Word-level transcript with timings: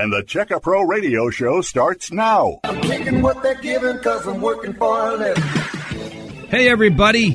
And 0.00 0.10
the 0.10 0.22
Check 0.22 0.50
a 0.50 0.58
Pro 0.58 0.80
radio 0.80 1.28
show 1.28 1.60
starts 1.60 2.10
now. 2.10 2.60
I'm 2.64 2.80
taking 2.80 3.20
what 3.20 3.42
they're 3.42 3.54
giving 3.56 3.98
because 3.98 4.26
I'm 4.26 4.40
working 4.40 4.72
for 4.72 4.98
a 4.98 5.14
living. 5.14 5.44
Hey, 6.48 6.70
everybody. 6.70 7.32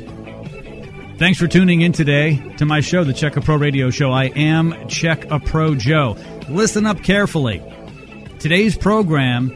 Thanks 1.20 1.38
for 1.38 1.48
tuning 1.48 1.82
in 1.82 1.92
today 1.92 2.56
to 2.58 2.66
my 2.66 2.80
show, 2.80 3.04
the 3.04 3.14
Check 3.14 3.38
a 3.38 3.42
Pro 3.42 3.58
Radio 3.58 3.92
Show. 3.92 4.12
I 4.12 4.26
am 4.30 4.88
Check 4.88 5.30
a 5.30 5.40
Pro 5.40 5.76
Joe. 5.76 6.18
Listen 6.50 6.88
up 6.88 7.04
carefully. 7.04 7.62
Today's 8.40 8.76
program 8.76 9.52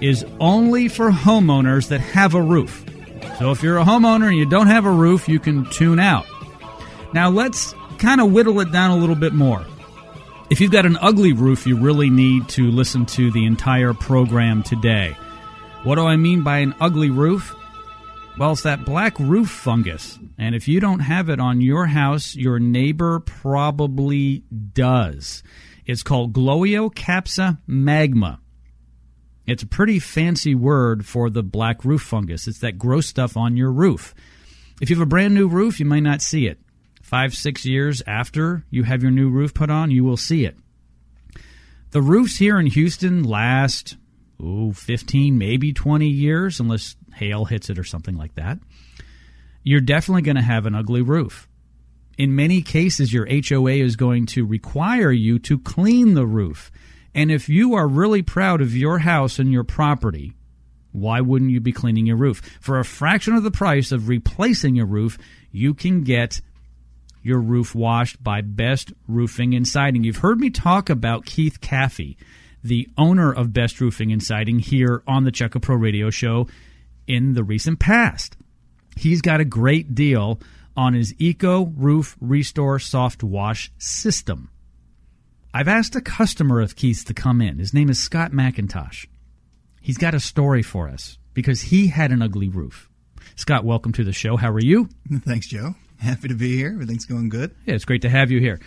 is 0.00 0.24
only 0.40 0.88
for 0.88 1.10
homeowners 1.10 1.88
that 1.88 2.00
have 2.00 2.34
a 2.34 2.40
roof. 2.40 2.86
So 3.38 3.50
if 3.50 3.62
you're 3.62 3.76
a 3.76 3.84
homeowner 3.84 4.28
and 4.28 4.38
you 4.38 4.46
don't 4.46 4.68
have 4.68 4.86
a 4.86 4.90
roof, 4.90 5.28
you 5.28 5.40
can 5.40 5.66
tune 5.66 6.00
out. 6.00 6.24
Now 7.12 7.28
let's 7.28 7.74
kind 7.98 8.18
of 8.18 8.32
whittle 8.32 8.60
it 8.60 8.72
down 8.72 8.92
a 8.92 8.96
little 8.96 9.14
bit 9.14 9.34
more. 9.34 9.62
If 10.50 10.60
you've 10.60 10.72
got 10.72 10.84
an 10.84 10.98
ugly 11.00 11.32
roof, 11.32 11.64
you 11.64 11.76
really 11.76 12.10
need 12.10 12.48
to 12.50 12.72
listen 12.72 13.06
to 13.06 13.30
the 13.30 13.46
entire 13.46 13.94
program 13.94 14.64
today. 14.64 15.16
What 15.84 15.94
do 15.94 16.06
I 16.06 16.16
mean 16.16 16.42
by 16.42 16.58
an 16.58 16.74
ugly 16.80 17.08
roof? 17.08 17.54
Well, 18.36 18.50
it's 18.50 18.64
that 18.64 18.84
black 18.84 19.16
roof 19.20 19.48
fungus. 19.48 20.18
And 20.38 20.56
if 20.56 20.66
you 20.66 20.80
don't 20.80 20.98
have 20.98 21.28
it 21.28 21.38
on 21.38 21.60
your 21.60 21.86
house, 21.86 22.34
your 22.34 22.58
neighbor 22.58 23.20
probably 23.20 24.42
does. 24.72 25.44
It's 25.86 26.02
called 26.02 26.32
Gloeocapsa 26.32 27.58
magma. 27.68 28.40
It's 29.46 29.62
a 29.62 29.68
pretty 29.68 30.00
fancy 30.00 30.56
word 30.56 31.06
for 31.06 31.30
the 31.30 31.44
black 31.44 31.84
roof 31.84 32.02
fungus. 32.02 32.48
It's 32.48 32.58
that 32.58 32.76
gross 32.76 33.06
stuff 33.06 33.36
on 33.36 33.56
your 33.56 33.70
roof. 33.70 34.16
If 34.80 34.90
you 34.90 34.96
have 34.96 35.02
a 35.02 35.06
brand 35.06 35.32
new 35.32 35.46
roof, 35.46 35.78
you 35.78 35.86
might 35.86 36.02
not 36.02 36.22
see 36.22 36.48
it 36.48 36.58
five, 37.10 37.34
six 37.34 37.66
years 37.66 38.04
after 38.06 38.64
you 38.70 38.84
have 38.84 39.02
your 39.02 39.10
new 39.10 39.28
roof 39.28 39.52
put 39.52 39.68
on, 39.68 39.90
you 39.90 40.04
will 40.04 40.16
see 40.16 40.44
it. 40.44 40.56
The 41.90 42.00
roofs 42.00 42.38
here 42.38 42.60
in 42.60 42.66
Houston 42.66 43.24
last, 43.24 43.96
ooh, 44.40 44.72
15, 44.72 45.36
maybe 45.36 45.72
20 45.72 46.06
years, 46.06 46.60
unless 46.60 46.94
hail 47.14 47.46
hits 47.46 47.68
it 47.68 47.80
or 47.80 47.84
something 47.84 48.16
like 48.16 48.36
that. 48.36 48.60
You're 49.64 49.80
definitely 49.80 50.22
going 50.22 50.36
to 50.36 50.42
have 50.42 50.66
an 50.66 50.76
ugly 50.76 51.02
roof. 51.02 51.48
In 52.16 52.36
many 52.36 52.62
cases, 52.62 53.12
your 53.12 53.26
HOA 53.26 53.72
is 53.72 53.96
going 53.96 54.26
to 54.26 54.46
require 54.46 55.10
you 55.10 55.40
to 55.40 55.58
clean 55.58 56.14
the 56.14 56.26
roof. 56.26 56.70
And 57.12 57.32
if 57.32 57.48
you 57.48 57.74
are 57.74 57.88
really 57.88 58.22
proud 58.22 58.60
of 58.60 58.76
your 58.76 59.00
house 59.00 59.40
and 59.40 59.50
your 59.50 59.64
property, 59.64 60.34
why 60.92 61.20
wouldn't 61.20 61.50
you 61.50 61.58
be 61.58 61.72
cleaning 61.72 62.06
your 62.06 62.16
roof? 62.16 62.40
For 62.60 62.78
a 62.78 62.84
fraction 62.84 63.34
of 63.34 63.42
the 63.42 63.50
price 63.50 63.90
of 63.90 64.08
replacing 64.08 64.76
your 64.76 64.86
roof, 64.86 65.18
you 65.50 65.74
can 65.74 66.04
get 66.04 66.40
your 67.22 67.38
roof 67.40 67.74
washed 67.74 68.22
by 68.22 68.40
Best 68.40 68.92
Roofing 69.06 69.54
and 69.54 69.66
Siding. 69.66 70.04
You've 70.04 70.18
heard 70.18 70.40
me 70.40 70.50
talk 70.50 70.90
about 70.90 71.26
Keith 71.26 71.60
Caffey, 71.60 72.16
the 72.62 72.88
owner 72.96 73.32
of 73.32 73.52
Best 73.52 73.80
Roofing 73.80 74.12
and 74.12 74.22
Siding, 74.22 74.58
here 74.58 75.02
on 75.06 75.24
the 75.24 75.32
Check 75.32 75.54
a 75.54 75.60
Pro 75.60 75.76
Radio 75.76 76.10
Show 76.10 76.48
in 77.06 77.34
the 77.34 77.44
recent 77.44 77.78
past. 77.78 78.36
He's 78.96 79.20
got 79.20 79.40
a 79.40 79.44
great 79.44 79.94
deal 79.94 80.40
on 80.76 80.94
his 80.94 81.14
Eco 81.18 81.66
Roof 81.66 82.16
Restore 82.20 82.78
Soft 82.78 83.22
Wash 83.22 83.70
system. 83.78 84.50
I've 85.52 85.68
asked 85.68 85.96
a 85.96 86.00
customer 86.00 86.60
of 86.60 86.76
Keith's 86.76 87.04
to 87.04 87.14
come 87.14 87.40
in. 87.40 87.58
His 87.58 87.74
name 87.74 87.90
is 87.90 87.98
Scott 87.98 88.30
McIntosh. 88.30 89.06
He's 89.80 89.98
got 89.98 90.14
a 90.14 90.20
story 90.20 90.62
for 90.62 90.88
us 90.88 91.18
because 91.34 91.62
he 91.62 91.88
had 91.88 92.12
an 92.12 92.22
ugly 92.22 92.48
roof. 92.48 92.88
Scott, 93.34 93.64
welcome 93.64 93.92
to 93.92 94.04
the 94.04 94.12
show. 94.12 94.36
How 94.36 94.50
are 94.50 94.60
you? 94.60 94.88
Thanks, 95.24 95.48
Joe. 95.48 95.74
Happy 96.02 96.28
to 96.28 96.34
be 96.34 96.56
here. 96.56 96.72
Everything's 96.72 97.04
going 97.04 97.28
good. 97.28 97.54
Yeah, 97.66 97.74
it's 97.74 97.84
great 97.84 98.02
to 98.02 98.08
have 98.08 98.30
you 98.30 98.40
here. 98.40 98.58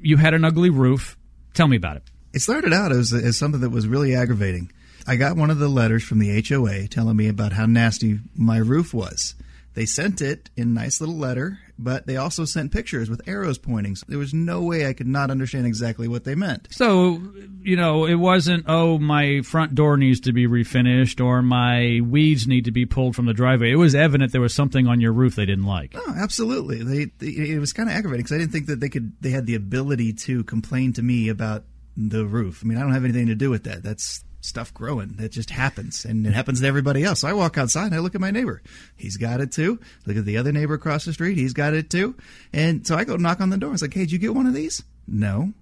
You 0.00 0.18
had 0.18 0.34
an 0.34 0.44
ugly 0.44 0.70
roof. 0.70 1.16
Tell 1.54 1.66
me 1.66 1.76
about 1.76 1.96
it. 1.96 2.02
It 2.34 2.40
started 2.40 2.74
out 2.74 2.92
as, 2.92 3.12
as 3.12 3.38
something 3.38 3.62
that 3.62 3.70
was 3.70 3.88
really 3.88 4.14
aggravating. 4.14 4.70
I 5.06 5.16
got 5.16 5.36
one 5.36 5.50
of 5.50 5.58
the 5.58 5.68
letters 5.68 6.04
from 6.04 6.18
the 6.18 6.44
HOA 6.46 6.88
telling 6.88 7.16
me 7.16 7.28
about 7.28 7.52
how 7.52 7.64
nasty 7.64 8.20
my 8.36 8.58
roof 8.58 8.92
was. 8.92 9.34
They 9.72 9.86
sent 9.86 10.20
it 10.20 10.50
in 10.56 10.68
a 10.68 10.72
nice 10.72 11.00
little 11.00 11.16
letter, 11.16 11.58
but 11.78 12.06
they 12.06 12.16
also 12.16 12.44
sent 12.44 12.72
pictures 12.72 13.08
with 13.08 13.26
arrows 13.28 13.56
pointing. 13.56 13.94
So 13.94 14.04
there 14.08 14.18
was 14.18 14.34
no 14.34 14.62
way 14.62 14.86
I 14.86 14.92
could 14.92 15.06
not 15.06 15.30
understand 15.30 15.66
exactly 15.66 16.08
what 16.08 16.24
they 16.24 16.34
meant. 16.34 16.68
So, 16.70 17.22
you 17.62 17.76
know, 17.76 18.04
it 18.04 18.16
wasn't, 18.16 18.64
oh, 18.66 18.98
my 18.98 19.42
front 19.42 19.74
door 19.74 19.96
needs 19.96 20.20
to 20.20 20.32
be 20.32 20.46
refinished 20.46 21.24
or 21.24 21.40
my 21.40 22.00
weeds 22.02 22.48
need 22.48 22.64
to 22.64 22.72
be 22.72 22.84
pulled 22.84 23.14
from 23.14 23.26
the 23.26 23.34
driveway. 23.34 23.70
It 23.70 23.76
was 23.76 23.94
evident 23.94 24.32
there 24.32 24.40
was 24.40 24.54
something 24.54 24.86
on 24.86 25.00
your 25.00 25.12
roof 25.12 25.36
they 25.36 25.46
didn't 25.46 25.66
like. 25.66 25.92
Oh, 25.94 26.14
absolutely. 26.16 26.82
They, 26.82 27.04
they 27.18 27.52
it 27.52 27.60
was 27.60 27.72
kind 27.72 27.88
of 27.88 27.94
aggravating 27.94 28.24
because 28.24 28.34
I 28.34 28.38
didn't 28.38 28.52
think 28.52 28.66
that 28.66 28.80
they 28.80 28.88
could 28.88 29.12
they 29.20 29.30
had 29.30 29.46
the 29.46 29.54
ability 29.54 30.12
to 30.14 30.42
complain 30.44 30.92
to 30.94 31.02
me 31.02 31.28
about 31.28 31.64
the 31.96 32.26
roof. 32.26 32.62
I 32.62 32.66
mean, 32.66 32.78
I 32.78 32.82
don't 32.82 32.92
have 32.92 33.04
anything 33.04 33.26
to 33.26 33.34
do 33.34 33.50
with 33.50 33.64
that. 33.64 33.82
That's 33.82 34.24
stuff 34.48 34.74
growing. 34.74 35.14
That 35.18 35.30
just 35.30 35.50
happens, 35.50 36.04
and 36.04 36.26
it 36.26 36.32
happens 36.32 36.60
to 36.60 36.66
everybody 36.66 37.04
else. 37.04 37.20
So 37.20 37.28
I 37.28 37.32
walk 37.32 37.58
outside 37.58 37.86
and 37.86 37.94
I 37.94 37.98
look 37.98 38.14
at 38.14 38.20
my 38.20 38.30
neighbor. 38.30 38.62
He's 38.96 39.16
got 39.16 39.40
it 39.40 39.52
too. 39.52 39.78
Look 40.06 40.16
at 40.16 40.24
the 40.24 40.38
other 40.38 40.52
neighbor 40.52 40.74
across 40.74 41.04
the 41.04 41.12
street. 41.12 41.38
He's 41.38 41.52
got 41.52 41.74
it 41.74 41.90
too. 41.90 42.16
And 42.52 42.86
so 42.86 42.96
I 42.96 43.04
go 43.04 43.16
knock 43.16 43.40
on 43.40 43.50
the 43.50 43.58
door. 43.58 43.72
It's 43.72 43.82
like, 43.82 43.94
hey, 43.94 44.00
did 44.00 44.12
you 44.12 44.18
get 44.18 44.34
one 44.34 44.46
of 44.46 44.54
these? 44.54 44.82
No. 45.06 45.52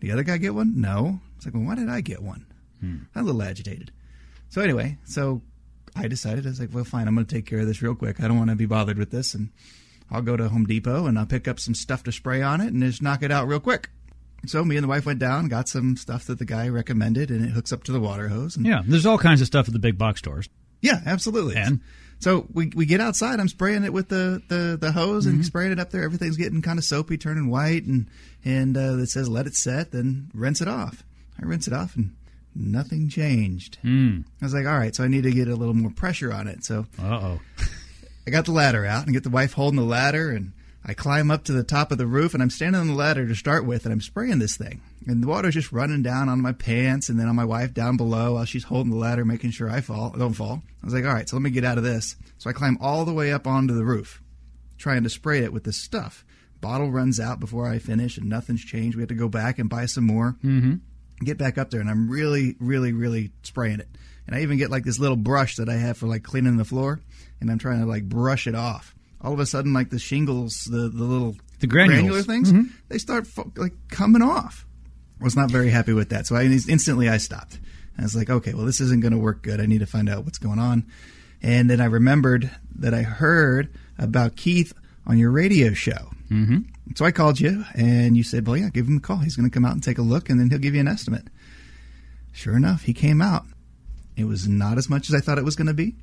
The 0.00 0.12
other 0.12 0.22
guy 0.22 0.36
get 0.36 0.54
one? 0.54 0.80
No. 0.80 1.20
It's 1.36 1.46
like, 1.46 1.54
well, 1.54 1.64
why 1.64 1.74
did 1.74 1.88
I 1.88 2.00
get 2.00 2.22
one? 2.22 2.46
Hmm. 2.80 2.96
I'm 3.14 3.22
a 3.22 3.26
little 3.26 3.42
agitated. 3.42 3.92
So 4.48 4.60
anyway, 4.60 4.98
so 5.04 5.42
I 5.94 6.08
decided 6.08 6.46
I 6.46 6.50
was 6.50 6.60
like, 6.60 6.74
well, 6.74 6.84
fine. 6.84 7.08
I'm 7.08 7.14
going 7.14 7.26
to 7.26 7.34
take 7.34 7.46
care 7.46 7.60
of 7.60 7.66
this 7.66 7.82
real 7.82 7.94
quick. 7.94 8.20
I 8.20 8.28
don't 8.28 8.36
want 8.36 8.50
to 8.50 8.56
be 8.56 8.66
bothered 8.66 8.98
with 8.98 9.10
this, 9.10 9.34
and 9.34 9.50
I'll 10.10 10.22
go 10.22 10.36
to 10.36 10.48
Home 10.48 10.66
Depot 10.66 11.06
and 11.06 11.18
I'll 11.18 11.26
pick 11.26 11.48
up 11.48 11.58
some 11.58 11.74
stuff 11.74 12.02
to 12.04 12.12
spray 12.12 12.42
on 12.42 12.60
it 12.60 12.72
and 12.72 12.82
just 12.82 13.02
knock 13.02 13.22
it 13.22 13.32
out 13.32 13.48
real 13.48 13.60
quick. 13.60 13.90
So 14.46 14.64
me 14.64 14.76
and 14.76 14.84
the 14.84 14.88
wife 14.88 15.06
went 15.06 15.18
down, 15.18 15.48
got 15.48 15.68
some 15.68 15.96
stuff 15.96 16.24
that 16.26 16.38
the 16.38 16.44
guy 16.44 16.68
recommended, 16.68 17.30
and 17.30 17.44
it 17.44 17.50
hooks 17.50 17.72
up 17.72 17.84
to 17.84 17.92
the 17.92 18.00
water 18.00 18.28
hose. 18.28 18.56
And 18.56 18.66
Yeah, 18.66 18.82
there's 18.86 19.06
all 19.06 19.18
kinds 19.18 19.40
of 19.40 19.46
stuff 19.46 19.66
at 19.68 19.72
the 19.72 19.78
big 19.78 19.98
box 19.98 20.20
stores. 20.20 20.48
yeah, 20.82 21.00
absolutely. 21.06 21.56
And? 21.56 21.80
so 22.18 22.46
we 22.52 22.70
we 22.74 22.86
get 22.86 23.00
outside. 23.00 23.40
I'm 23.40 23.48
spraying 23.48 23.84
it 23.84 23.92
with 23.92 24.08
the 24.08 24.42
the, 24.48 24.78
the 24.80 24.92
hose 24.92 25.26
and 25.26 25.44
spraying 25.44 25.72
it 25.72 25.78
up 25.80 25.90
there. 25.90 26.02
Everything's 26.02 26.36
getting 26.36 26.62
kind 26.62 26.78
of 26.78 26.84
soapy, 26.84 27.18
turning 27.18 27.50
white, 27.50 27.84
and 27.84 28.06
and 28.44 28.76
uh, 28.76 28.96
it 28.98 29.08
says 29.08 29.28
let 29.28 29.46
it 29.46 29.54
set, 29.54 29.92
then 29.92 30.30
rinse 30.34 30.60
it 30.60 30.68
off. 30.68 31.02
I 31.40 31.44
rinse 31.44 31.66
it 31.66 31.74
off, 31.74 31.94
and 31.96 32.14
nothing 32.54 33.10
changed. 33.10 33.76
Mm. 33.84 34.24
I 34.40 34.44
was 34.44 34.54
like, 34.54 34.64
all 34.66 34.78
right, 34.78 34.94
so 34.96 35.04
I 35.04 35.08
need 35.08 35.24
to 35.24 35.30
get 35.30 35.48
a 35.48 35.54
little 35.56 35.74
more 35.74 35.90
pressure 35.90 36.32
on 36.32 36.48
it. 36.48 36.64
So 36.64 36.86
Uh-oh. 36.98 37.40
I 38.26 38.30
got 38.30 38.46
the 38.46 38.52
ladder 38.52 38.86
out 38.86 39.04
and 39.04 39.12
get 39.12 39.22
the 39.22 39.30
wife 39.30 39.52
holding 39.52 39.78
the 39.78 39.84
ladder 39.86 40.30
and 40.30 40.52
I 40.88 40.94
climb 40.94 41.32
up 41.32 41.42
to 41.44 41.52
the 41.52 41.64
top 41.64 41.90
of 41.90 41.98
the 41.98 42.06
roof 42.06 42.32
and 42.32 42.40
I'm 42.40 42.48
standing 42.48 42.80
on 42.80 42.86
the 42.86 42.94
ladder 42.94 43.26
to 43.26 43.34
start 43.34 43.66
with 43.66 43.84
and 43.84 43.92
I'm 43.92 44.00
spraying 44.00 44.38
this 44.38 44.56
thing. 44.56 44.82
And 45.08 45.20
the 45.20 45.26
water's 45.26 45.54
just 45.54 45.72
running 45.72 46.04
down 46.04 46.28
on 46.28 46.40
my 46.40 46.52
pants 46.52 47.08
and 47.08 47.18
then 47.18 47.26
on 47.26 47.34
my 47.34 47.44
wife 47.44 47.74
down 47.74 47.96
below 47.96 48.34
while 48.34 48.44
she's 48.44 48.62
holding 48.62 48.92
the 48.92 48.98
ladder 48.98 49.24
making 49.24 49.50
sure 49.50 49.68
I 49.68 49.80
fall 49.80 50.14
don't 50.16 50.32
fall. 50.32 50.62
I 50.80 50.86
was 50.86 50.94
like, 50.94 51.04
all 51.04 51.12
right, 51.12 51.28
so 51.28 51.34
let 51.34 51.42
me 51.42 51.50
get 51.50 51.64
out 51.64 51.76
of 51.76 51.82
this. 51.82 52.14
So 52.38 52.48
I 52.48 52.52
climb 52.52 52.78
all 52.80 53.04
the 53.04 53.12
way 53.12 53.32
up 53.32 53.48
onto 53.48 53.74
the 53.74 53.84
roof, 53.84 54.22
trying 54.78 55.02
to 55.02 55.10
spray 55.10 55.40
it 55.40 55.52
with 55.52 55.64
this 55.64 55.76
stuff. 55.76 56.24
Bottle 56.60 56.92
runs 56.92 57.18
out 57.18 57.40
before 57.40 57.66
I 57.66 57.80
finish 57.80 58.16
and 58.16 58.28
nothing's 58.28 58.64
changed. 58.64 58.96
We 58.96 59.02
have 59.02 59.08
to 59.08 59.16
go 59.16 59.28
back 59.28 59.58
and 59.58 59.68
buy 59.68 59.86
some 59.86 60.04
more. 60.04 60.36
Mm-hmm. 60.44 60.74
Get 61.24 61.36
back 61.36 61.58
up 61.58 61.70
there 61.70 61.80
and 61.80 61.90
I'm 61.90 62.08
really, 62.08 62.54
really, 62.60 62.92
really 62.92 63.32
spraying 63.42 63.80
it. 63.80 63.88
And 64.28 64.36
I 64.36 64.42
even 64.42 64.56
get 64.56 64.70
like 64.70 64.84
this 64.84 65.00
little 65.00 65.16
brush 65.16 65.56
that 65.56 65.68
I 65.68 65.74
have 65.74 65.98
for 65.98 66.06
like 66.06 66.22
cleaning 66.22 66.58
the 66.58 66.64
floor 66.64 67.00
and 67.40 67.50
I'm 67.50 67.58
trying 67.58 67.80
to 67.80 67.86
like 67.86 68.08
brush 68.08 68.46
it 68.46 68.54
off 68.54 68.95
all 69.20 69.32
of 69.32 69.40
a 69.40 69.46
sudden, 69.46 69.72
like 69.72 69.90
the 69.90 69.98
shingles, 69.98 70.64
the 70.64 70.88
the 70.88 71.04
little 71.04 71.36
The 71.60 71.66
granules. 71.66 72.00
granular 72.00 72.22
things, 72.22 72.52
they 72.88 72.98
start 72.98 73.26
like 73.56 73.74
coming 73.88 74.22
off. 74.22 74.66
I 75.20 75.24
was 75.24 75.36
not 75.36 75.50
very 75.50 75.70
happy 75.70 75.92
with 75.92 76.10
that, 76.10 76.26
so 76.26 76.36
I 76.36 76.42
instantly 76.44 77.08
I 77.08 77.16
stopped. 77.16 77.58
I 77.98 78.02
was 78.02 78.14
like, 78.14 78.28
okay, 78.28 78.52
well, 78.52 78.66
this 78.66 78.80
isn't 78.82 79.00
going 79.00 79.12
to 79.14 79.18
work 79.18 79.42
good. 79.42 79.60
I 79.60 79.66
need 79.66 79.78
to 79.78 79.86
find 79.86 80.08
out 80.10 80.24
what's 80.24 80.36
going 80.38 80.58
on. 80.58 80.84
And 81.42 81.70
then 81.70 81.80
I 81.80 81.86
remembered 81.86 82.50
that 82.76 82.92
I 82.92 83.02
heard 83.02 83.70
about 83.98 84.36
Keith 84.36 84.74
on 85.06 85.16
your 85.16 85.30
radio 85.30 85.72
show. 85.72 86.10
Mm-hmm. 86.30 86.58
So 86.94 87.04
I 87.06 87.10
called 87.12 87.40
you, 87.40 87.64
and 87.74 88.16
you 88.16 88.22
said, 88.22 88.46
well, 88.46 88.56
yeah, 88.56 88.68
give 88.68 88.86
him 88.86 88.98
a 88.98 89.00
call. 89.00 89.18
He's 89.18 89.36
going 89.36 89.48
to 89.48 89.54
come 89.54 89.64
out 89.64 89.72
and 89.72 89.82
take 89.82 89.96
a 89.98 90.02
look, 90.02 90.28
and 90.28 90.38
then 90.38 90.50
he'll 90.50 90.58
give 90.58 90.74
you 90.74 90.80
an 90.80 90.88
estimate. 90.88 91.28
Sure 92.32 92.56
enough, 92.56 92.82
he 92.82 92.92
came 92.92 93.22
out. 93.22 93.46
It 94.16 94.24
was 94.24 94.46
not 94.46 94.76
as 94.76 94.90
much 94.90 95.08
as 95.08 95.14
I 95.14 95.20
thought 95.20 95.38
it 95.38 95.44
was 95.44 95.56
going 95.56 95.66
to 95.68 95.74
be, 95.74 95.94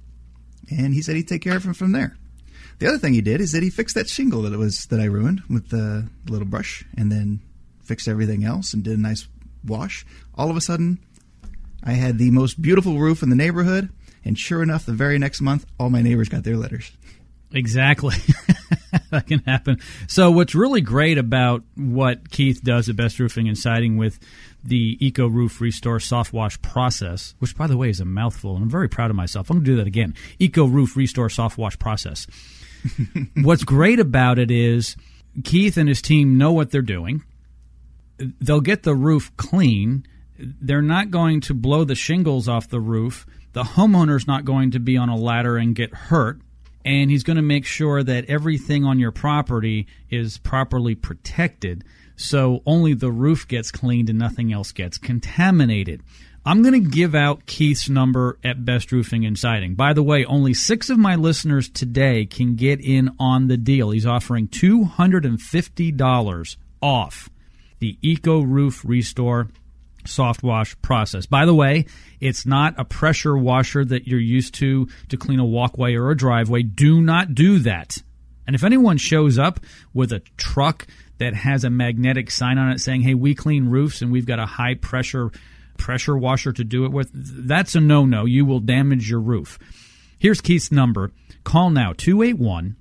and 0.72 0.94
he 0.94 1.02
said 1.02 1.16
he'd 1.16 1.28
take 1.28 1.42
care 1.44 1.56
of 1.56 1.64
him 1.64 1.74
from 1.74 1.92
there. 1.92 2.18
The 2.80 2.88
other 2.88 2.98
thing 2.98 3.14
he 3.14 3.22
did 3.22 3.42
is 3.42 3.52
that 3.52 3.64
he 3.64 3.70
fixed 3.70 3.96
that 3.96 4.10
shingle 4.10 4.42
that 4.44 4.54
it 4.54 4.58
was 4.58 4.86
that 4.88 5.00
I 5.00 5.06
ruined 5.06 5.42
with 5.50 5.70
the 5.70 6.10
little 6.28 6.48
brush, 6.48 6.86
and 6.98 7.12
then 7.12 7.42
fixed 7.84 8.08
everything 8.08 8.44
else 8.44 8.74
and 8.74 8.84
did 8.84 8.98
a 8.98 9.02
nice 9.02 9.28
wash. 9.66 10.06
All 10.36 10.50
of 10.50 10.58
a 10.58 10.62
sudden, 10.62 11.00
I 11.84 11.94
had 11.94 12.18
the 12.18 12.32
most 12.32 12.62
beautiful 12.62 13.00
roof 13.00 13.24
in 13.24 13.30
the 13.30 13.36
neighborhood, 13.36 13.90
and 14.26 14.38
sure 14.38 14.64
enough, 14.64 14.86
the 14.86 14.94
very 14.94 15.20
next 15.20 15.42
month, 15.42 15.66
all 15.80 15.90
my 15.90 16.02
neighbors 16.02 16.30
got 16.30 16.44
their 16.44 16.58
letters. 16.58 16.92
Exactly. 17.52 18.16
that 19.12 19.28
can 19.28 19.40
happen. 19.40 19.80
So, 20.08 20.32
what's 20.32 20.56
really 20.56 20.82
great 20.82 21.18
about 21.18 21.64
what 21.76 22.32
Keith 22.32 22.64
does 22.64 22.90
at 22.90 22.96
Best 22.96 23.20
Roofing 23.20 23.48
and 23.48 23.58
Siding 23.58 23.98
with 23.98 24.20
the 24.64 24.98
Eco 25.06 25.28
Roof 25.28 25.62
Restore 25.62 26.00
Soft 26.00 26.34
Wash 26.34 26.60
process, 26.62 27.36
which, 27.40 27.56
by 27.56 27.68
the 27.68 27.78
way, 27.78 27.90
is 27.90 28.00
a 28.00 28.06
mouthful, 28.06 28.56
and 28.56 28.64
I'm 28.64 28.70
very 28.70 28.90
proud 28.90 29.12
of 29.12 29.16
myself. 29.16 29.50
I'm 29.50 29.58
going 29.58 29.66
to 29.66 29.72
do 29.72 29.78
that 29.78 29.88
again. 29.88 30.16
Eco 30.40 30.66
Roof 30.66 30.96
Restore 30.98 31.30
Soft 31.30 31.58
Wash 31.58 31.78
process. 31.78 32.26
what's 33.42 33.64
great 33.64 34.00
about 34.00 34.40
it 34.40 34.52
is 34.52 34.96
Keith 35.44 35.78
and 35.78 35.90
his 35.90 36.02
team 36.02 36.38
know 36.38 36.52
what 36.52 36.72
they're 36.72 36.82
doing. 36.82 37.24
They'll 38.18 38.62
get 38.62 38.84
the 38.84 38.96
roof 38.96 39.36
clean. 39.38 40.06
they're 40.38 40.82
not 40.82 41.12
going 41.12 41.42
to 41.42 41.54
blow 41.54 41.84
the 41.84 41.96
shingles 41.96 42.48
off 42.48 42.70
the 42.70 42.80
roof. 42.80 43.26
The 43.54 43.64
homeowner's 43.64 44.28
not 44.28 44.46
going 44.46 44.72
to 44.72 44.80
be 44.80 44.98
on 44.98 45.10
a 45.10 45.16
ladder 45.16 45.58
and 45.58 45.76
get 45.76 45.94
hurt. 45.94 46.40
And 46.86 47.10
he's 47.10 47.24
going 47.24 47.38
to 47.38 47.44
make 47.44 47.66
sure 47.66 48.04
that 48.04 48.26
everything 48.26 48.84
on 48.84 49.00
your 49.00 49.12
property 49.12 49.88
is 50.10 50.38
properly 50.38 50.96
protected 50.96 51.84
so 52.16 52.62
only 52.66 52.94
the 52.94 53.12
roof 53.12 53.48
gets 53.48 53.72
cleaned 53.72 54.10
and 54.10 54.20
nothing 54.20 54.54
else 54.54 54.72
gets 54.72 54.98
contaminated. 54.98 56.02
I'm 56.46 56.62
going 56.62 56.84
to 56.84 56.90
give 56.90 57.16
out 57.16 57.46
Keith's 57.46 57.88
number 57.88 58.38
at 58.44 58.66
Best 58.66 58.92
Roofing 58.92 59.26
and 59.26 59.40
Siding. 59.40 59.76
By 59.76 59.94
the 59.94 60.04
way, 60.04 60.26
only 60.26 60.54
six 60.54 60.90
of 60.90 60.98
my 60.98 61.16
listeners 61.16 61.70
today 61.70 62.26
can 62.26 62.56
get 62.56 62.82
in 62.82 63.12
on 63.18 63.48
the 63.48 63.56
deal. 63.56 63.92
He's 63.92 64.06
offering 64.06 64.50
$250 64.50 66.58
off 66.82 67.30
the 67.80 67.98
Eco 68.02 68.42
Roof 68.42 68.84
Restore 68.84 69.48
soft 70.06 70.44
wash 70.44 70.76
process. 70.82 71.26
By 71.26 71.46
the 71.46 71.56
way, 71.56 71.86
it's 72.20 72.46
not 72.46 72.76
a 72.78 72.84
pressure 72.84 73.38
washer 73.38 73.86
that 73.86 74.06
you're 74.06 74.20
used 74.20 74.56
to 74.56 74.90
to 75.08 75.16
clean 75.16 75.40
a 75.40 75.46
walkway 75.46 75.96
or 75.96 76.12
a 76.12 76.18
driveway. 76.18 76.64
Do 76.64 77.02
not 77.02 77.34
do 77.34 77.60
that. 77.60 78.00
And 78.46 78.54
if 78.54 78.66
anyone 78.66 78.98
shows 78.98 79.40
up 79.40 79.62
with 79.94 80.12
a 80.12 80.20
truck 80.36 80.88
that 81.20 81.34
has 81.34 81.64
a 81.64 81.70
magnetic 81.70 82.30
sign 82.32 82.58
on 82.58 82.72
it 82.72 82.82
saying, 82.82 83.04
"Hey, 83.04 83.14
we 83.14 83.34
clean 83.34 83.70
roofs 83.70 84.02
and 84.02 84.12
we've 84.12 84.26
got 84.26 84.40
a 84.40 84.46
high 84.46 84.74
pressure 84.74 85.32
pressure 85.84 86.18
washer 86.18 86.54
to 86.54 86.64
do 86.64 86.86
it 86.86 86.92
with," 86.92 87.12
that's 87.14 87.76
a 87.76 87.82
no-no. 87.82 88.26
You 88.26 88.46
will 88.46 88.62
damage 88.62 89.10
your 89.10 89.20
roof. 89.20 89.60
Here's 90.18 90.40
Keith's 90.40 90.72
number. 90.72 91.12
Call 91.44 91.70
now 91.70 91.92
281 91.92 92.78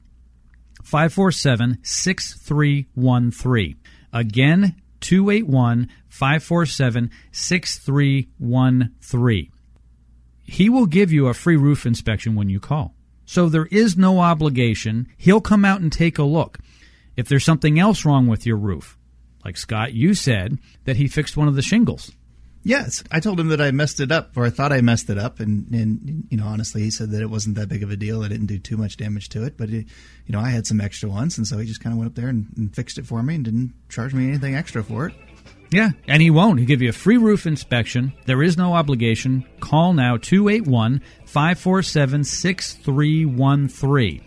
547 0.84 1.78
6313. 1.82 3.76
Again, 4.12 4.76
281 5.00 5.88
547 6.08 7.10
6313. 7.32 9.48
He 10.44 10.68
will 10.68 10.86
give 10.86 11.10
you 11.10 11.26
a 11.26 11.34
free 11.34 11.56
roof 11.56 11.84
inspection 11.84 12.36
when 12.36 12.48
you 12.48 12.60
call. 12.60 12.94
So 13.24 13.48
there 13.48 13.66
is 13.66 13.96
no 13.96 14.20
obligation. 14.20 15.08
He'll 15.16 15.40
come 15.40 15.64
out 15.64 15.80
and 15.80 15.92
take 15.92 16.18
a 16.18 16.22
look. 16.22 16.58
If 17.16 17.28
there's 17.28 17.44
something 17.44 17.78
else 17.78 18.04
wrong 18.04 18.28
with 18.28 18.46
your 18.46 18.56
roof, 18.56 18.96
like 19.44 19.56
Scott, 19.56 19.92
you 19.92 20.14
said 20.14 20.58
that 20.84 20.96
he 20.96 21.08
fixed 21.08 21.36
one 21.36 21.48
of 21.48 21.56
the 21.56 21.62
shingles. 21.62 22.12
Yes, 22.64 23.02
I 23.10 23.18
told 23.18 23.40
him 23.40 23.48
that 23.48 23.60
I 23.60 23.72
messed 23.72 23.98
it 23.98 24.12
up, 24.12 24.36
or 24.36 24.44
I 24.44 24.50
thought 24.50 24.72
I 24.72 24.80
messed 24.82 25.10
it 25.10 25.18
up, 25.18 25.40
and, 25.40 25.68
and 25.72 26.26
you 26.30 26.36
know, 26.36 26.46
honestly, 26.46 26.82
he 26.82 26.92
said 26.92 27.10
that 27.10 27.20
it 27.20 27.30
wasn't 27.30 27.56
that 27.56 27.68
big 27.68 27.82
of 27.82 27.90
a 27.90 27.96
deal. 27.96 28.22
I 28.22 28.28
didn't 28.28 28.46
do 28.46 28.58
too 28.58 28.76
much 28.76 28.96
damage 28.96 29.30
to 29.30 29.44
it, 29.44 29.56
but 29.56 29.70
it, 29.70 29.86
you 30.26 30.32
know, 30.32 30.38
I 30.38 30.50
had 30.50 30.66
some 30.66 30.80
extra 30.80 31.08
ones, 31.08 31.38
and 31.38 31.46
so 31.46 31.58
he 31.58 31.66
just 31.66 31.80
kind 31.80 31.92
of 31.92 31.98
went 31.98 32.10
up 32.10 32.14
there 32.14 32.28
and, 32.28 32.46
and 32.56 32.74
fixed 32.74 32.98
it 32.98 33.06
for 33.06 33.22
me, 33.22 33.34
and 33.34 33.44
didn't 33.44 33.72
charge 33.88 34.14
me 34.14 34.28
anything 34.28 34.54
extra 34.54 34.84
for 34.84 35.06
it. 35.06 35.14
Yeah, 35.72 35.90
and 36.06 36.22
he 36.22 36.30
won't. 36.30 36.58
He'll 36.58 36.68
give 36.68 36.82
you 36.82 36.90
a 36.90 36.92
free 36.92 37.16
roof 37.16 37.46
inspection. 37.46 38.12
There 38.26 38.42
is 38.42 38.58
no 38.58 38.74
obligation. 38.74 39.44
Call 39.58 39.94
now 39.94 40.18
281 40.18 41.00
547 41.24 42.24
6313. 42.24 44.24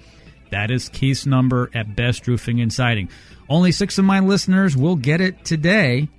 That 0.52 0.72
is 0.72 0.90
Keith's 0.90 1.26
number 1.26 1.70
at 1.74 1.96
Best 1.96 2.28
Roofing 2.28 2.62
and 2.62 2.74
Siding. 2.74 3.10
Only 3.48 3.72
six 3.72 3.98
of 3.98 4.06
my 4.06 4.22
listeners 4.22 4.76
will 4.76 4.96
get 4.96 5.22
it 5.22 5.46
today. 5.46 6.10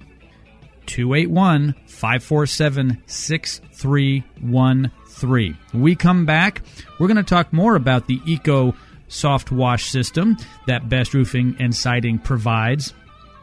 281 0.86 1.74
547 1.86 3.02
6313. 3.06 5.58
We 5.74 5.96
come 5.96 6.26
back, 6.26 6.62
we're 6.98 7.08
going 7.08 7.16
to 7.16 7.22
talk 7.22 7.52
more 7.52 7.76
about 7.76 8.06
the 8.06 8.20
Eco 8.26 8.74
Soft 9.08 9.52
Wash 9.52 9.90
system 9.90 10.36
that 10.66 10.88
Best 10.88 11.14
Roofing 11.14 11.56
and 11.58 11.74
Siding 11.74 12.18
provides 12.18 12.92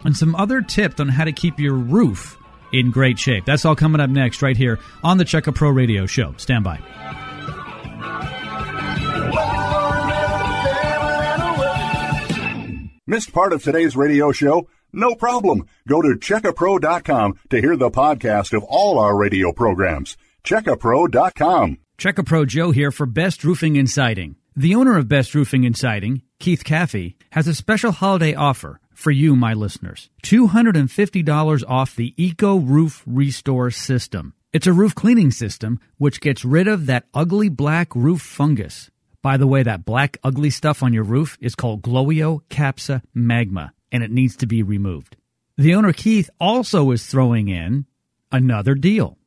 and 0.03 0.15
some 0.15 0.35
other 0.35 0.61
tips 0.61 0.99
on 0.99 1.09
how 1.09 1.23
to 1.23 1.31
keep 1.31 1.59
your 1.59 1.75
roof 1.75 2.37
in 2.71 2.91
great 2.91 3.19
shape. 3.19 3.45
That's 3.45 3.65
all 3.65 3.75
coming 3.75 4.01
up 4.01 4.09
next, 4.09 4.41
right 4.41 4.57
here 4.57 4.79
on 5.03 5.17
the 5.17 5.25
Check 5.25 5.47
a 5.47 5.51
Pro 5.51 5.69
Radio 5.69 6.05
Show. 6.05 6.33
Stand 6.37 6.63
by. 6.63 6.79
Missed 13.05 13.33
part 13.33 13.53
of 13.53 13.61
today's 13.61 13.95
radio 13.95 14.31
show? 14.31 14.67
No 14.93 15.15
problem. 15.15 15.65
Go 15.87 16.01
to 16.01 16.09
checkapro.com 16.09 17.39
to 17.49 17.59
hear 17.59 17.75
the 17.75 17.89
podcast 17.89 18.55
of 18.55 18.63
all 18.63 18.99
our 18.99 19.17
radio 19.17 19.51
programs. 19.51 20.15
Checkapro.com. 20.43 21.79
Checkapro 21.97 22.47
Joe 22.47 22.71
here 22.71 22.91
for 22.91 23.05
Best 23.07 23.43
Roofing 23.43 23.77
and 23.77 23.89
Siding. 23.89 24.35
The 24.55 24.75
owner 24.75 24.97
of 24.97 25.07
Best 25.07 25.33
Roofing 25.33 25.65
and 25.65 25.75
Siding, 25.75 26.21
Keith 26.39 26.63
Caffey, 26.63 27.15
has 27.31 27.47
a 27.47 27.55
special 27.55 27.91
holiday 27.91 28.35
offer 28.35 28.79
for 28.93 29.09
you, 29.09 29.35
my 29.35 29.53
listeners. 29.53 30.09
$250 30.23 31.63
off 31.67 31.95
the 31.95 32.13
Eco 32.23 32.57
Roof 32.57 33.01
Restore 33.07 33.71
System. 33.71 34.35
It's 34.51 34.67
a 34.67 34.73
roof 34.73 34.93
cleaning 34.93 35.31
system 35.31 35.79
which 35.97 36.21
gets 36.21 36.45
rid 36.45 36.67
of 36.67 36.85
that 36.85 37.05
ugly 37.15 37.49
black 37.49 37.95
roof 37.95 38.21
fungus 38.21 38.91
by 39.23 39.37
the 39.37 39.47
way, 39.47 39.63
that 39.63 39.85
black 39.85 40.17
ugly 40.21 40.49
stuff 40.49 40.83
on 40.83 40.93
your 40.93 41.05
roof 41.05 41.37
is 41.39 41.55
called 41.55 41.81
Gloeocapsa 41.81 43.01
magma, 43.13 43.73
and 43.93 44.03
it 44.03 44.11
needs 44.11 44.35
to 44.37 44.47
be 44.47 44.63
removed. 44.63 45.15
The 45.55 45.75
owner 45.75 45.93
Keith 45.93 46.29
also 46.41 46.91
is 46.91 47.05
throwing 47.05 47.47
in 47.47 47.85
another 48.31 48.73
deal. 48.73 49.17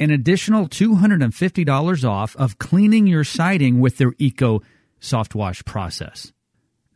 An 0.00 0.10
additional 0.10 0.68
$250 0.68 2.08
off 2.08 2.34
of 2.36 2.58
cleaning 2.58 3.06
your 3.06 3.24
siding 3.24 3.78
with 3.78 3.98
their 3.98 4.14
Eco 4.18 4.62
Soft 4.98 5.34
Wash 5.34 5.64
process. 5.64 6.32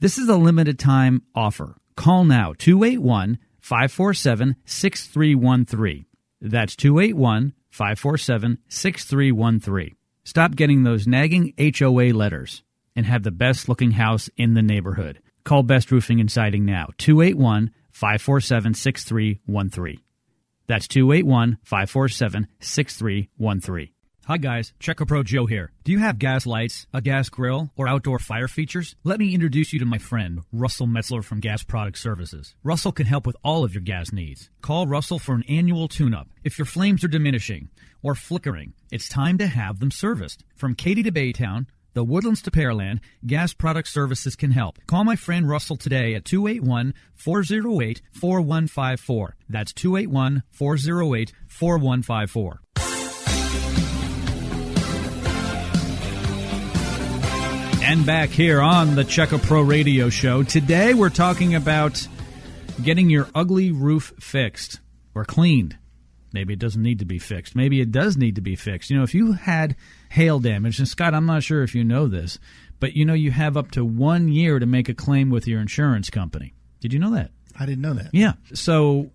This 0.00 0.17
is 0.17 0.28
a 0.28 0.37
limited 0.37 0.78
time 0.78 1.22
offer. 1.34 1.76
Call 1.94 2.25
now 2.25 2.55
281 2.56 3.38
547 3.61 4.56
6313. 4.64 6.06
That's 6.40 6.75
281 6.76 7.52
547 7.69 8.58
6313. 8.69 9.96
Stop 10.25 10.56
getting 10.56 10.82
those 10.82 11.06
nagging 11.06 11.52
HOA 11.58 12.14
letters 12.14 12.62
and 12.96 13.05
have 13.05 13.22
the 13.22 13.31
best 13.31 13.69
looking 13.69 13.93
house 13.93 14.31
in 14.37 14.55
the 14.55 14.62
neighborhood. 14.62 15.20
Call 15.50 15.64
Best 15.64 15.91
Roofing 15.91 16.20
and 16.20 16.31
Siding 16.31 16.64
now, 16.64 16.91
281 16.99 17.73
547 17.91 18.73
6313. 18.73 20.00
That's 20.69 20.87
281 20.87 21.58
547 21.64 22.47
6313. 22.61 23.88
Hi 24.26 24.37
guys, 24.37 24.73
Check 24.79 25.00
a 25.00 25.06
Pro 25.06 25.25
Joe 25.25 25.47
here. 25.47 25.73
Do 25.82 25.91
you 25.91 25.99
have 25.99 26.20
gas 26.20 26.47
lights, 26.47 26.87
a 26.94 27.00
gas 27.00 27.29
grill, 27.31 27.73
or 27.75 27.88
outdoor 27.88 28.20
fire 28.20 28.47
features? 28.47 28.94
Let 29.02 29.19
me 29.19 29.35
introduce 29.35 29.73
you 29.73 29.81
to 29.81 29.85
my 29.85 29.99
friend, 29.99 30.43
Russell 30.52 30.87
Metzler 30.87 31.25
from 31.25 31.41
Gas 31.41 31.64
Product 31.64 31.99
Services. 31.99 32.55
Russell 32.62 32.93
can 32.93 33.06
help 33.06 33.26
with 33.26 33.37
all 33.43 33.64
of 33.64 33.75
your 33.75 33.82
gas 33.82 34.12
needs. 34.12 34.50
Call 34.62 34.87
Russell 34.87 35.19
for 35.19 35.35
an 35.35 35.43
annual 35.49 35.88
tune-up. 35.88 36.29
If 36.44 36.61
your 36.61 36.67
flames 36.67 37.03
are 37.03 37.08
diminishing 37.08 37.70
or 38.05 38.14
flickering, 38.14 38.75
it's 38.93 39.08
time 39.08 39.36
to 39.39 39.48
have 39.48 39.81
them 39.81 39.91
serviced. 39.91 40.44
From 40.55 40.77
Katy 40.77 41.03
to 41.03 41.10
Baytown, 41.10 41.67
the 41.93 42.05
Woodlands 42.05 42.43
to 42.43 42.51
Pearland, 42.51 43.01
Gas 43.27 43.53
Product 43.53 43.89
Services 43.89 44.37
can 44.37 44.53
help. 44.53 44.79
Call 44.87 45.05
my 45.05 45.17
friend 45.17 45.49
Russell 45.49 45.77
today 45.77 46.15
at 46.15 46.25
281 46.25 46.94
408 47.15 48.03
4154. 48.13 49.37
That's 49.49 49.73
281 49.73 50.43
408 50.51 51.32
4154. 51.49 52.61
And 57.82 58.06
back 58.06 58.29
here 58.29 58.61
on 58.61 58.94
the 58.94 59.03
Check 59.03 59.32
a 59.32 59.39
Pro 59.39 59.63
Radio 59.63 60.11
Show. 60.11 60.44
Today 60.44 60.94
we're 60.94 61.11
talking 61.11 61.56
about 61.56 62.06
getting 62.85 63.11
your 63.11 63.27
ugly 63.35 63.73
roof 63.73 64.13
fixed 64.20 64.79
or 65.15 65.25
cleaned. 65.25 65.77
Maybe 66.32 66.53
it 66.53 66.61
doesn't 66.61 66.82
need 66.82 67.01
to 67.01 67.05
be 67.05 67.19
fixed. 67.19 67.56
Maybe 67.56 67.81
it 67.81 67.91
does 67.91 68.17
need 68.17 68.37
to 68.37 68.41
be 68.41 68.55
fixed. 68.55 68.91
You 68.91 68.99
know, 68.99 69.03
if 69.03 69.15
you 69.15 69.32
had 69.32 69.75
hail 70.10 70.38
damage, 70.38 70.79
and 70.79 70.86
Scott, 70.86 71.14
I'm 71.14 71.26
not 71.26 71.43
sure 71.43 71.62
if 71.62 71.74
you 71.74 71.82
know 71.82 72.06
this, 72.06 72.38
but 72.79 72.94
you 72.94 73.05
know 73.05 73.14
you 73.14 73.31
have 73.31 73.56
up 73.56 73.70
to 73.72 73.84
one 73.84 74.29
year 74.29 74.58
to 74.58 74.67
make 74.67 74.88
a 74.88 74.94
claim 74.94 75.31
with 75.31 75.46
your 75.46 75.60
insurance 75.60 76.10
company. 76.10 76.52
Did 76.81 76.93
you 76.93 76.98
know 76.98 77.12
that? 77.14 77.31
I 77.58 77.67
didn't 77.67 77.82
know 77.82 77.94
that. 77.94 78.10
Yeah. 78.12 78.34
So 78.52 79.10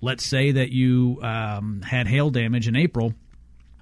let's 0.00 0.24
say 0.24 0.52
that 0.52 0.70
you 0.70 1.18
um, 1.22 1.82
had 1.82 2.06
hail 2.06 2.30
damage 2.30 2.66
in 2.68 2.76
April 2.76 3.14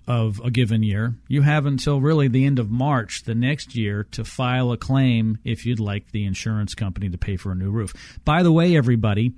of 0.06 0.40
a 0.42 0.50
given 0.50 0.82
year. 0.82 1.14
You 1.28 1.42
have 1.42 1.66
until 1.66 2.00
really 2.00 2.28
the 2.28 2.44
end 2.44 2.58
of 2.58 2.70
March 2.70 3.25
the 3.25 3.34
next 3.34 3.76
year 3.76 4.04
to 4.12 4.25
file 4.25 4.72
a 4.72 4.76
claim 4.76 5.38
if 5.44 5.66
you'd 5.66 5.80
like 5.80 6.10
the 6.10 6.25
insurance 6.25 6.75
company 6.75 7.10
to 7.10 7.18
pay 7.18 7.37
for 7.37 7.52
a 7.52 7.54
new 7.54 7.70
roof. 7.70 7.92
By 8.25 8.42
the 8.42 8.52
way, 8.52 8.76
everybody, 8.76 9.34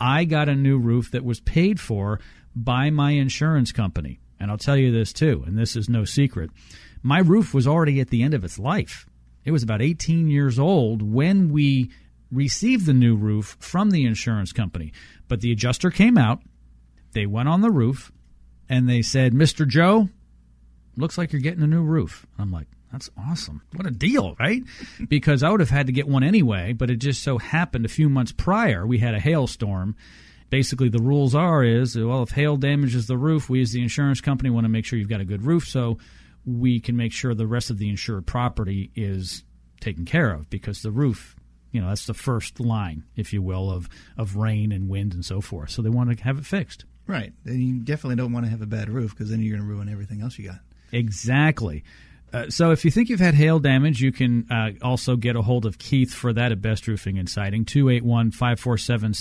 I 0.00 0.24
got 0.24 0.48
a 0.48 0.54
new 0.54 0.78
roof 0.78 1.10
that 1.12 1.24
was 1.24 1.40
paid 1.40 1.78
for 1.78 2.20
by 2.56 2.90
my 2.90 3.12
insurance 3.12 3.70
company. 3.70 4.18
And 4.38 4.50
I'll 4.50 4.58
tell 4.58 4.76
you 4.76 4.92
this 4.92 5.12
too, 5.12 5.42
and 5.46 5.56
this 5.56 5.76
is 5.76 5.88
no 5.88 6.04
secret. 6.04 6.50
My 7.02 7.18
roof 7.18 7.54
was 7.54 7.66
already 7.66 8.00
at 8.00 8.10
the 8.10 8.22
end 8.22 8.34
of 8.34 8.44
its 8.44 8.58
life. 8.58 9.06
It 9.44 9.52
was 9.52 9.62
about 9.62 9.82
18 9.82 10.28
years 10.28 10.58
old 10.58 11.02
when 11.02 11.52
we 11.52 11.90
received 12.32 12.86
the 12.86 12.94
new 12.94 13.14
roof 13.14 13.56
from 13.60 13.90
the 13.90 14.04
insurance 14.04 14.52
company. 14.52 14.92
But 15.28 15.40
the 15.40 15.52
adjuster 15.52 15.90
came 15.90 16.18
out, 16.18 16.40
they 17.12 17.26
went 17.26 17.48
on 17.48 17.60
the 17.60 17.70
roof, 17.70 18.10
and 18.68 18.88
they 18.88 19.02
said, 19.02 19.32
Mr. 19.32 19.66
Joe, 19.66 20.08
looks 20.96 21.18
like 21.18 21.32
you're 21.32 21.42
getting 21.42 21.62
a 21.62 21.66
new 21.66 21.82
roof. 21.82 22.26
I'm 22.38 22.50
like, 22.50 22.66
that's 22.90 23.10
awesome. 23.18 23.62
What 23.74 23.86
a 23.86 23.90
deal, 23.90 24.36
right? 24.38 24.62
because 25.08 25.42
I 25.42 25.50
would 25.50 25.60
have 25.60 25.70
had 25.70 25.86
to 25.86 25.92
get 25.92 26.08
one 26.08 26.22
anyway, 26.22 26.72
but 26.72 26.90
it 26.90 26.96
just 26.96 27.22
so 27.22 27.38
happened 27.38 27.84
a 27.84 27.88
few 27.88 28.08
months 28.08 28.32
prior 28.32 28.86
we 28.86 28.98
had 28.98 29.14
a 29.14 29.20
hailstorm 29.20 29.96
Basically, 30.50 30.88
the 30.88 31.02
rules 31.02 31.34
are 31.34 31.64
is 31.64 31.96
well, 31.96 32.22
if 32.22 32.30
hail 32.30 32.56
damages 32.56 33.06
the 33.06 33.18
roof, 33.18 33.48
we 33.48 33.60
as 33.60 33.72
the 33.72 33.82
insurance 33.82 34.20
company 34.20 34.50
want 34.50 34.64
to 34.64 34.68
make 34.68 34.84
sure 34.84 34.98
you've 34.98 35.08
got 35.08 35.20
a 35.20 35.24
good 35.24 35.42
roof, 35.42 35.66
so 35.66 35.98
we 36.46 36.80
can 36.80 36.96
make 36.96 37.12
sure 37.12 37.34
the 37.34 37.46
rest 37.46 37.70
of 37.70 37.78
the 37.78 37.88
insured 37.88 38.26
property 38.26 38.90
is 38.94 39.44
taken 39.80 40.04
care 40.04 40.30
of 40.30 40.48
because 40.50 40.82
the 40.82 40.90
roof 40.90 41.36
you 41.72 41.80
know 41.80 41.88
that's 41.88 42.06
the 42.06 42.14
first 42.14 42.60
line 42.60 43.04
if 43.16 43.32
you 43.32 43.42
will 43.42 43.70
of 43.70 43.88
of 44.16 44.36
rain 44.36 44.72
and 44.72 44.88
wind 44.88 45.12
and 45.12 45.24
so 45.24 45.40
forth 45.40 45.68
so 45.68 45.82
they 45.82 45.90
want 45.90 46.16
to 46.16 46.24
have 46.24 46.38
it 46.38 46.46
fixed 46.46 46.84
Right. 47.06 47.32
And 47.44 47.62
you 47.62 47.80
definitely 47.80 48.16
don't 48.16 48.32
want 48.32 48.46
to 48.46 48.50
have 48.50 48.62
a 48.62 48.66
bad 48.66 48.88
roof 48.88 49.10
because 49.10 49.30
then 49.30 49.42
you're 49.42 49.56
going 49.56 49.68
to 49.68 49.74
ruin 49.74 49.88
everything 49.88 50.22
else 50.22 50.38
you 50.38 50.48
got. 50.48 50.60
Exactly. 50.92 51.84
Uh, 52.32 52.48
so 52.48 52.70
if 52.70 52.84
you 52.84 52.90
think 52.90 53.08
you've 53.08 53.20
had 53.20 53.34
hail 53.34 53.58
damage, 53.58 54.00
you 54.00 54.10
can 54.10 54.50
uh, 54.50 54.70
also 54.82 55.16
get 55.16 55.36
a 55.36 55.42
hold 55.42 55.66
of 55.66 55.78
Keith 55.78 56.12
for 56.12 56.32
that 56.32 56.50
at 56.50 56.60
Best 56.60 56.88
Roofing 56.88 57.18
and 57.18 57.28
Siding, 57.28 57.64
281 57.64 58.30
547 58.32 59.14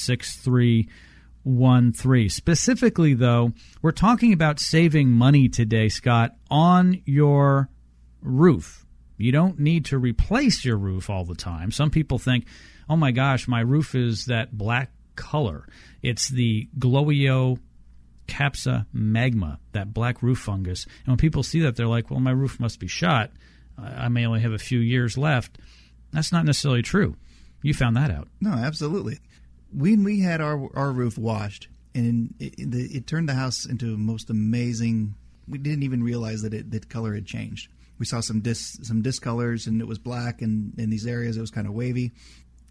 6313. 1.43 2.29
Specifically, 2.29 3.13
though, 3.13 3.51
we're 3.81 3.91
talking 3.91 4.33
about 4.33 4.59
saving 4.59 5.09
money 5.09 5.49
today, 5.49 5.89
Scott, 5.89 6.35
on 6.49 7.01
your 7.05 7.69
roof. 8.21 8.85
You 9.17 9.31
don't 9.31 9.59
need 9.59 9.85
to 9.85 9.97
replace 9.97 10.65
your 10.65 10.77
roof 10.77 11.09
all 11.09 11.25
the 11.25 11.35
time. 11.35 11.71
Some 11.71 11.89
people 11.89 12.17
think, 12.17 12.45
oh 12.89 12.95
my 12.95 13.11
gosh, 13.11 13.47
my 13.47 13.59
roof 13.59 13.95
is 13.95 14.25
that 14.25 14.57
black 14.57 14.91
color. 15.15 15.67
It's 16.01 16.29
the 16.29 16.67
Glowio 16.77 17.59
capsa 18.27 18.85
magma, 18.93 19.59
that 19.73 19.93
black 19.93 20.23
roof 20.23 20.39
fungus. 20.39 20.85
And 21.05 21.09
when 21.09 21.17
people 21.17 21.43
see 21.43 21.61
that, 21.61 21.75
they're 21.75 21.87
like, 21.87 22.09
well, 22.09 22.19
my 22.19 22.31
roof 22.31 22.59
must 22.59 22.79
be 22.79 22.87
shot. 22.87 23.31
I 23.77 24.07
may 24.07 24.25
only 24.25 24.41
have 24.41 24.53
a 24.53 24.57
few 24.57 24.79
years 24.79 25.17
left. 25.17 25.57
That's 26.11 26.31
not 26.31 26.45
necessarily 26.45 26.83
true. 26.83 27.15
You 27.61 27.73
found 27.73 27.97
that 27.97 28.11
out. 28.11 28.27
No, 28.39 28.51
absolutely. 28.51 29.19
When 29.73 30.03
we 30.03 30.19
had 30.21 30.41
our 30.41 30.69
our 30.75 30.91
roof 30.91 31.17
washed, 31.17 31.67
and 31.95 32.33
it, 32.39 32.55
it, 32.57 32.95
it 32.95 33.07
turned 33.07 33.29
the 33.29 33.33
house 33.33 33.65
into 33.65 33.93
a 33.93 33.97
most 33.97 34.29
amazing. 34.29 35.15
We 35.47 35.57
didn't 35.57 35.83
even 35.83 36.03
realize 36.03 36.41
that 36.41 36.53
it 36.53 36.71
that 36.71 36.89
color 36.89 37.13
had 37.13 37.25
changed. 37.25 37.69
We 37.99 38.05
saw 38.05 38.21
some 38.21 38.41
dis 38.41 38.79
some 38.83 39.01
discolors, 39.01 39.67
and 39.67 39.81
it 39.81 39.87
was 39.87 39.99
black, 39.99 40.41
and 40.41 40.73
in 40.77 40.89
these 40.89 41.05
areas 41.05 41.37
it 41.37 41.41
was 41.41 41.51
kind 41.51 41.67
of 41.67 41.73
wavy. 41.73 42.11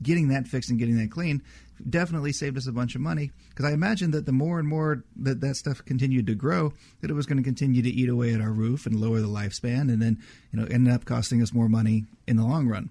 Getting 0.02 0.28
that 0.28 0.48
fixed 0.48 0.70
and 0.70 0.78
getting 0.78 0.96
that 0.98 1.12
clean 1.12 1.42
definitely 1.88 2.32
saved 2.32 2.56
us 2.56 2.66
a 2.66 2.72
bunch 2.72 2.94
of 2.94 3.00
money 3.00 3.30
because 3.50 3.64
I 3.64 3.72
imagined 3.72 4.14
that 4.14 4.26
the 4.26 4.32
more 4.32 4.58
and 4.58 4.68
more 4.68 5.04
that 5.16 5.40
that 5.40 5.56
stuff 5.56 5.84
continued 5.84 6.26
to 6.26 6.34
grow, 6.34 6.72
that 7.00 7.10
it 7.10 7.14
was 7.14 7.26
going 7.26 7.38
to 7.38 7.42
continue 7.42 7.82
to 7.82 7.88
eat 7.88 8.08
away 8.08 8.34
at 8.34 8.40
our 8.40 8.52
roof 8.52 8.86
and 8.86 9.00
lower 9.00 9.20
the 9.20 9.28
lifespan, 9.28 9.92
and 9.92 10.00
then 10.00 10.18
you 10.52 10.60
know 10.60 10.66
end 10.66 10.88
up 10.88 11.04
costing 11.04 11.42
us 11.42 11.52
more 11.52 11.68
money 11.68 12.04
in 12.26 12.36
the 12.36 12.44
long 12.44 12.68
run. 12.68 12.90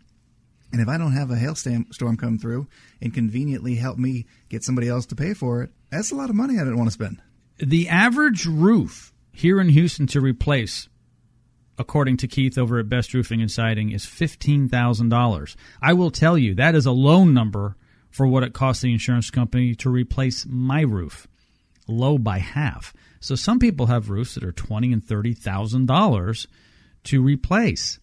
And 0.72 0.82
if 0.82 0.88
I 0.88 0.98
don't 0.98 1.12
have 1.12 1.32
a 1.32 1.36
hailstorm 1.36 2.18
come 2.18 2.38
through 2.38 2.68
and 3.01 3.13
conveniently 3.13 3.75
help 3.75 3.98
me 3.98 4.25
get 4.50 4.63
somebody 4.63 4.88
else 4.88 5.06
to 5.08 5.16
pay 5.16 5.34
for 5.34 5.62
it, 5.63 5.72
that's 5.90 6.12
a 6.12 6.16
lot 6.16 6.30
of 6.30 6.36
money 6.36 6.56
I 6.56 6.63
didn't 6.63 6.78
want 6.78 6.88
to 6.88 6.94
spend. 6.94 7.22
The 7.58 7.90
average 7.90 8.46
roof 8.46 9.13
here 9.34 9.60
in 9.60 9.70
Houston 9.70 10.08
to 10.08 10.22
replace, 10.22 10.88
according 11.78 12.18
to 12.18 12.28
Keith 12.28 12.58
over 12.58 12.80
at 12.80 12.90
Best 12.90 13.13
Roofing 13.13 13.42
and 13.42 13.51
Siding, 13.51 13.92
is 13.92 14.06
$15,000. 14.06 15.56
I 15.82 15.94
will 15.94 16.12
tell 16.12 16.38
you, 16.38 16.56
that 16.56 16.75
is 16.75 16.86
a 16.86 16.92
loan 16.92 17.34
number 17.34 17.75
for 18.10 18.28
what 18.28 18.44
it 18.44 18.54
costs 18.54 18.84
the 18.84 18.92
insurance 18.92 19.30
company 19.30 19.75
to 19.75 19.90
replace 19.90 20.46
my 20.48 20.82
roof, 20.82 21.28
low 21.88 22.18
by 22.18 22.40
half. 22.40 22.94
So 23.20 23.36
some 23.36 23.60
people 23.60 23.86
have 23.86 24.10
roofs 24.10 24.36
that 24.36 24.44
are 24.44 24.51
twenty 24.51 24.92
and 24.92 25.04
thirty 25.04 25.34
thousand 25.34 25.86
dollars 25.86 26.48
to 27.06 27.22
replace. 27.22 28.00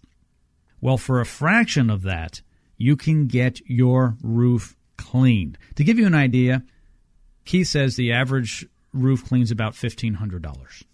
Well, 0.81 0.97
for 0.97 1.21
a 1.21 1.27
fraction 1.27 1.91
of 1.91 2.03
that, 2.03 2.41
you 2.79 2.97
can 2.97 3.27
get 3.27 3.61
your 3.69 4.17
roof 4.23 4.77
cleaned. 4.97 5.59
To 5.77 5.85
give 5.85 5.99
you 5.99 6.07
an 6.07 6.15
idea, 6.15 6.63
Keith 7.45 7.69
says 7.69 7.97
the 7.97 8.13
average 8.13 8.67
roof 8.93 9.25
cleans 9.25 9.51
about 9.51 9.75
fifteen 9.75 10.15
hundred 10.15 10.43
dollars. 10.43 10.85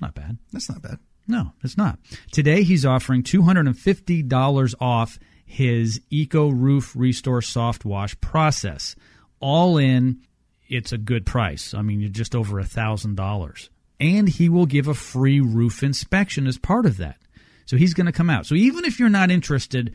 Not 0.00 0.14
bad. 0.14 0.38
That's 0.52 0.68
not 0.68 0.82
bad. 0.82 0.98
No, 1.28 1.52
it's 1.62 1.76
not. 1.76 1.98
Today 2.32 2.64
he's 2.64 2.84
offering 2.84 3.22
two 3.22 3.42
hundred 3.42 3.66
and 3.66 3.78
fifty 3.78 4.22
dollars 4.22 4.74
off 4.80 5.18
his 5.46 6.00
Eco 6.10 6.48
Roof 6.48 6.94
Restore 6.96 7.42
Soft 7.42 7.84
Wash 7.84 8.18
process. 8.20 8.96
All 9.40 9.78
in, 9.78 10.20
it's 10.68 10.92
a 10.92 10.98
good 10.98 11.26
price. 11.26 11.74
I 11.74 11.82
mean, 11.82 12.00
you're 12.00 12.08
just 12.08 12.34
over 12.34 12.58
a 12.58 12.64
thousand 12.64 13.16
dollars, 13.16 13.70
and 14.00 14.28
he 14.28 14.48
will 14.48 14.66
give 14.66 14.88
a 14.88 14.94
free 14.94 15.40
roof 15.40 15.82
inspection 15.82 16.46
as 16.46 16.58
part 16.58 16.86
of 16.86 16.96
that. 16.96 17.18
So 17.66 17.76
he's 17.76 17.94
going 17.94 18.06
to 18.06 18.12
come 18.12 18.30
out. 18.30 18.46
So 18.46 18.54
even 18.54 18.84
if 18.84 18.98
you're 18.98 19.08
not 19.08 19.30
interested 19.30 19.94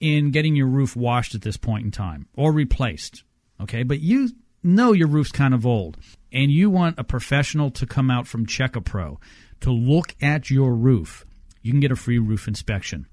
in 0.00 0.30
getting 0.30 0.56
your 0.56 0.66
roof 0.66 0.96
washed 0.96 1.34
at 1.34 1.42
this 1.42 1.56
point 1.56 1.84
in 1.84 1.90
time 1.90 2.26
or 2.34 2.52
replaced, 2.52 3.22
okay, 3.60 3.82
but 3.82 4.00
you 4.00 4.30
know 4.62 4.92
your 4.92 5.08
roof's 5.08 5.32
kind 5.32 5.54
of 5.54 5.66
old 5.66 5.96
and 6.32 6.50
you 6.50 6.70
want 6.70 6.98
a 6.98 7.04
professional 7.04 7.70
to 7.70 7.86
come 7.86 8.10
out 8.10 8.26
from 8.26 8.46
Check-A-Pro 8.46 9.20
to 9.60 9.70
look 9.70 10.14
at 10.22 10.50
your 10.50 10.74
roof, 10.74 11.24
you 11.62 11.72
can 11.72 11.80
get 11.80 11.92
a 11.92 11.96
free 11.96 12.18
roof 12.18 12.48
inspection. 12.48 13.06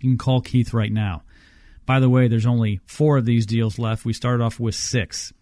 You 0.00 0.10
can 0.10 0.18
call 0.18 0.40
Keith 0.40 0.72
right 0.74 0.92
now. 0.92 1.22
By 1.86 2.00
the 2.00 2.08
way, 2.08 2.28
there's 2.28 2.46
only 2.46 2.80
four 2.86 3.18
of 3.18 3.26
these 3.26 3.46
deals 3.46 3.78
left. 3.78 4.04
We 4.04 4.14
started 4.14 4.42
off 4.42 4.58
with 4.58 4.74
six. 4.74 5.32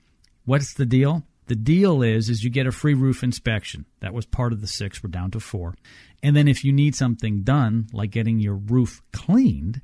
What's 0.44 0.74
the 0.74 0.86
deal? 0.86 1.24
The 1.46 1.54
deal 1.54 2.02
is 2.02 2.28
is 2.28 2.42
you 2.42 2.50
get 2.50 2.66
a 2.66 2.72
free 2.72 2.94
roof 2.94 3.22
inspection. 3.22 3.86
That 4.00 4.14
was 4.14 4.26
part 4.26 4.52
of 4.52 4.60
the 4.60 4.66
six. 4.66 5.02
We're 5.02 5.10
down 5.10 5.30
to 5.32 5.40
four. 5.40 5.74
And 6.22 6.36
then 6.36 6.48
if 6.48 6.64
you 6.64 6.72
need 6.72 6.94
something 6.94 7.42
done, 7.42 7.88
like 7.92 8.10
getting 8.10 8.40
your 8.40 8.54
roof 8.54 9.02
cleaned, 9.12 9.82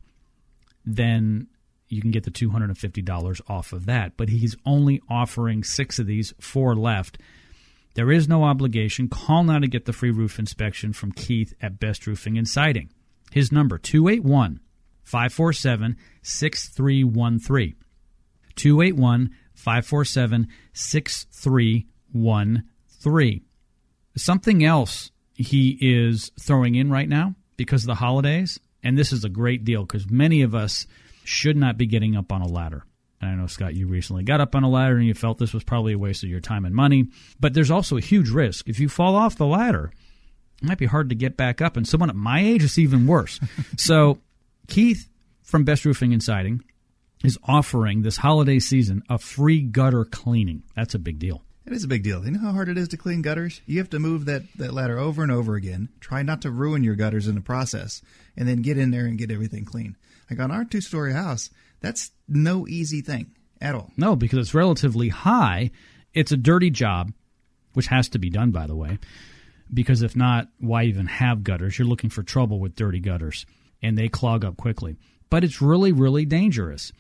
then 0.88 1.46
you 1.88 2.00
can 2.00 2.10
get 2.10 2.24
the 2.24 2.30
$250 2.30 3.40
off 3.48 3.72
of 3.72 3.86
that. 3.86 4.16
But 4.16 4.30
he's 4.30 4.56
only 4.64 5.00
offering 5.08 5.62
six 5.62 5.98
of 5.98 6.06
these, 6.06 6.32
four 6.40 6.74
left. 6.74 7.18
There 7.94 8.12
is 8.12 8.28
no 8.28 8.44
obligation. 8.44 9.08
Call 9.08 9.44
now 9.44 9.58
to 9.58 9.66
get 9.66 9.84
the 9.84 9.92
free 9.92 10.10
roof 10.10 10.38
inspection 10.38 10.92
from 10.92 11.12
Keith 11.12 11.54
at 11.60 11.80
Best 11.80 12.06
Roofing 12.06 12.38
and 12.38 12.48
Siding. 12.48 12.90
His 13.32 13.52
number 13.52 13.78
281 13.78 14.60
547 15.04 15.96
6313. 16.22 17.74
281 18.56 19.30
547 19.54 20.48
6313. 20.72 23.40
Something 24.16 24.64
else 24.64 25.10
he 25.34 25.78
is 25.80 26.32
throwing 26.40 26.74
in 26.74 26.90
right 26.90 27.08
now 27.08 27.34
because 27.56 27.82
of 27.82 27.88
the 27.88 27.94
holidays, 27.96 28.58
and 28.82 28.96
this 28.96 29.12
is 29.12 29.24
a 29.24 29.28
great 29.28 29.64
deal 29.64 29.82
because 29.82 30.10
many 30.10 30.42
of 30.42 30.54
us 30.54 30.86
should 31.24 31.56
not 31.56 31.76
be 31.76 31.86
getting 31.86 32.16
up 32.16 32.32
on 32.32 32.42
a 32.42 32.48
ladder. 32.48 32.84
And 33.20 33.30
I 33.30 33.34
know, 33.34 33.46
Scott, 33.46 33.74
you 33.74 33.88
recently 33.88 34.22
got 34.22 34.40
up 34.40 34.54
on 34.54 34.62
a 34.62 34.68
ladder 34.68 34.96
and 34.96 35.06
you 35.06 35.14
felt 35.14 35.38
this 35.38 35.52
was 35.52 35.64
probably 35.64 35.92
a 35.92 35.98
waste 35.98 36.22
of 36.22 36.28
your 36.28 36.40
time 36.40 36.64
and 36.64 36.74
money, 36.74 37.08
but 37.40 37.52
there's 37.54 37.70
also 37.70 37.96
a 37.96 38.00
huge 38.00 38.30
risk. 38.30 38.68
If 38.68 38.78
you 38.78 38.88
fall 38.88 39.16
off 39.16 39.36
the 39.36 39.46
ladder, 39.46 39.92
it 40.62 40.68
might 40.68 40.78
be 40.78 40.86
hard 40.86 41.08
to 41.08 41.14
get 41.14 41.36
back 41.36 41.60
up. 41.60 41.76
And 41.76 41.86
someone 41.86 42.10
at 42.10 42.16
my 42.16 42.40
age, 42.40 42.62
it's 42.64 42.78
even 42.78 43.06
worse. 43.06 43.40
so, 43.76 44.18
Keith 44.68 45.08
from 45.42 45.64
Best 45.64 45.84
Roofing 45.84 46.12
and 46.12 46.22
Siding 46.22 46.62
is 47.24 47.38
offering 47.44 48.02
this 48.02 48.18
holiday 48.18 48.58
season 48.58 49.02
a 49.08 49.18
free 49.18 49.62
gutter 49.62 50.04
cleaning. 50.04 50.62
That's 50.76 50.94
a 50.94 50.98
big 50.98 51.18
deal. 51.18 51.42
It 51.68 51.74
is 51.74 51.84
a 51.84 51.88
big 51.88 52.02
deal. 52.02 52.24
You 52.24 52.30
know 52.30 52.38
how 52.38 52.52
hard 52.52 52.70
it 52.70 52.78
is 52.78 52.88
to 52.88 52.96
clean 52.96 53.20
gutters? 53.20 53.60
You 53.66 53.76
have 53.76 53.90
to 53.90 53.98
move 53.98 54.24
that, 54.24 54.40
that 54.56 54.72
ladder 54.72 54.98
over 54.98 55.22
and 55.22 55.30
over 55.30 55.54
again. 55.54 55.90
Try 56.00 56.22
not 56.22 56.40
to 56.42 56.50
ruin 56.50 56.82
your 56.82 56.94
gutters 56.94 57.28
in 57.28 57.34
the 57.34 57.42
process, 57.42 58.00
and 58.38 58.48
then 58.48 58.62
get 58.62 58.78
in 58.78 58.90
there 58.90 59.04
and 59.04 59.18
get 59.18 59.30
everything 59.30 59.66
clean. 59.66 59.94
Like 60.30 60.40
on 60.40 60.50
our 60.50 60.64
two 60.64 60.80
story 60.80 61.12
house, 61.12 61.50
that's 61.82 62.10
no 62.26 62.66
easy 62.66 63.02
thing 63.02 63.32
at 63.60 63.74
all. 63.74 63.92
No, 63.98 64.16
because 64.16 64.38
it's 64.38 64.54
relatively 64.54 65.10
high. 65.10 65.70
It's 66.14 66.32
a 66.32 66.38
dirty 66.38 66.70
job, 66.70 67.12
which 67.74 67.88
has 67.88 68.08
to 68.10 68.18
be 68.18 68.30
done, 68.30 68.50
by 68.50 68.66
the 68.66 68.74
way, 68.74 68.98
because 69.72 70.00
if 70.00 70.16
not, 70.16 70.48
why 70.58 70.84
even 70.84 71.04
have 71.04 71.44
gutters? 71.44 71.78
You're 71.78 71.86
looking 71.86 72.08
for 72.08 72.22
trouble 72.22 72.60
with 72.60 72.76
dirty 72.76 73.00
gutters, 73.00 73.44
and 73.82 73.98
they 73.98 74.08
clog 74.08 74.42
up 74.42 74.56
quickly. 74.56 74.96
But 75.28 75.44
it's 75.44 75.60
really, 75.60 75.92
really 75.92 76.24
dangerous 76.24 76.94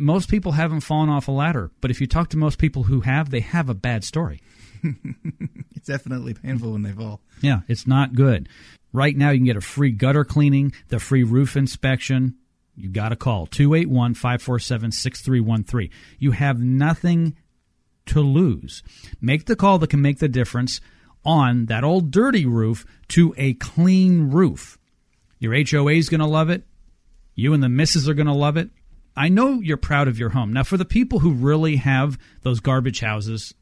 most 0.00 0.28
people 0.28 0.52
haven't 0.52 0.80
fallen 0.80 1.08
off 1.08 1.28
a 1.28 1.32
ladder, 1.32 1.70
but 1.80 1.90
if 1.90 2.00
you 2.00 2.06
talk 2.06 2.30
to 2.30 2.36
most 2.36 2.58
people 2.58 2.84
who 2.84 3.00
have, 3.02 3.30
they 3.30 3.40
have 3.40 3.68
a 3.68 3.74
bad 3.74 4.02
story. 4.02 4.40
it's 4.82 5.86
definitely 5.86 6.34
painful 6.34 6.72
when 6.72 6.82
they 6.82 6.92
fall. 6.92 7.20
Yeah, 7.40 7.60
it's 7.68 7.86
not 7.86 8.14
good. 8.14 8.48
Right 8.92 9.16
now, 9.16 9.30
you 9.30 9.38
can 9.38 9.46
get 9.46 9.56
a 9.56 9.60
free 9.60 9.92
gutter 9.92 10.24
cleaning, 10.24 10.72
the 10.88 10.98
free 10.98 11.22
roof 11.22 11.56
inspection. 11.56 12.36
You 12.76 12.88
got 12.88 13.10
to 13.10 13.16
call 13.16 13.46
281 13.46 14.14
547 14.14 14.92
6313. 14.92 15.90
You 16.18 16.32
have 16.32 16.58
nothing 16.60 17.36
to 18.06 18.20
lose. 18.20 18.82
Make 19.20 19.46
the 19.46 19.56
call 19.56 19.78
that 19.78 19.90
can 19.90 20.02
make 20.02 20.18
the 20.18 20.28
difference 20.28 20.80
on 21.24 21.66
that 21.66 21.84
old 21.84 22.10
dirty 22.10 22.46
roof 22.46 22.84
to 23.08 23.34
a 23.36 23.54
clean 23.54 24.30
roof. 24.30 24.78
Your 25.38 25.54
HOA 25.54 25.92
is 25.92 26.08
going 26.08 26.20
to 26.20 26.26
love 26.26 26.50
it. 26.50 26.64
You 27.34 27.54
and 27.54 27.62
the 27.62 27.68
missus 27.68 28.08
are 28.08 28.14
going 28.14 28.26
to 28.26 28.32
love 28.32 28.56
it. 28.56 28.70
I 29.20 29.28
know 29.28 29.60
you're 29.60 29.76
proud 29.76 30.08
of 30.08 30.18
your 30.18 30.30
home. 30.30 30.50
Now, 30.50 30.62
for 30.62 30.78
the 30.78 30.86
people 30.86 31.18
who 31.18 31.32
really 31.32 31.76
have 31.76 32.18
those 32.40 32.60
garbage 32.60 33.00
houses, 33.00 33.52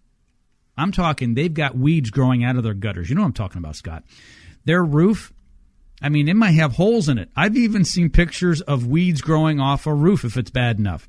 I'm 0.77 0.93
talking 0.93 1.35
they've 1.35 1.53
got 1.53 1.77
weeds 1.77 2.11
growing 2.11 2.45
out 2.45 2.55
of 2.55 2.63
their 2.63 2.75
gutters. 2.75 3.11
You 3.11 3.17
know 3.17 3.23
what 3.23 3.27
I'm 3.27 3.33
talking 3.33 3.59
about, 3.59 3.75
Scott. 3.75 4.05
Their 4.67 4.85
roof, 4.85 5.33
I 6.01 6.11
mean, 6.11 6.29
it 6.29 6.37
might 6.37 6.53
have 6.53 6.75
holes 6.75 7.09
in 7.09 7.19
it. 7.19 7.31
I've 7.35 7.57
even 7.57 7.85
seen 7.85 8.09
pictures 8.09 8.61
of 8.61 8.87
weeds 8.87 9.21
growing 9.21 9.59
off 9.59 9.85
a 9.85 9.93
roof 9.93 10.25
if 10.25 10.37
it's 10.37 10.53
bad 10.53 10.79
enough. 10.79 11.09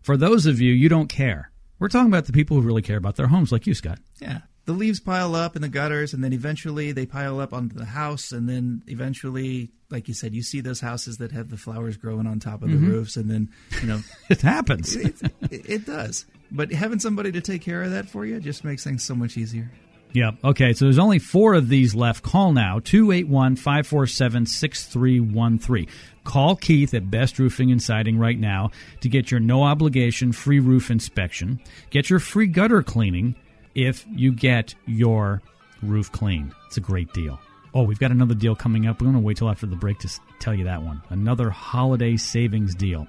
For 0.00 0.16
those 0.16 0.46
of 0.46 0.58
you, 0.58 0.72
you 0.72 0.88
don't 0.88 1.08
care. 1.08 1.50
We're 1.78 1.88
talking 1.88 2.08
about 2.08 2.24
the 2.24 2.32
people 2.32 2.56
who 2.56 2.66
really 2.66 2.80
care 2.80 2.96
about 2.96 3.16
their 3.16 3.26
homes, 3.26 3.52
like 3.52 3.66
you, 3.66 3.74
Scott. 3.74 3.98
Yeah. 4.22 4.38
The 4.66 4.72
leaves 4.72 4.98
pile 4.98 5.36
up 5.36 5.54
in 5.54 5.62
the 5.62 5.68
gutters, 5.68 6.12
and 6.12 6.22
then 6.24 6.32
eventually 6.32 6.90
they 6.90 7.06
pile 7.06 7.38
up 7.38 7.52
onto 7.52 7.76
the 7.76 7.84
house, 7.84 8.32
and 8.32 8.48
then 8.48 8.82
eventually, 8.88 9.70
like 9.90 10.08
you 10.08 10.14
said, 10.14 10.34
you 10.34 10.42
see 10.42 10.60
those 10.60 10.80
houses 10.80 11.18
that 11.18 11.30
have 11.30 11.50
the 11.50 11.56
flowers 11.56 11.96
growing 11.96 12.26
on 12.26 12.40
top 12.40 12.62
of 12.62 12.70
the 12.70 12.76
mm-hmm. 12.76 12.90
roofs, 12.90 13.16
and 13.16 13.30
then 13.30 13.48
you 13.80 13.86
know 13.86 14.00
It 14.28 14.42
happens. 14.42 14.96
it, 14.96 15.22
it, 15.50 15.70
it 15.70 15.86
does. 15.86 16.26
But 16.50 16.72
having 16.72 16.98
somebody 16.98 17.30
to 17.32 17.40
take 17.40 17.62
care 17.62 17.82
of 17.82 17.92
that 17.92 18.08
for 18.08 18.26
you 18.26 18.40
just 18.40 18.64
makes 18.64 18.82
things 18.82 19.04
so 19.04 19.14
much 19.14 19.36
easier. 19.36 19.70
Yep. 20.12 20.34
Okay. 20.44 20.72
So 20.72 20.86
there's 20.86 20.98
only 20.98 21.18
four 21.18 21.54
of 21.54 21.68
these 21.68 21.94
left. 21.94 22.24
Call 22.24 22.52
now 22.52 22.80
281 22.80 23.56
547 23.56 24.46
6313. 24.46 25.86
Call 26.24 26.56
Keith 26.56 26.94
at 26.94 27.10
Best 27.10 27.38
Roofing 27.38 27.70
and 27.70 27.82
Siding 27.82 28.18
right 28.18 28.38
now 28.38 28.70
to 29.00 29.08
get 29.08 29.30
your 29.30 29.40
no 29.40 29.62
obligation 29.62 30.32
free 30.32 30.58
roof 30.58 30.90
inspection. 30.90 31.60
Get 31.90 32.10
your 32.10 32.18
free 32.18 32.46
gutter 32.46 32.82
cleaning 32.82 33.36
if 33.76 34.04
you 34.10 34.32
get 34.32 34.74
your 34.86 35.42
roof 35.82 36.10
cleaned. 36.10 36.52
It's 36.66 36.78
a 36.78 36.80
great 36.80 37.12
deal. 37.12 37.38
Oh, 37.74 37.82
we've 37.82 37.98
got 37.98 38.10
another 38.10 38.34
deal 38.34 38.56
coming 38.56 38.86
up. 38.86 39.00
We're 39.00 39.06
going 39.06 39.22
to 39.22 39.24
wait 39.24 39.36
till 39.36 39.50
after 39.50 39.66
the 39.66 39.76
break 39.76 39.98
to 40.00 40.10
tell 40.40 40.54
you 40.54 40.64
that 40.64 40.82
one. 40.82 41.02
Another 41.10 41.50
holiday 41.50 42.16
savings 42.16 42.74
deal. 42.74 43.06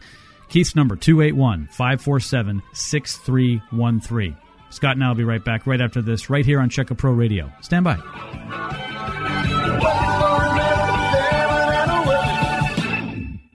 Keith's 0.49 0.75
number 0.75 0.97
281 0.97 1.67
547 1.71 2.61
6313. 2.73 4.37
Scott 4.69 4.97
and 4.97 5.03
I 5.03 5.07
will 5.07 5.15
be 5.15 5.23
right 5.23 5.43
back 5.43 5.65
right 5.65 5.79
after 5.79 6.01
this, 6.01 6.29
right 6.29 6.45
here 6.45 6.59
on 6.59 6.69
Check 6.69 6.91
a 6.91 6.95
Pro 6.95 7.13
Radio. 7.13 7.49
Stand 7.61 7.85
by. 7.85 7.95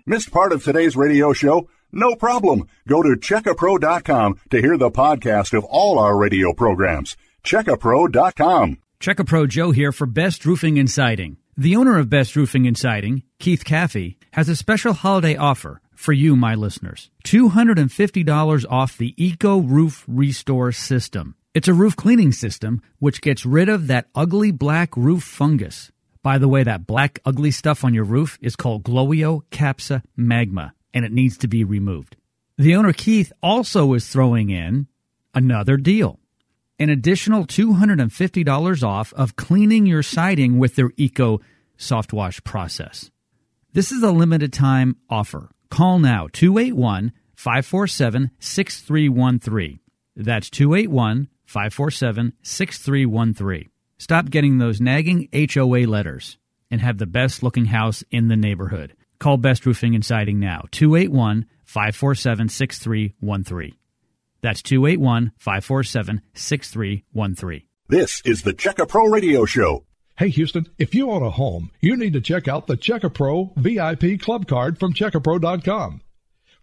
Missed 0.07 0.31
part 0.31 0.53
of 0.53 0.65
today's 0.65 0.97
radio 0.97 1.35
show? 1.35 1.69
No 1.93 2.15
problem. 2.17 2.67
Go 2.89 3.03
to 3.03 3.11
checkapro.com 3.11 4.41
to 4.51 4.61
hear 4.61 4.79
the 4.79 4.91
podcast 4.91 5.57
of 5.57 5.65
all 5.65 5.99
our 5.99 6.17
radio 6.17 6.53
programs. 6.53 7.17
Checkapro.com. 7.45 8.79
Checkapro 9.01 9.49
Joe 9.49 9.73
here 9.73 9.93
for 9.93 10.07
Best 10.07 10.47
Roofing 10.47 10.79
and 10.79 10.91
Siding. 10.91 11.37
The 11.57 11.77
owner 11.77 11.99
of 11.99 12.09
Best 12.09 12.35
Roofing 12.35 12.67
and 12.67 12.79
Siding, 12.79 13.25
Keith 13.39 13.65
Caffey, 13.65 14.17
has 14.33 14.49
a 14.49 14.57
special 14.57 14.95
holiday 14.95 15.37
offer 15.37 15.81
for 15.93 16.13
you, 16.13 16.35
my 16.35 16.55
listeners. 16.55 17.11
$250 17.25 18.65
off 18.71 18.97
the 18.97 19.15
Eco 19.23 19.59
Roof 19.59 20.05
Restore 20.09 20.73
System. 20.73 21.35
It's 21.55 21.69
a 21.69 21.75
roof 21.75 21.95
cleaning 21.97 22.33
system 22.33 22.81
which 22.99 23.21
gets 23.21 23.45
rid 23.45 23.69
of 23.69 23.89
that 23.89 24.07
ugly 24.15 24.51
black 24.51 24.97
roof 24.97 25.23
fungus. 25.23 25.93
By 26.23 26.39
the 26.39 26.49
way, 26.49 26.63
that 26.63 26.87
black 26.87 27.19
ugly 27.27 27.51
stuff 27.51 27.85
on 27.85 27.93
your 27.93 28.05
roof 28.05 28.39
is 28.41 28.57
called 28.57 28.85
Gloeocapsa 28.85 30.03
magma, 30.17 30.73
and 30.95 31.05
it 31.05 31.13
needs 31.13 31.37
to 31.39 31.49
be 31.49 31.65
removed. 31.65 32.17
The 32.59 32.75
owner, 32.75 32.93
Keith, 32.93 33.33
also 33.43 33.95
is 33.95 34.09
throwing 34.09 34.51
in 34.51 34.87
another 35.35 35.77
deal 35.77 36.19
an 36.79 36.91
additional 36.91 37.47
$250 37.47 38.83
off 38.83 39.13
of 39.13 39.37
cleaning 39.37 39.87
your 39.87 40.03
siding 40.03 40.59
with 40.59 40.75
their 40.75 40.91
Eco 40.97 41.41
Soft 41.77 42.13
Wash 42.13 42.43
process. 42.43 43.09
This 43.73 43.93
is 43.93 44.03
a 44.03 44.11
limited 44.11 44.53
time 44.53 44.97
offer. 45.09 45.51
Call 45.71 46.01
now 46.01 46.29
281 46.33 47.13
547 47.37 48.33
6313. 48.41 49.79
That's 50.17 50.51
281 50.51 51.29
547 51.47 52.33
6313. 52.43 53.71
Stop 53.99 54.31
getting 54.31 54.59
those 54.59 54.81
nagging 54.81 55.29
HOA 55.33 55.87
letters 55.87 56.37
and 56.69 56.81
have 56.81 56.99
the 56.99 57.07
best 57.07 57.45
looking 57.45 57.67
house 57.67 58.03
in 58.11 58.27
the 58.27 58.37
neighborhood. 58.37 58.95
Call 59.23 59.37
Best 59.37 59.65
Roofing 59.65 59.95
and 59.95 60.05
Siding 60.05 60.41
now 60.41 60.65
281 60.73 61.47
547 61.63 62.49
6313. 62.49 63.77
That's 64.41 64.63
281 64.63 65.31
547 65.39 66.23
6313. 66.35 67.63
This 67.89 68.21
is 68.25 68.43
the 68.43 68.53
Check 68.53 68.81
a 68.81 68.87
Pro 68.87 69.07
Radio 69.07 69.45
Show. 69.45 69.85
Hey 70.19 70.29
Houston, 70.31 70.67
if 70.77 70.93
you 70.93 71.09
own 71.09 71.23
a 71.23 71.31
home, 71.31 71.71
you 71.81 71.97
need 71.97 72.15
to 72.15 72.21
check 72.21 72.49
out 72.49 72.67
the 72.67 72.77
Check 72.77 73.05
a 73.05 73.11
Pro 73.11 73.53
VIP 73.55 74.21
Club 74.21 74.49
Card 74.49 74.81
from 74.81 74.93
CheckaPro.com. 74.93 76.01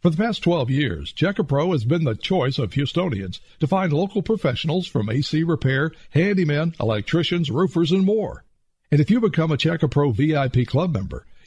For 0.01 0.09
the 0.09 0.17
past 0.17 0.43
12 0.43 0.69
years, 0.69 1.13
Check 1.13 1.39
a 1.39 1.45
Pro 1.45 1.71
has 1.71 1.85
been 1.85 2.03
the 2.03 2.13
choice 2.13 2.59
of 2.59 2.71
Houstonians 2.71 3.39
to 3.61 3.67
find 3.67 3.93
local 3.93 4.21
professionals 4.21 4.85
from 4.85 5.09
AC 5.09 5.43
repair, 5.43 5.93
handymen, 6.13 6.77
electricians, 6.77 7.49
roofers, 7.49 7.93
and 7.93 8.03
more. 8.03 8.43
And 8.91 8.99
if 8.99 9.09
you 9.09 9.21
become 9.21 9.53
a 9.53 9.57
Check 9.57 9.81
a 9.81 9.87
Pro 9.87 10.11
VIP 10.11 10.67
Club 10.67 10.93
member, 10.93 11.25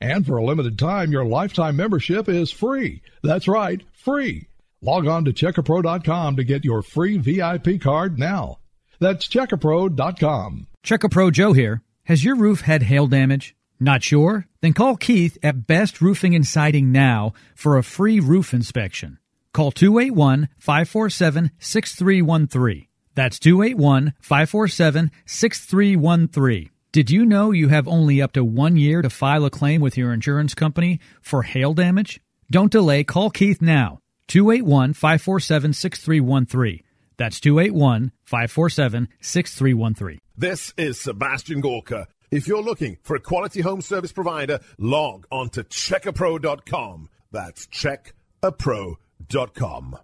And 0.00 0.24
for 0.24 0.36
a 0.36 0.44
limited 0.44 0.78
time, 0.78 1.10
your 1.10 1.24
lifetime 1.24 1.76
membership 1.76 2.28
is 2.28 2.50
free. 2.50 3.02
That's 3.22 3.48
right, 3.48 3.82
free. 3.92 4.46
Log 4.80 5.06
on 5.06 5.24
to 5.24 5.32
checkapro.com 5.32 6.36
to 6.36 6.44
get 6.44 6.64
your 6.64 6.82
free 6.82 7.18
VIP 7.18 7.80
card 7.80 8.18
now. 8.18 8.58
That's 9.00 9.26
checkapro.com. 9.26 10.68
Checkapro 10.84 11.32
Joe 11.32 11.52
here. 11.52 11.82
Has 12.04 12.24
your 12.24 12.36
roof 12.36 12.62
had 12.62 12.84
hail 12.84 13.06
damage? 13.06 13.56
Not 13.80 14.02
sure? 14.02 14.46
Then 14.60 14.72
call 14.72 14.96
Keith 14.96 15.36
at 15.42 15.66
Best 15.66 16.00
Roofing 16.00 16.34
and 16.34 16.46
Siding 16.46 16.90
now 16.90 17.32
for 17.54 17.76
a 17.76 17.82
free 17.82 18.18
roof 18.20 18.52
inspection. 18.52 19.18
Call 19.52 19.70
281 19.70 20.48
547 20.58 21.50
6313. 21.58 22.86
That's 23.14 23.38
281 23.38 24.14
547 24.20 25.10
6313. 25.26 26.70
Did 26.98 27.12
you 27.12 27.22
know 27.24 27.52
you 27.52 27.68
have 27.68 27.86
only 27.86 28.20
up 28.20 28.32
to 28.32 28.42
one 28.42 28.76
year 28.76 29.02
to 29.02 29.08
file 29.08 29.44
a 29.44 29.50
claim 29.50 29.80
with 29.80 29.96
your 29.96 30.12
insurance 30.12 30.52
company 30.52 30.98
for 31.20 31.44
hail 31.44 31.72
damage? 31.72 32.20
Don't 32.50 32.72
delay. 32.72 33.04
Call 33.04 33.30
Keith 33.30 33.62
now. 33.62 34.00
281 34.26 34.94
547 34.94 35.74
6313. 35.74 36.82
That's 37.16 37.38
281 37.38 38.10
547 38.24 39.08
6313. 39.20 40.18
This 40.36 40.74
is 40.76 41.00
Sebastian 41.00 41.60
Gorka. 41.60 42.08
If 42.32 42.48
you're 42.48 42.64
looking 42.64 42.98
for 43.04 43.14
a 43.14 43.20
quality 43.20 43.60
home 43.60 43.80
service 43.80 44.10
provider, 44.10 44.58
log 44.76 45.24
on 45.30 45.50
to 45.50 45.62
checkapro.com. 45.62 47.10
That's 47.30 47.68
checkapro.com. 47.68 49.98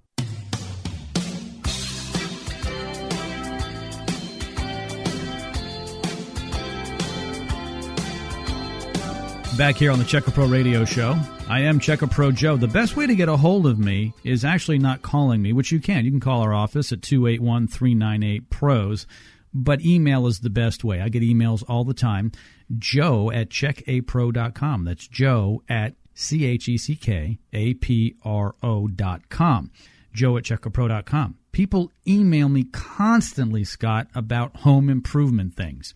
Back 9.56 9.76
here 9.76 9.92
on 9.92 10.00
the 10.00 10.04
Check 10.04 10.26
a 10.26 10.32
Pro 10.32 10.48
Radio 10.48 10.84
Show. 10.84 11.16
I 11.48 11.60
am 11.60 11.78
Check 11.78 12.02
a 12.02 12.08
Pro 12.08 12.32
Joe. 12.32 12.56
The 12.56 12.66
best 12.66 12.96
way 12.96 13.06
to 13.06 13.14
get 13.14 13.28
a 13.28 13.36
hold 13.36 13.68
of 13.68 13.78
me 13.78 14.12
is 14.24 14.44
actually 14.44 14.80
not 14.80 15.02
calling 15.02 15.40
me, 15.42 15.52
which 15.52 15.70
you 15.70 15.78
can. 15.78 16.04
You 16.04 16.10
can 16.10 16.18
call 16.18 16.40
our 16.40 16.52
office 16.52 16.90
at 16.90 17.02
281 17.02 17.68
398 17.68 18.50
PROS, 18.50 19.06
but 19.52 19.80
email 19.80 20.26
is 20.26 20.40
the 20.40 20.50
best 20.50 20.82
way. 20.82 21.00
I 21.00 21.08
get 21.08 21.22
emails 21.22 21.62
all 21.68 21.84
the 21.84 21.94
time. 21.94 22.32
Joe 22.78 23.30
at 23.30 23.48
checkapro.com. 23.48 24.84
That's 24.84 25.06
Joe 25.06 25.62
at 25.68 25.94
C 26.14 26.44
H 26.44 26.68
E 26.68 26.76
C 26.76 26.96
K 26.96 27.38
A 27.52 27.74
P 27.74 28.16
R 28.24 28.56
O 28.60 28.88
dot 28.88 29.28
com. 29.28 29.70
Joe 30.12 30.36
at 30.36 30.42
checkapro.com. 30.42 31.36
People 31.52 31.92
email 32.08 32.48
me 32.48 32.64
constantly, 32.64 33.62
Scott, 33.62 34.08
about 34.16 34.56
home 34.56 34.90
improvement 34.90 35.54
things. 35.54 35.94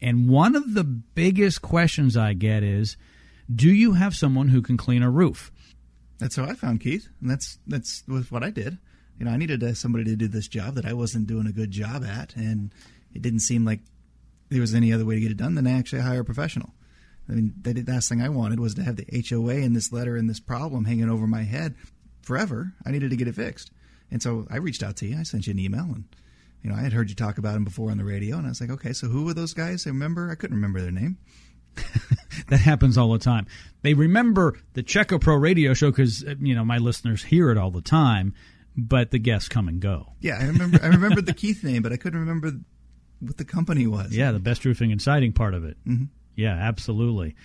And 0.00 0.28
one 0.28 0.54
of 0.54 0.74
the 0.74 0.84
biggest 0.84 1.62
questions 1.62 2.16
I 2.16 2.34
get 2.34 2.62
is 2.62 2.96
Do 3.52 3.68
you 3.68 3.94
have 3.94 4.14
someone 4.14 4.48
who 4.48 4.62
can 4.62 4.76
clean 4.76 5.02
a 5.02 5.10
roof? 5.10 5.52
That's 6.18 6.36
how 6.36 6.44
I 6.44 6.54
found 6.54 6.80
Keith, 6.80 7.08
and 7.20 7.30
that's 7.30 7.58
that's 7.66 8.02
what 8.06 8.42
I 8.42 8.50
did. 8.50 8.78
You 9.18 9.24
know, 9.24 9.30
I 9.30 9.36
needed 9.36 9.62
uh, 9.62 9.74
somebody 9.74 10.04
to 10.04 10.16
do 10.16 10.28
this 10.28 10.48
job 10.48 10.74
that 10.74 10.84
I 10.84 10.92
wasn't 10.92 11.26
doing 11.26 11.46
a 11.46 11.52
good 11.52 11.70
job 11.70 12.04
at, 12.04 12.34
and 12.36 12.72
it 13.14 13.22
didn't 13.22 13.40
seem 13.40 13.64
like 13.64 13.80
there 14.48 14.60
was 14.60 14.74
any 14.74 14.92
other 14.92 15.04
way 15.04 15.14
to 15.14 15.20
get 15.20 15.30
it 15.30 15.36
done 15.36 15.54
than 15.54 15.66
actually 15.66 16.02
hire 16.02 16.20
a 16.20 16.24
professional. 16.24 16.72
I 17.28 17.32
mean, 17.32 17.54
the 17.60 17.82
last 17.82 18.08
thing 18.08 18.22
I 18.22 18.28
wanted 18.28 18.60
was 18.60 18.74
to 18.74 18.84
have 18.84 18.96
the 18.96 19.24
HOA 19.28 19.54
and 19.54 19.74
this 19.74 19.92
letter 19.92 20.16
and 20.16 20.30
this 20.30 20.38
problem 20.38 20.84
hanging 20.84 21.10
over 21.10 21.26
my 21.26 21.42
head 21.42 21.74
forever. 22.22 22.72
I 22.84 22.92
needed 22.92 23.10
to 23.10 23.16
get 23.16 23.28
it 23.28 23.34
fixed, 23.34 23.70
and 24.10 24.22
so 24.22 24.46
I 24.50 24.56
reached 24.58 24.82
out 24.82 24.96
to 24.96 25.06
you. 25.06 25.18
I 25.18 25.22
sent 25.22 25.46
you 25.46 25.52
an 25.52 25.58
email, 25.58 25.84
and 25.84 26.04
you 26.66 26.72
know, 26.72 26.78
I 26.78 26.82
had 26.82 26.92
heard 26.92 27.08
you 27.08 27.14
talk 27.14 27.38
about 27.38 27.52
them 27.54 27.62
before 27.62 27.92
on 27.92 27.96
the 27.96 28.04
radio, 28.04 28.38
and 28.38 28.44
I 28.44 28.48
was 28.48 28.60
like, 28.60 28.70
okay, 28.70 28.92
so 28.92 29.06
who 29.06 29.24
were 29.24 29.34
those 29.34 29.54
guys? 29.54 29.86
I 29.86 29.90
remember. 29.90 30.32
I 30.32 30.34
couldn't 30.34 30.56
remember 30.56 30.80
their 30.80 30.90
name. 30.90 31.16
that 32.48 32.58
happens 32.58 32.98
all 32.98 33.12
the 33.12 33.20
time. 33.20 33.46
They 33.82 33.94
remember 33.94 34.58
the 34.72 34.82
Check 34.82 35.12
a 35.12 35.20
Pro 35.20 35.36
radio 35.36 35.74
show 35.74 35.92
because, 35.92 36.24
you 36.40 36.56
know, 36.56 36.64
my 36.64 36.78
listeners 36.78 37.22
hear 37.22 37.52
it 37.52 37.56
all 37.56 37.70
the 37.70 37.82
time, 37.82 38.34
but 38.76 39.12
the 39.12 39.20
guests 39.20 39.48
come 39.48 39.68
and 39.68 39.78
go. 39.78 40.14
Yeah, 40.18 40.38
I 40.40 40.46
remember. 40.46 40.80
I 40.82 40.88
remembered 40.88 41.26
the 41.26 41.34
Keith 41.34 41.62
name, 41.62 41.82
but 41.82 41.92
I 41.92 41.98
couldn't 41.98 42.18
remember 42.18 42.50
what 43.20 43.36
the 43.36 43.44
company 43.44 43.86
was. 43.86 44.16
Yeah, 44.16 44.32
the 44.32 44.40
best 44.40 44.64
roofing 44.64 44.90
and 44.90 45.00
siding 45.00 45.32
part 45.32 45.54
of 45.54 45.64
it. 45.64 45.76
Mm-hmm. 45.86 46.06
Yeah, 46.34 46.56
absolutely. 46.56 47.36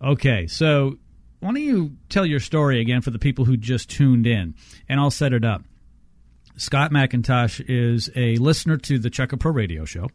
Okay, 0.00 0.46
so 0.46 0.96
why 1.40 1.48
don't 1.48 1.60
you 1.60 1.96
tell 2.08 2.24
your 2.24 2.38
story 2.38 2.80
again 2.80 3.00
for 3.00 3.10
the 3.10 3.18
people 3.18 3.46
who 3.46 3.56
just 3.56 3.90
tuned 3.90 4.28
in, 4.28 4.54
and 4.88 5.00
I'll 5.00 5.10
set 5.10 5.32
it 5.32 5.44
up. 5.44 5.64
Scott 6.60 6.90
McIntosh 6.90 7.64
is 7.66 8.10
a 8.14 8.36
listener 8.36 8.76
to 8.76 8.98
the 8.98 9.08
Check 9.08 9.30
Pro 9.40 9.50
Radio 9.50 9.86
Show. 9.86 10.10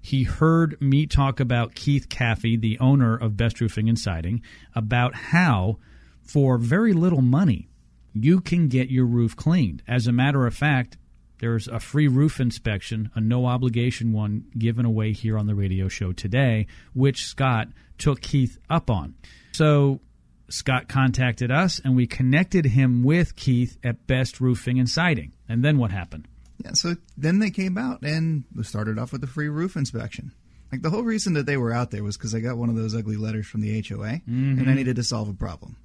He 0.00 0.22
heard 0.22 0.80
me 0.80 1.04
talk 1.04 1.38
about 1.38 1.74
Keith 1.74 2.08
Caffey, 2.08 2.58
the 2.58 2.78
owner 2.78 3.14
of 3.14 3.36
Best 3.36 3.60
Roofing 3.60 3.90
and 3.90 3.98
Siding, 3.98 4.40
about 4.74 5.14
how, 5.14 5.76
for 6.22 6.56
very 6.56 6.94
little 6.94 7.20
money, 7.20 7.68
you 8.14 8.40
can 8.40 8.68
get 8.68 8.88
your 8.88 9.04
roof 9.04 9.36
cleaned. 9.36 9.82
As 9.86 10.06
a 10.06 10.12
matter 10.12 10.46
of 10.46 10.54
fact, 10.54 10.96
there's 11.40 11.68
a 11.68 11.78
free 11.78 12.08
roof 12.08 12.40
inspection, 12.40 13.10
a 13.14 13.20
no 13.20 13.44
obligation 13.44 14.14
one 14.14 14.46
given 14.56 14.86
away 14.86 15.12
here 15.12 15.36
on 15.36 15.46
the 15.46 15.54
radio 15.54 15.88
show 15.88 16.12
today, 16.12 16.68
which 16.94 17.26
Scott 17.26 17.68
took 17.98 18.22
Keith 18.22 18.56
up 18.70 18.88
on. 18.88 19.14
So 19.52 20.00
Scott 20.48 20.88
contacted 20.88 21.50
us 21.50 21.80
and 21.84 21.96
we 21.96 22.06
connected 22.06 22.66
him 22.66 23.02
with 23.02 23.36
Keith 23.36 23.78
at 23.82 24.06
Best 24.06 24.40
Roofing 24.40 24.78
and 24.78 24.88
Siding. 24.88 25.32
And 25.48 25.64
then 25.64 25.78
what 25.78 25.90
happened? 25.90 26.28
Yeah, 26.64 26.72
so 26.74 26.96
then 27.16 27.38
they 27.38 27.50
came 27.50 27.76
out 27.76 28.02
and 28.02 28.44
we 28.54 28.62
started 28.62 28.98
off 28.98 29.12
with 29.12 29.24
a 29.24 29.28
free 29.28 29.48
roof 29.48 29.76
inspection. 29.76 30.32
Like 30.70 30.82
the 30.82 30.90
whole 30.90 31.02
reason 31.02 31.34
that 31.34 31.46
they 31.46 31.56
were 31.56 31.72
out 31.72 31.90
there 31.90 32.02
was 32.02 32.16
because 32.16 32.34
I 32.34 32.40
got 32.40 32.56
one 32.56 32.68
of 32.68 32.76
those 32.76 32.94
ugly 32.94 33.16
letters 33.16 33.46
from 33.46 33.60
the 33.60 33.72
HOA 33.72 34.20
mm-hmm. 34.20 34.58
and 34.58 34.70
I 34.70 34.74
needed 34.74 34.96
to 34.96 35.02
solve 35.02 35.28
a 35.28 35.34
problem. 35.34 35.76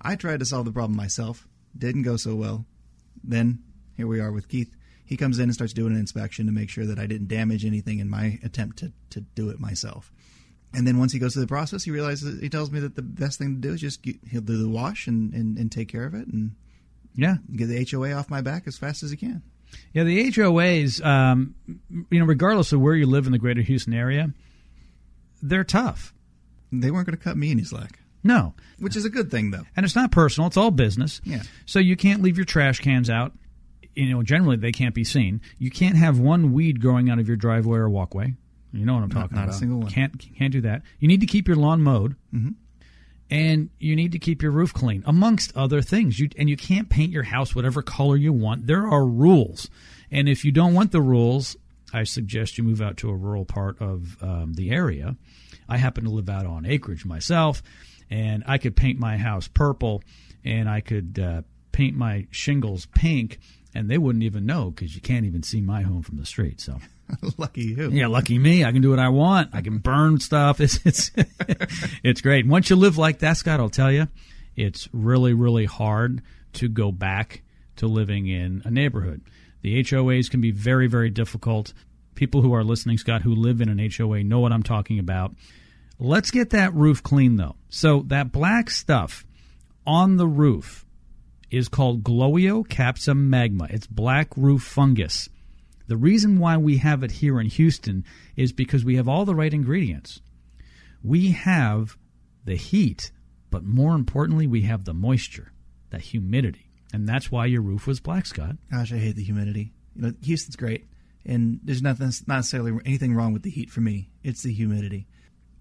I 0.00 0.16
tried 0.16 0.40
to 0.40 0.46
solve 0.46 0.64
the 0.64 0.72
problem 0.72 0.96
myself, 0.96 1.48
didn't 1.76 2.02
go 2.02 2.16
so 2.16 2.34
well. 2.34 2.64
Then 3.24 3.62
here 3.96 4.06
we 4.06 4.20
are 4.20 4.30
with 4.30 4.48
Keith. 4.48 4.74
He 5.04 5.16
comes 5.16 5.38
in 5.38 5.44
and 5.44 5.54
starts 5.54 5.72
doing 5.72 5.92
an 5.92 5.98
inspection 5.98 6.46
to 6.46 6.52
make 6.52 6.70
sure 6.70 6.86
that 6.86 6.98
I 6.98 7.06
didn't 7.06 7.28
damage 7.28 7.64
anything 7.64 7.98
in 7.98 8.10
my 8.10 8.38
attempt 8.44 8.78
to, 8.78 8.92
to 9.10 9.22
do 9.22 9.48
it 9.48 9.58
myself. 9.58 10.12
And 10.74 10.86
then 10.86 10.98
once 10.98 11.12
he 11.12 11.18
goes 11.18 11.32
through 11.32 11.42
the 11.42 11.48
process, 11.48 11.82
he 11.84 11.90
realizes 11.90 12.40
he 12.40 12.48
tells 12.50 12.70
me 12.70 12.80
that 12.80 12.94
the 12.94 13.02
best 13.02 13.38
thing 13.38 13.54
to 13.54 13.60
do 13.68 13.72
is 13.74 13.80
just 13.80 14.02
get, 14.02 14.16
he'll 14.30 14.42
do 14.42 14.60
the 14.62 14.68
wash 14.68 15.06
and, 15.06 15.32
and, 15.32 15.56
and 15.56 15.72
take 15.72 15.88
care 15.88 16.04
of 16.04 16.14
it 16.14 16.26
and 16.28 16.52
Yeah. 17.14 17.36
get 17.56 17.66
the 17.66 17.86
HOA 17.90 18.12
off 18.12 18.28
my 18.28 18.42
back 18.42 18.64
as 18.66 18.76
fast 18.76 19.02
as 19.02 19.10
he 19.10 19.16
can. 19.16 19.42
Yeah, 19.92 20.04
the 20.04 20.30
HOAs, 20.30 21.04
um, 21.04 21.54
you 22.10 22.18
know, 22.20 22.26
regardless 22.26 22.72
of 22.72 22.80
where 22.80 22.94
you 22.94 23.06
live 23.06 23.26
in 23.26 23.32
the 23.32 23.38
greater 23.38 23.62
Houston 23.62 23.92
area, 23.94 24.32
they're 25.42 25.64
tough. 25.64 26.12
They 26.72 26.90
weren't 26.90 27.06
going 27.06 27.16
to 27.16 27.22
cut 27.22 27.36
me 27.36 27.50
any 27.50 27.64
slack, 27.64 28.00
No. 28.22 28.54
which 28.78 28.96
is 28.96 29.04
a 29.04 29.10
good 29.10 29.30
thing 29.30 29.50
though. 29.50 29.64
And 29.76 29.84
it's 29.86 29.96
not 29.96 30.10
personal, 30.12 30.48
it's 30.48 30.56
all 30.56 30.70
business. 30.70 31.20
Yeah. 31.24 31.42
So 31.66 31.78
you 31.78 31.96
can't 31.96 32.22
leave 32.22 32.36
your 32.36 32.44
trash 32.44 32.80
cans 32.80 33.08
out. 33.08 33.32
You 33.94 34.10
know, 34.10 34.22
generally 34.22 34.56
they 34.56 34.70
can't 34.72 34.94
be 34.94 35.02
seen. 35.04 35.40
You 35.58 35.70
can't 35.70 35.96
have 35.96 36.18
one 36.20 36.52
weed 36.52 36.80
growing 36.80 37.10
out 37.10 37.18
of 37.18 37.26
your 37.26 37.36
driveway 37.36 37.78
or 37.78 37.88
walkway. 37.88 38.34
You 38.72 38.84
know 38.84 38.94
what 38.94 39.02
I'm 39.02 39.10
talking 39.10 39.36
not 39.36 39.42
a 39.42 39.48
about. 39.48 39.58
single 39.58 39.80
one. 39.80 39.90
Can't 39.90 40.18
can't 40.36 40.52
do 40.52 40.60
that. 40.62 40.82
You 40.98 41.08
need 41.08 41.20
to 41.20 41.26
keep 41.26 41.48
your 41.48 41.56
lawn 41.56 41.82
mowed. 41.82 42.16
Mm-hmm. 42.34 42.50
And 43.30 43.68
you 43.78 43.94
need 43.94 44.12
to 44.12 44.18
keep 44.18 44.40
your 44.40 44.52
roof 44.52 44.72
clean, 44.72 45.02
amongst 45.06 45.54
other 45.54 45.82
things. 45.82 46.18
You 46.18 46.30
and 46.38 46.48
you 46.48 46.56
can't 46.56 46.88
paint 46.88 47.12
your 47.12 47.24
house 47.24 47.54
whatever 47.54 47.82
color 47.82 48.16
you 48.16 48.32
want. 48.32 48.66
There 48.66 48.86
are 48.86 49.06
rules, 49.06 49.68
and 50.10 50.28
if 50.28 50.44
you 50.44 50.52
don't 50.52 50.72
want 50.72 50.92
the 50.92 51.02
rules, 51.02 51.56
I 51.92 52.04
suggest 52.04 52.56
you 52.56 52.64
move 52.64 52.80
out 52.80 52.96
to 52.98 53.10
a 53.10 53.14
rural 53.14 53.44
part 53.44 53.80
of 53.80 54.16
um, 54.22 54.54
the 54.54 54.70
area. 54.70 55.16
I 55.68 55.76
happen 55.76 56.04
to 56.04 56.10
live 56.10 56.30
out 56.30 56.46
on 56.46 56.64
acreage 56.64 57.04
myself, 57.04 57.62
and 58.08 58.42
I 58.46 58.56
could 58.56 58.76
paint 58.76 58.98
my 58.98 59.18
house 59.18 59.48
purple, 59.48 60.02
and 60.42 60.68
I 60.68 60.80
could 60.80 61.18
uh, 61.18 61.42
paint 61.72 61.96
my 61.96 62.26
shingles 62.30 62.86
pink, 62.86 63.38
and 63.78 63.88
they 63.88 63.96
wouldn't 63.96 64.24
even 64.24 64.44
know 64.44 64.70
because 64.70 64.94
you 64.94 65.00
can't 65.00 65.24
even 65.24 65.42
see 65.42 65.60
my 65.60 65.82
home 65.82 66.02
from 66.02 66.16
the 66.16 66.26
street. 66.26 66.60
So. 66.60 66.78
Lucky 67.38 67.62
you. 67.62 67.90
Yeah, 67.90 68.08
lucky 68.08 68.38
me. 68.38 68.64
I 68.64 68.72
can 68.72 68.82
do 68.82 68.90
what 68.90 68.98
I 68.98 69.08
want. 69.08 69.50
I 69.54 69.62
can 69.62 69.78
burn 69.78 70.20
stuff. 70.20 70.60
It's 70.68 70.78
it's 70.84 71.10
it's 72.02 72.20
great. 72.20 72.44
And 72.44 72.50
once 72.50 72.68
you 72.68 72.76
live 72.76 72.98
like 72.98 73.20
that, 73.20 73.36
Scott, 73.36 73.60
I'll 73.60 73.70
tell 73.70 73.90
you, 73.90 74.08
it's 74.56 74.88
really 74.92 75.32
really 75.32 75.64
hard 75.64 76.20
to 76.54 76.68
go 76.68 76.92
back 76.92 77.42
to 77.76 77.86
living 77.86 78.26
in 78.26 78.62
a 78.64 78.70
neighborhood. 78.70 79.22
The 79.62 79.82
HOAs 79.82 80.30
can 80.30 80.40
be 80.40 80.50
very 80.50 80.86
very 80.86 81.08
difficult. 81.08 81.72
People 82.14 82.42
who 82.42 82.52
are 82.52 82.64
listening, 82.64 82.98
Scott, 82.98 83.22
who 83.22 83.34
live 83.34 83.60
in 83.60 83.68
an 83.68 83.78
HOA 83.78 84.24
know 84.24 84.40
what 84.40 84.52
I'm 84.52 84.64
talking 84.64 84.98
about. 84.98 85.34
Let's 85.98 86.30
get 86.30 86.50
that 86.50 86.74
roof 86.74 87.02
clean 87.02 87.36
though. 87.36 87.56
So 87.70 88.02
that 88.08 88.32
black 88.32 88.68
stuff 88.68 89.24
on 89.86 90.16
the 90.16 90.26
roof 90.26 90.84
is 91.50 91.68
called 91.68 92.02
Gloeocapsa 92.02 93.16
magma. 93.16 93.66
It's 93.70 93.86
black 93.86 94.36
roof 94.36 94.62
fungus. 94.62 95.28
The 95.86 95.96
reason 95.96 96.38
why 96.38 96.56
we 96.58 96.78
have 96.78 97.02
it 97.02 97.12
here 97.12 97.40
in 97.40 97.46
Houston 97.46 98.04
is 98.36 98.52
because 98.52 98.84
we 98.84 98.96
have 98.96 99.08
all 99.08 99.24
the 99.24 99.34
right 99.34 99.52
ingredients. 99.54 100.20
We 101.02 101.30
have 101.30 101.96
the 102.44 102.56
heat, 102.56 103.10
but 103.50 103.64
more 103.64 103.94
importantly, 103.94 104.46
we 104.46 104.62
have 104.62 104.84
the 104.84 104.92
moisture, 104.94 105.52
the 105.90 105.98
humidity. 105.98 106.68
And 106.92 107.08
that's 107.08 107.30
why 107.30 107.46
your 107.46 107.62
roof 107.62 107.86
was 107.86 108.00
black, 108.00 108.26
Scott. 108.26 108.56
Gosh, 108.70 108.92
I 108.92 108.96
hate 108.98 109.16
the 109.16 109.24
humidity. 109.24 109.72
You 109.94 110.02
know, 110.02 110.12
Houston's 110.22 110.56
great, 110.56 110.86
and 111.24 111.60
there's 111.62 111.82
nothing, 111.82 112.10
not 112.26 112.36
necessarily 112.36 112.72
anything 112.84 113.14
wrong 113.14 113.32
with 113.32 113.42
the 113.42 113.50
heat 113.50 113.70
for 113.70 113.80
me. 113.80 114.10
It's 114.22 114.42
the 114.42 114.52
humidity. 114.52 115.06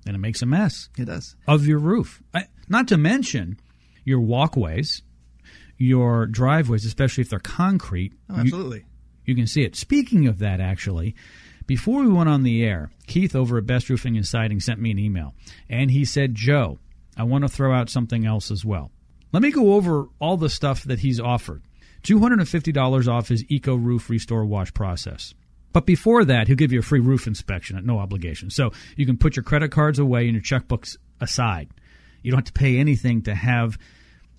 And 0.06 0.16
it 0.16 0.20
makes 0.20 0.42
a 0.42 0.46
mess 0.46 0.90
It 0.98 1.06
does. 1.06 1.36
of 1.48 1.66
your 1.68 1.80
roof. 1.80 2.22
I, 2.34 2.46
not 2.70 2.88
to 2.90 2.98
mention 2.98 3.60
your 4.06 4.22
walkways, 4.22 5.02
your 5.78 6.26
driveways, 6.26 6.86
especially 6.86 7.22
if 7.22 7.30
they're 7.30 7.40
concrete. 7.40 8.14
Oh, 8.30 8.36
you- 8.36 8.42
absolutely. 8.42 8.86
You 9.26 9.36
can 9.36 9.48
see 9.48 9.64
it. 9.64 9.76
Speaking 9.76 10.28
of 10.28 10.40
that, 10.40 10.62
actually, 10.62 11.14
before 11.66 12.02
we 12.02 12.08
went 12.12 12.30
on 12.30 12.44
the 12.44 12.64
air, 12.64 12.92
Keith 13.08 13.36
over 13.36 13.58
at 13.58 13.66
Best 13.66 13.90
Roofing 13.90 14.16
and 14.16 14.26
Siding 14.26 14.62
sent 14.62 14.80
me 14.80 14.92
an 14.92 15.00
email, 15.00 15.36
and 15.70 15.92
he 15.92 16.06
said, 16.06 16.34
"Joe, 16.34 16.80
I 17.18 17.24
want 17.24 17.44
to 17.44 17.50
throw 17.50 17.74
out 17.74 17.90
something 17.90 18.26
else 18.26 18.52
as 18.52 18.64
well. 18.64 18.90
Let 19.34 19.44
me 19.44 19.52
go 19.52 19.74
over 19.74 20.08
all 20.20 20.38
the 20.38 20.50
stuff 20.50 20.84
that 20.86 21.00
he's 21.00 21.20
offered. 21.20 21.62
Two 22.04 22.20
hundred 22.20 22.40
and 22.40 22.48
fifty 22.48 22.72
dollars 22.72 23.10
off 23.10 23.28
his 23.28 23.44
Eco 23.50 23.76
Roof 23.76 24.10
Restore 24.10 24.46
Wash 24.46 24.74
process." 24.74 25.34
But 25.74 25.86
before 25.86 26.24
that, 26.24 26.48
he'll 26.48 26.56
give 26.56 26.72
you 26.72 26.80
a 26.80 26.84
free 26.84 27.02
roof 27.02 27.28
inspection 27.28 27.78
at 27.78 27.84
no 27.86 28.00
obligation. 28.00 28.50
So 28.50 28.72
you 28.96 29.06
can 29.06 29.18
put 29.18 29.36
your 29.36 29.44
credit 29.44 29.70
cards 29.72 30.00
away 30.00 30.24
and 30.28 30.34
your 30.34 30.42
checkbooks 30.42 30.96
aside. 31.20 31.70
You 32.24 32.32
don't 32.32 32.40
have 32.40 32.46
to 32.46 32.54
pay 32.54 32.78
anything 32.78 33.24
to 33.24 33.36
have 33.36 33.78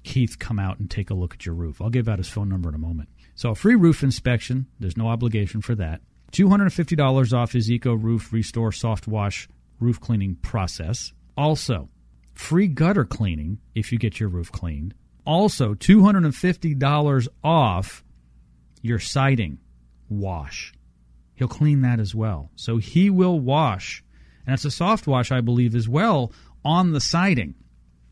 Keith 0.08 0.38
come 0.38 0.58
out 0.58 0.78
and 0.78 0.90
take 0.90 1.10
a 1.10 1.14
look 1.14 1.34
at 1.34 1.44
your 1.44 1.54
roof. 1.54 1.82
I'll 1.82 1.90
give 1.90 2.08
out 2.08 2.16
his 2.18 2.30
phone 2.30 2.48
number 2.48 2.70
in 2.70 2.74
a 2.74 2.78
moment. 2.78 3.10
So 3.34 3.50
a 3.50 3.54
free 3.54 3.74
roof 3.74 4.02
inspection, 4.02 4.66
there's 4.80 4.96
no 4.96 5.08
obligation 5.08 5.60
for 5.60 5.74
that. 5.74 6.00
$250 6.32 7.32
off 7.34 7.52
his 7.52 7.70
Eco 7.70 7.92
Roof 7.92 8.32
Restore 8.32 8.72
Soft 8.72 9.06
Wash 9.06 9.48
roof 9.78 10.00
cleaning 10.00 10.36
process. 10.36 11.12
Also, 11.36 11.90
free 12.32 12.68
gutter 12.68 13.04
cleaning 13.04 13.58
if 13.74 13.92
you 13.92 13.98
get 13.98 14.18
your 14.18 14.30
roof 14.30 14.50
cleaned. 14.50 14.94
Also, 15.26 15.74
$250 15.74 17.28
off 17.44 18.02
your 18.80 18.98
siding 18.98 19.58
wash. 20.08 20.72
He'll 21.34 21.48
clean 21.48 21.82
that 21.82 22.00
as 22.00 22.14
well. 22.14 22.50
So 22.56 22.78
he 22.78 23.10
will 23.10 23.38
wash, 23.38 24.02
and 24.46 24.54
it's 24.54 24.64
a 24.64 24.70
soft 24.70 25.06
wash, 25.06 25.30
I 25.30 25.42
believe, 25.42 25.74
as 25.74 25.86
well 25.86 26.32
on 26.64 26.92
the 26.92 27.00
siding. 27.00 27.56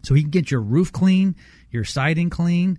So 0.03 0.15
he 0.15 0.23
can 0.23 0.31
get 0.31 0.51
your 0.53 0.61
roof 0.61 0.93
clean, 0.93 1.35
your 1.77 1.85
siding 1.85 2.31
clean, 2.31 2.79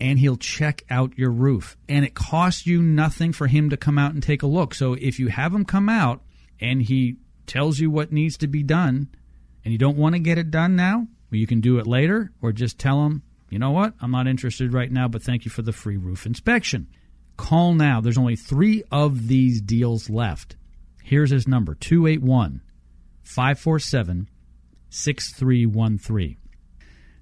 and 0.00 0.18
he'll 0.18 0.36
check 0.36 0.82
out 0.90 1.16
your 1.16 1.30
roof. 1.30 1.76
And 1.88 2.04
it 2.04 2.14
costs 2.14 2.66
you 2.66 2.82
nothing 2.82 3.32
for 3.32 3.46
him 3.46 3.70
to 3.70 3.76
come 3.76 3.98
out 3.98 4.14
and 4.14 4.22
take 4.22 4.42
a 4.42 4.46
look. 4.46 4.74
So 4.74 4.94
if 4.94 5.18
you 5.18 5.28
have 5.28 5.54
him 5.54 5.64
come 5.64 5.88
out 5.88 6.22
and 6.60 6.82
he 6.82 7.16
tells 7.46 7.78
you 7.78 7.90
what 7.90 8.12
needs 8.12 8.36
to 8.38 8.46
be 8.46 8.62
done 8.62 9.08
and 9.64 9.72
you 9.72 9.78
don't 9.78 9.96
want 9.96 10.14
to 10.14 10.18
get 10.18 10.38
it 10.38 10.50
done 10.50 10.76
now, 10.76 11.06
well, 11.30 11.38
you 11.38 11.46
can 11.46 11.60
do 11.60 11.78
it 11.78 11.86
later 11.86 12.32
or 12.42 12.52
just 12.52 12.78
tell 12.78 13.04
him, 13.06 13.22
you 13.48 13.58
know 13.58 13.70
what, 13.70 13.94
I'm 14.00 14.10
not 14.10 14.26
interested 14.26 14.72
right 14.72 14.90
now, 14.90 15.08
but 15.08 15.22
thank 15.22 15.44
you 15.44 15.50
for 15.50 15.62
the 15.62 15.72
free 15.72 15.96
roof 15.96 16.26
inspection. 16.26 16.88
Call 17.36 17.74
now. 17.74 18.00
There's 18.00 18.18
only 18.18 18.36
three 18.36 18.82
of 18.90 19.28
these 19.28 19.60
deals 19.60 20.08
left. 20.08 20.56
Here's 21.02 21.30
his 21.30 21.46
number 21.46 21.74
281 21.74 22.62
547 23.22 24.28
6313. 24.88 26.36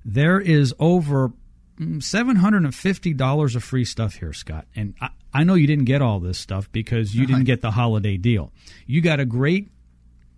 There 0.04 0.40
is 0.40 0.74
over 0.78 1.30
mm, 1.78 1.98
$750 1.98 3.56
of 3.56 3.64
free 3.64 3.84
stuff 3.84 4.16
here, 4.16 4.32
Scott. 4.32 4.66
And 4.76 4.94
I, 5.00 5.08
I 5.32 5.44
know 5.44 5.54
you 5.54 5.66
didn't 5.66 5.86
get 5.86 6.02
all 6.02 6.20
this 6.20 6.38
stuff 6.38 6.70
because 6.70 7.14
you 7.14 7.26
didn't 7.26 7.44
get 7.44 7.60
the 7.60 7.72
holiday 7.72 8.16
deal. 8.16 8.52
You 8.86 9.00
got 9.00 9.20
a 9.20 9.24
great 9.24 9.70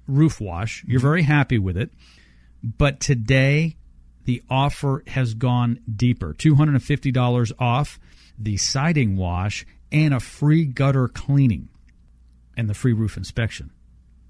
roof 0.07 0.41
wash. 0.41 0.85
You're 0.87 1.01
very 1.01 1.23
happy 1.23 1.59
with 1.59 1.77
it. 1.77 1.91
But 2.63 3.01
today, 3.01 3.77
the 4.25 4.43
offer 4.49 5.03
has 5.07 5.35
gone 5.35 5.81
deeper 5.95 6.35
$250 6.35 7.53
off 7.59 7.99
the 8.39 8.57
siding 8.57 9.17
wash 9.17 9.67
and 9.93 10.15
a 10.15 10.21
free 10.21 10.65
gutter 10.65 11.09
cleaning 11.09 11.69
and 12.57 12.69
the 12.69 12.75
free 12.75 12.93
roof 12.93 13.17
inspection. 13.17 13.71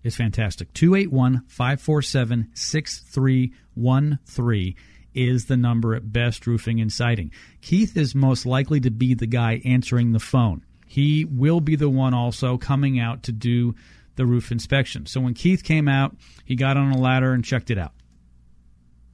It's 0.03 0.17
fantastic. 0.17 0.73
281 0.73 1.45
547 1.49 2.51
6313 2.55 4.75
is 5.17 5.47
the 5.47 5.57
number 5.57 5.95
at 5.95 6.13
Best 6.13 6.47
Roofing 6.47 6.81
and 6.81 6.93
Siding. 6.93 7.33
Keith 7.63 7.97
is 7.97 8.15
most 8.15 8.47
likely 8.47 8.81
to 8.81 8.91
be 8.91 9.15
the 9.15 9.27
guy 9.27 9.61
answering 9.65 10.13
the 10.13 10.21
phone. 10.21 10.65
He 10.87 11.25
will 11.25 11.61
be 11.61 11.75
the 11.75 11.89
one 11.91 12.15
also 12.15 12.57
coming 12.59 13.01
out 13.01 13.23
to 13.25 13.33
do 13.33 13.75
the 14.15 14.25
roof 14.27 14.53
inspection. 14.53 15.07
So 15.07 15.21
when 15.21 15.35
Keith 15.35 15.65
came 15.65 15.89
out, 15.89 16.17
he 16.45 16.55
got 16.55 16.77
on 16.77 16.93
a 16.93 16.99
ladder 16.99 17.33
and 17.33 17.45
checked 17.45 17.71
it 17.71 17.79
out. 17.79 17.93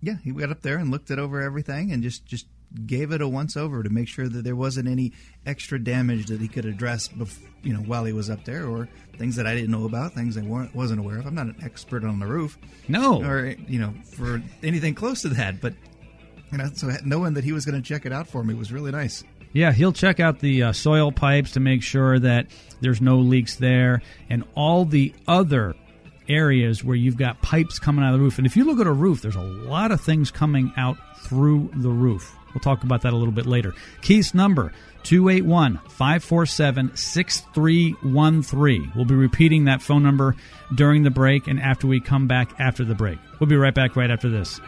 Yeah, 0.00 0.16
he 0.22 0.32
went 0.32 0.50
up 0.50 0.62
there 0.62 0.76
and 0.78 0.90
looked 0.90 1.10
it 1.10 1.18
over 1.18 1.40
everything 1.40 1.92
and 1.92 2.02
just 2.02 2.24
just 2.26 2.46
gave 2.86 3.12
it 3.12 3.20
a 3.20 3.28
once 3.28 3.54
over 3.54 3.82
to 3.82 3.90
make 3.90 4.08
sure 4.08 4.26
that 4.28 4.44
there 4.44 4.56
wasn't 4.56 4.88
any 4.88 5.12
extra 5.44 5.78
damage 5.78 6.26
that 6.28 6.40
he 6.40 6.48
could 6.48 6.64
address, 6.64 7.06
bef- 7.06 7.38
you 7.62 7.70
know, 7.72 7.80
while 7.80 8.04
he 8.06 8.14
was 8.14 8.30
up 8.30 8.44
there, 8.46 8.66
or 8.66 8.88
things 9.18 9.36
that 9.36 9.46
I 9.46 9.54
didn't 9.54 9.70
know 9.70 9.84
about, 9.84 10.14
things 10.14 10.38
I 10.38 10.40
weren't, 10.40 10.74
wasn't 10.74 10.98
aware 11.00 11.18
of. 11.18 11.26
I'm 11.26 11.34
not 11.34 11.46
an 11.48 11.56
expert 11.62 12.02
on 12.02 12.18
the 12.18 12.26
roof, 12.26 12.56
No. 12.88 13.22
or 13.22 13.54
you 13.68 13.78
know, 13.78 13.92
for 14.16 14.42
anything 14.62 14.94
close 14.94 15.20
to 15.22 15.28
that. 15.30 15.60
But 15.60 15.74
so 16.74 16.90
knowing 17.04 17.34
that 17.34 17.44
he 17.44 17.52
was 17.52 17.64
going 17.64 17.80
to 17.80 17.86
check 17.86 18.06
it 18.06 18.12
out 18.12 18.28
for 18.28 18.42
me 18.42 18.54
was 18.54 18.72
really 18.72 18.90
nice. 18.90 19.24
Yeah, 19.52 19.72
he'll 19.72 19.92
check 19.92 20.18
out 20.18 20.40
the 20.40 20.62
uh, 20.62 20.72
soil 20.72 21.12
pipes 21.12 21.52
to 21.52 21.60
make 21.60 21.82
sure 21.82 22.18
that 22.18 22.46
there's 22.80 23.00
no 23.00 23.18
leaks 23.18 23.56
there 23.56 24.00
and 24.30 24.44
all 24.54 24.84
the 24.84 25.12
other 25.28 25.74
areas 26.28 26.82
where 26.82 26.96
you've 26.96 27.16
got 27.16 27.42
pipes 27.42 27.78
coming 27.78 28.04
out 28.04 28.14
of 28.14 28.18
the 28.18 28.24
roof. 28.24 28.38
And 28.38 28.46
if 28.46 28.56
you 28.56 28.64
look 28.64 28.80
at 28.80 28.86
a 28.86 28.92
roof, 28.92 29.20
there's 29.20 29.36
a 29.36 29.42
lot 29.42 29.92
of 29.92 30.00
things 30.00 30.30
coming 30.30 30.72
out 30.76 30.96
through 31.24 31.70
the 31.74 31.90
roof. 31.90 32.34
We'll 32.54 32.60
talk 32.60 32.82
about 32.84 33.02
that 33.02 33.12
a 33.12 33.16
little 33.16 33.32
bit 33.32 33.46
later. 33.46 33.74
Keith's 34.02 34.34
number 34.34 34.72
281 35.04 35.80
547 35.88 36.96
6313. 36.96 38.92
We'll 38.94 39.04
be 39.04 39.14
repeating 39.14 39.64
that 39.64 39.82
phone 39.82 40.02
number 40.02 40.36
during 40.74 41.02
the 41.02 41.10
break 41.10 41.46
and 41.46 41.60
after 41.60 41.86
we 41.86 42.00
come 42.00 42.26
back 42.26 42.58
after 42.58 42.84
the 42.84 42.94
break. 42.94 43.18
We'll 43.40 43.48
be 43.48 43.56
right 43.56 43.74
back 43.74 43.96
right 43.96 44.10
after 44.10 44.28
this. 44.28 44.60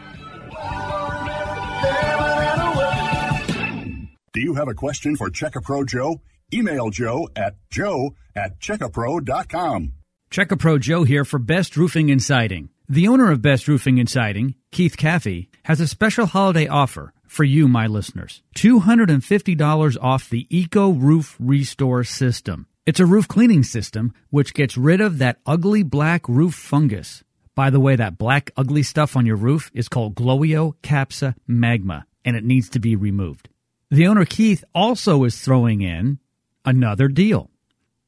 Do 4.35 4.41
you 4.41 4.55
have 4.55 4.67
a 4.67 4.73
question 4.73 5.15
for 5.15 5.29
Checkapro 5.29 5.87
Joe? 5.87 6.19
Email 6.53 6.89
Joe 6.89 7.29
at 7.37 7.55
joe 7.71 8.15
at 8.35 8.59
checkapro.com. 8.59 9.93
Check 10.29 10.51
a 10.51 10.57
Pro 10.57 10.77
Joe 10.77 11.05
here 11.05 11.23
for 11.23 11.39
Best 11.39 11.77
Roofing 11.77 12.11
and 12.11 12.21
Siding. 12.21 12.67
The 12.89 13.07
owner 13.07 13.31
of 13.31 13.41
Best 13.41 13.69
Roofing 13.69 13.97
and 13.97 14.09
Siding, 14.09 14.55
Keith 14.73 14.97
Caffey, 14.97 15.47
has 15.63 15.79
a 15.79 15.87
special 15.87 16.25
holiday 16.25 16.67
offer 16.67 17.13
for 17.25 17.45
you, 17.45 17.69
my 17.69 17.87
listeners. 17.87 18.41
$250 18.57 19.97
off 20.01 20.29
the 20.29 20.45
Eco 20.49 20.89
Roof 20.89 21.37
Restore 21.39 22.03
System. 22.03 22.67
It's 22.85 22.99
a 22.99 23.05
roof 23.05 23.29
cleaning 23.29 23.63
system 23.63 24.13
which 24.31 24.53
gets 24.53 24.75
rid 24.75 24.99
of 24.99 25.19
that 25.19 25.39
ugly 25.45 25.83
black 25.83 26.27
roof 26.27 26.55
fungus. 26.55 27.23
By 27.55 27.69
the 27.69 27.79
way, 27.79 27.95
that 27.95 28.17
black 28.17 28.51
ugly 28.57 28.83
stuff 28.83 29.15
on 29.15 29.25
your 29.25 29.37
roof 29.37 29.71
is 29.73 29.87
called 29.87 30.13
Glowio 30.13 30.73
capsa 30.83 31.35
magma, 31.47 32.05
and 32.25 32.35
it 32.35 32.43
needs 32.43 32.67
to 32.71 32.81
be 32.81 32.97
removed. 32.97 33.47
The 33.91 34.07
owner 34.07 34.25
Keith 34.25 34.63
also 34.73 35.23
is 35.25 35.39
throwing 35.39 35.81
in 35.81 36.19
another 36.63 37.07
deal 37.07 37.51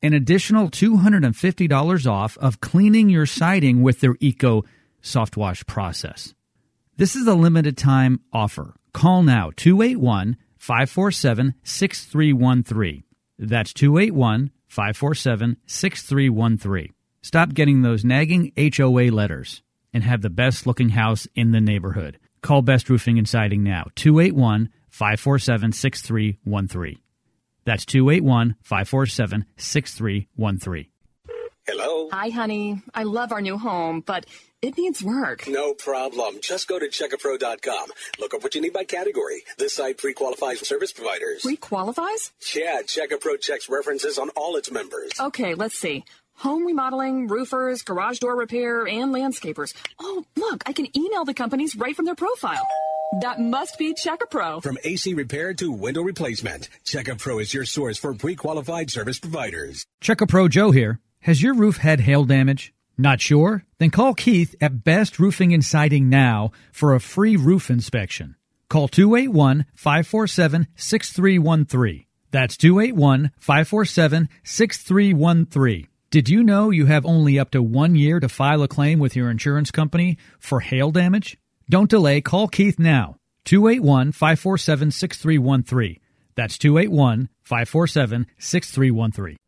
an 0.01 0.13
additional 0.13 0.69
$250 0.69 2.11
off 2.11 2.37
of 2.37 2.61
cleaning 2.61 3.09
your 3.09 3.25
siding 3.25 3.81
with 3.81 3.99
their 3.99 4.15
Eco 4.19 4.63
Soft 5.01 5.35
Wash 5.35 5.65
process. 5.65 6.33
This 6.97 7.15
is 7.15 7.27
a 7.27 7.33
limited 7.33 7.77
time 7.77 8.21
offer. 8.31 8.75
Call 8.93 9.23
now 9.23 9.51
281 9.55 10.37
547 10.57 11.55
6313. 11.63 13.03
That's 13.39 13.73
281 13.73 14.51
547 14.67 15.57
6313. 15.65 16.93
Stop 17.21 17.53
getting 17.53 17.81
those 17.81 18.05
nagging 18.05 18.51
HOA 18.57 19.11
letters 19.11 19.61
and 19.93 20.03
have 20.03 20.21
the 20.21 20.29
best 20.29 20.67
looking 20.67 20.89
house 20.89 21.27
in 21.35 21.51
the 21.51 21.61
neighborhood. 21.61 22.19
Call 22.41 22.61
Best 22.61 22.89
Roofing 22.89 23.17
and 23.17 23.27
Siding 23.27 23.63
now 23.63 23.87
281 23.95 24.69
547 24.97 25.73
6313. 25.73 26.99
That's 27.65 27.85
281 27.85 28.55
547 28.63 29.45
6313. 29.55 30.87
Hello? 31.67 32.09
Hi, 32.11 32.29
honey. 32.29 32.81
I 32.95 33.03
love 33.03 33.31
our 33.31 33.41
new 33.41 33.59
home, 33.59 34.01
but 34.01 34.25
it 34.63 34.75
needs 34.75 35.03
work. 35.03 35.47
No 35.47 35.75
problem. 35.75 36.37
Just 36.41 36.67
go 36.67 36.79
to 36.79 36.87
checkapro.com. 36.87 37.89
Look 38.19 38.33
up 38.33 38.41
what 38.41 38.55
you 38.55 38.61
need 38.61 38.73
by 38.73 38.85
category. 38.85 39.43
This 39.59 39.75
site 39.75 39.99
pre-qualifies 39.99 40.65
service 40.67 40.91
providers. 40.93 41.43
Pre 41.43 41.57
qualifies? 41.57 42.31
yeah, 42.55 42.81
Checkapro 42.81 43.39
checks 43.39 43.69
references 43.69 44.17
on 44.17 44.29
all 44.29 44.55
its 44.55 44.71
members. 44.71 45.11
Okay, 45.19 45.53
let's 45.53 45.77
see. 45.77 46.05
Home 46.37 46.65
remodeling, 46.65 47.27
roofers, 47.27 47.83
garage 47.83 48.17
door 48.19 48.35
repair, 48.35 48.87
and 48.87 49.13
landscapers. 49.13 49.75
Oh, 49.99 50.23
look, 50.35 50.63
I 50.65 50.73
can 50.73 50.87
email 50.97 51.23
the 51.25 51.33
companies 51.35 51.75
right 51.75 51.95
from 51.95 52.05
their 52.05 52.15
profile. 52.15 52.65
That 53.13 53.39
must 53.39 53.77
be 53.77 53.93
Check 53.93 54.21
a 54.21 54.27
Pro. 54.27 54.59
From 54.59 54.77
AC 54.83 55.13
repair 55.13 55.53
to 55.55 55.71
window 55.71 56.01
replacement, 56.01 56.67
Check 56.83 57.07
a 57.07 57.15
Pro 57.15 57.39
is 57.39 57.53
your 57.53 57.63
source 57.63 57.97
for 57.97 58.13
pre-qualified 58.13 58.91
service 58.91 59.17
providers. 59.17 59.85
Check 60.01 60.19
a 60.19 60.27
Pro 60.27 60.49
Joe 60.49 60.71
here. 60.71 60.99
Has 61.21 61.41
your 61.41 61.53
roof 61.53 61.77
had 61.77 62.01
hail 62.01 62.25
damage? 62.25 62.73
Not 62.97 63.21
sure? 63.21 63.63
Then 63.77 63.91
call 63.91 64.13
Keith 64.13 64.55
at 64.59 64.83
Best 64.83 65.19
Roofing 65.19 65.53
and 65.53 65.63
Siding 65.63 66.09
now 66.09 66.51
for 66.73 66.93
a 66.93 66.99
free 66.99 67.37
roof 67.37 67.69
inspection. 67.69 68.35
Call 68.67 68.89
281 68.89 69.65
547 69.73 70.67
6313. 70.75 72.05
That's 72.31 72.57
281 72.57 73.31
547 73.39 74.27
6313. 74.43 75.87
Did 76.09 76.27
you 76.27 76.43
know 76.43 76.71
you 76.71 76.87
have 76.87 77.05
only 77.05 77.39
up 77.39 77.51
to 77.51 77.63
one 77.63 77.95
year 77.95 78.19
to 78.19 78.27
file 78.27 78.63
a 78.63 78.67
claim 78.67 78.99
with 78.99 79.15
your 79.15 79.29
insurance 79.29 79.71
company 79.71 80.17
for 80.39 80.59
hail 80.59 80.91
damage? 80.91 81.37
Don't 81.69 81.89
delay. 81.89 82.21
Call 82.21 82.47
Keith 82.47 82.79
now. 82.79 83.17
281 83.45 84.11
547 84.11 84.91
6313. 84.91 85.99
That's 86.35 86.57
281 86.57 87.29
547 87.43 88.27
6313. 88.37 89.37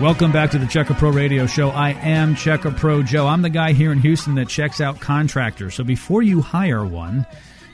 Welcome 0.00 0.32
back 0.32 0.50
to 0.50 0.58
the 0.58 0.66
Check 0.66 0.90
a 0.90 0.94
Pro 0.94 1.10
Radio 1.10 1.46
Show. 1.46 1.70
I 1.70 1.92
am 1.92 2.34
Check 2.34 2.64
a 2.64 2.72
Pro 2.72 3.04
Joe. 3.04 3.28
I'm 3.28 3.42
the 3.42 3.48
guy 3.48 3.72
here 3.72 3.92
in 3.92 4.00
Houston 4.00 4.34
that 4.34 4.48
checks 4.48 4.80
out 4.80 4.98
contractors. 4.98 5.76
So 5.76 5.84
before 5.84 6.20
you 6.20 6.42
hire 6.42 6.84
one, 6.84 7.24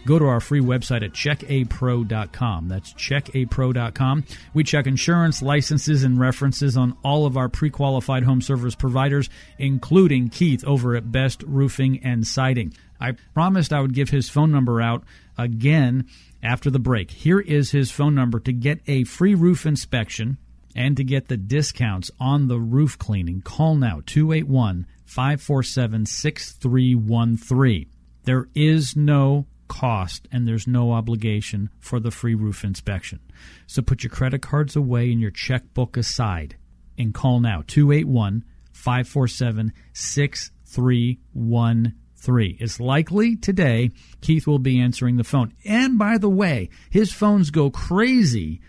go 0.04 0.18
to 0.18 0.26
our 0.26 0.38
free 0.38 0.60
website 0.60 1.02
at 1.02 1.12
checkapro.com. 1.12 2.68
That's 2.68 2.92
checkapro.com. 2.92 4.24
We 4.52 4.64
check 4.64 4.86
insurance, 4.86 5.40
licenses, 5.40 6.04
and 6.04 6.20
references 6.20 6.76
on 6.76 6.94
all 7.02 7.24
of 7.24 7.38
our 7.38 7.48
pre 7.48 7.70
qualified 7.70 8.24
home 8.24 8.42
service 8.42 8.74
providers, 8.74 9.30
including 9.58 10.28
Keith 10.28 10.62
over 10.64 10.94
at 10.96 11.10
Best 11.10 11.42
Roofing 11.44 12.00
and 12.04 12.26
Siding. 12.26 12.74
I 13.00 13.12
promised 13.32 13.72
I 13.72 13.80
would 13.80 13.94
give 13.94 14.10
his 14.10 14.28
phone 14.28 14.52
number 14.52 14.82
out 14.82 15.04
again 15.38 16.06
after 16.42 16.70
the 16.70 16.78
break. 16.78 17.12
Here 17.12 17.40
is 17.40 17.70
his 17.70 17.90
phone 17.90 18.14
number 18.14 18.38
to 18.40 18.52
get 18.52 18.80
a 18.86 19.04
free 19.04 19.34
roof 19.34 19.64
inspection 19.64 20.36
and 20.74 20.96
to 20.96 21.04
get 21.04 21.28
the 21.28 21.36
discounts 21.36 22.10
on 22.20 22.48
the 22.48 22.58
roof 22.58 22.98
cleaning, 22.98 23.42
call 23.42 23.74
now 23.74 24.00
281 24.06 24.86
547 25.04 26.06
6313. 26.06 27.86
There 28.24 28.48
is 28.54 28.96
no 28.96 29.46
cost 29.70 30.28
and 30.32 30.46
there's 30.46 30.66
no 30.66 30.92
obligation 30.92 31.70
for 31.78 31.98
the 32.00 32.10
free 32.10 32.34
roof 32.34 32.64
inspection. 32.64 33.20
So 33.66 33.80
put 33.82 34.02
your 34.02 34.10
credit 34.10 34.42
cards 34.42 34.76
away 34.76 35.12
and 35.12 35.20
your 35.20 35.30
checkbook 35.30 35.96
aside 35.96 36.56
and 36.98 37.14
call 37.14 37.40
now 37.40 37.62
281 37.66 38.44
547 38.72 39.72
6313. 39.92 42.56
It's 42.60 42.80
likely 42.80 43.36
today 43.36 43.92
Keith 44.20 44.46
will 44.46 44.58
be 44.58 44.78
answering 44.80 45.16
the 45.16 45.24
phone. 45.24 45.54
And 45.64 45.98
by 45.98 46.18
the 46.18 46.28
way, 46.28 46.68
his 46.90 47.10
phones 47.12 47.50
go 47.50 47.70
crazy 47.70 48.60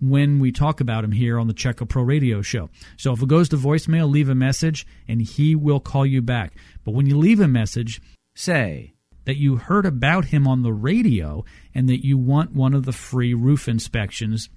when 0.00 0.38
we 0.38 0.52
talk 0.52 0.80
about 0.80 1.04
him 1.04 1.12
here 1.12 1.38
on 1.38 1.46
the 1.46 1.54
Check 1.54 1.80
a 1.80 1.86
Pro 1.86 2.02
Radio 2.02 2.42
Show. 2.42 2.70
So 2.96 3.12
if 3.12 3.22
it 3.22 3.28
goes 3.28 3.48
to 3.50 3.56
voicemail, 3.56 4.10
leave 4.10 4.28
a 4.28 4.34
message 4.34 4.86
and 5.06 5.20
he 5.20 5.54
will 5.54 5.80
call 5.80 6.06
you 6.06 6.22
back. 6.22 6.54
But 6.84 6.94
when 6.94 7.06
you 7.06 7.18
leave 7.18 7.40
a 7.40 7.48
message, 7.48 8.00
say 8.34 8.94
that 9.24 9.36
you 9.36 9.56
heard 9.56 9.84
about 9.84 10.26
him 10.26 10.46
on 10.46 10.62
the 10.62 10.72
radio 10.72 11.44
and 11.74 11.88
that 11.88 12.04
you 12.04 12.16
want 12.16 12.52
one 12.52 12.74
of 12.74 12.84
the 12.84 12.92
free 12.92 13.34
roof 13.34 13.68
inspections. 13.68 14.48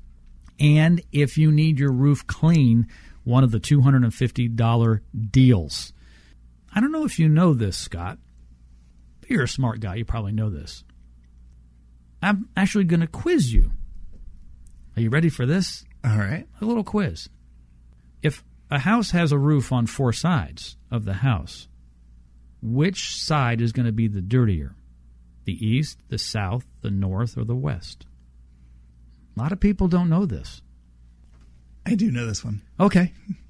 And 0.60 1.01
if 1.12 1.38
you 1.38 1.51
need 1.51 1.80
your 1.80 1.91
roof 1.91 2.25
clean, 2.27 2.88
one 3.23 3.43
of 3.43 3.51
the 3.51 3.60
$250 3.60 4.99
deals. 5.30 5.93
I 6.73 6.80
don't 6.80 6.91
know 6.91 7.04
if 7.04 7.19
you 7.19 7.27
know 7.27 7.54
this, 7.54 7.77
Scott. 7.77 8.17
But 9.19 9.30
you're 9.30 9.43
a 9.43 9.47
smart 9.47 9.80
guy. 9.80 9.95
You 9.95 10.06
probably 10.06 10.32
know 10.32 10.49
this. 10.49 10.84
I'm 12.21 12.49
actually 12.56 12.86
going 12.86 13.01
to 13.01 13.08
quiz 13.08 13.54
you. 13.54 13.71
Are 14.95 15.01
you 15.01 15.10
ready 15.10 15.30
for 15.30 15.45
this? 15.45 15.86
All 16.04 16.17
right. 16.17 16.47
A 16.60 16.65
little 16.65 16.84
quiz. 16.84 17.30
If 18.21 18.43
a 18.69 18.80
house 18.80 19.12
has 19.12 19.32
a 19.32 19.38
roof 19.38 19.71
on 19.71 19.88
four 19.88 20.13
sides 20.13 20.77
of 20.89 21.06
the 21.06 21.13
house, 21.15 21.67
which 22.62 23.15
side 23.15 23.62
is 23.62 23.71
going 23.71 23.86
to 23.86 23.91
be 23.91 24.08
the 24.08 24.21
dirtier? 24.21 24.75
The 25.45 25.65
east, 25.65 25.97
the 26.10 26.17
south, 26.17 26.65
the 26.82 26.91
north, 26.91 27.38
or 27.38 27.43
the 27.43 27.56
west? 27.56 28.06
A 29.36 29.41
lot 29.41 29.51
of 29.51 29.60
people 29.60 29.88
don't 29.88 30.10
know 30.10 30.25
this. 30.25 30.62
I 31.86 31.95
do 31.95 32.12
know 32.12 32.25
this 32.27 32.43
one. 32.43 32.62
Okay. 32.80 33.13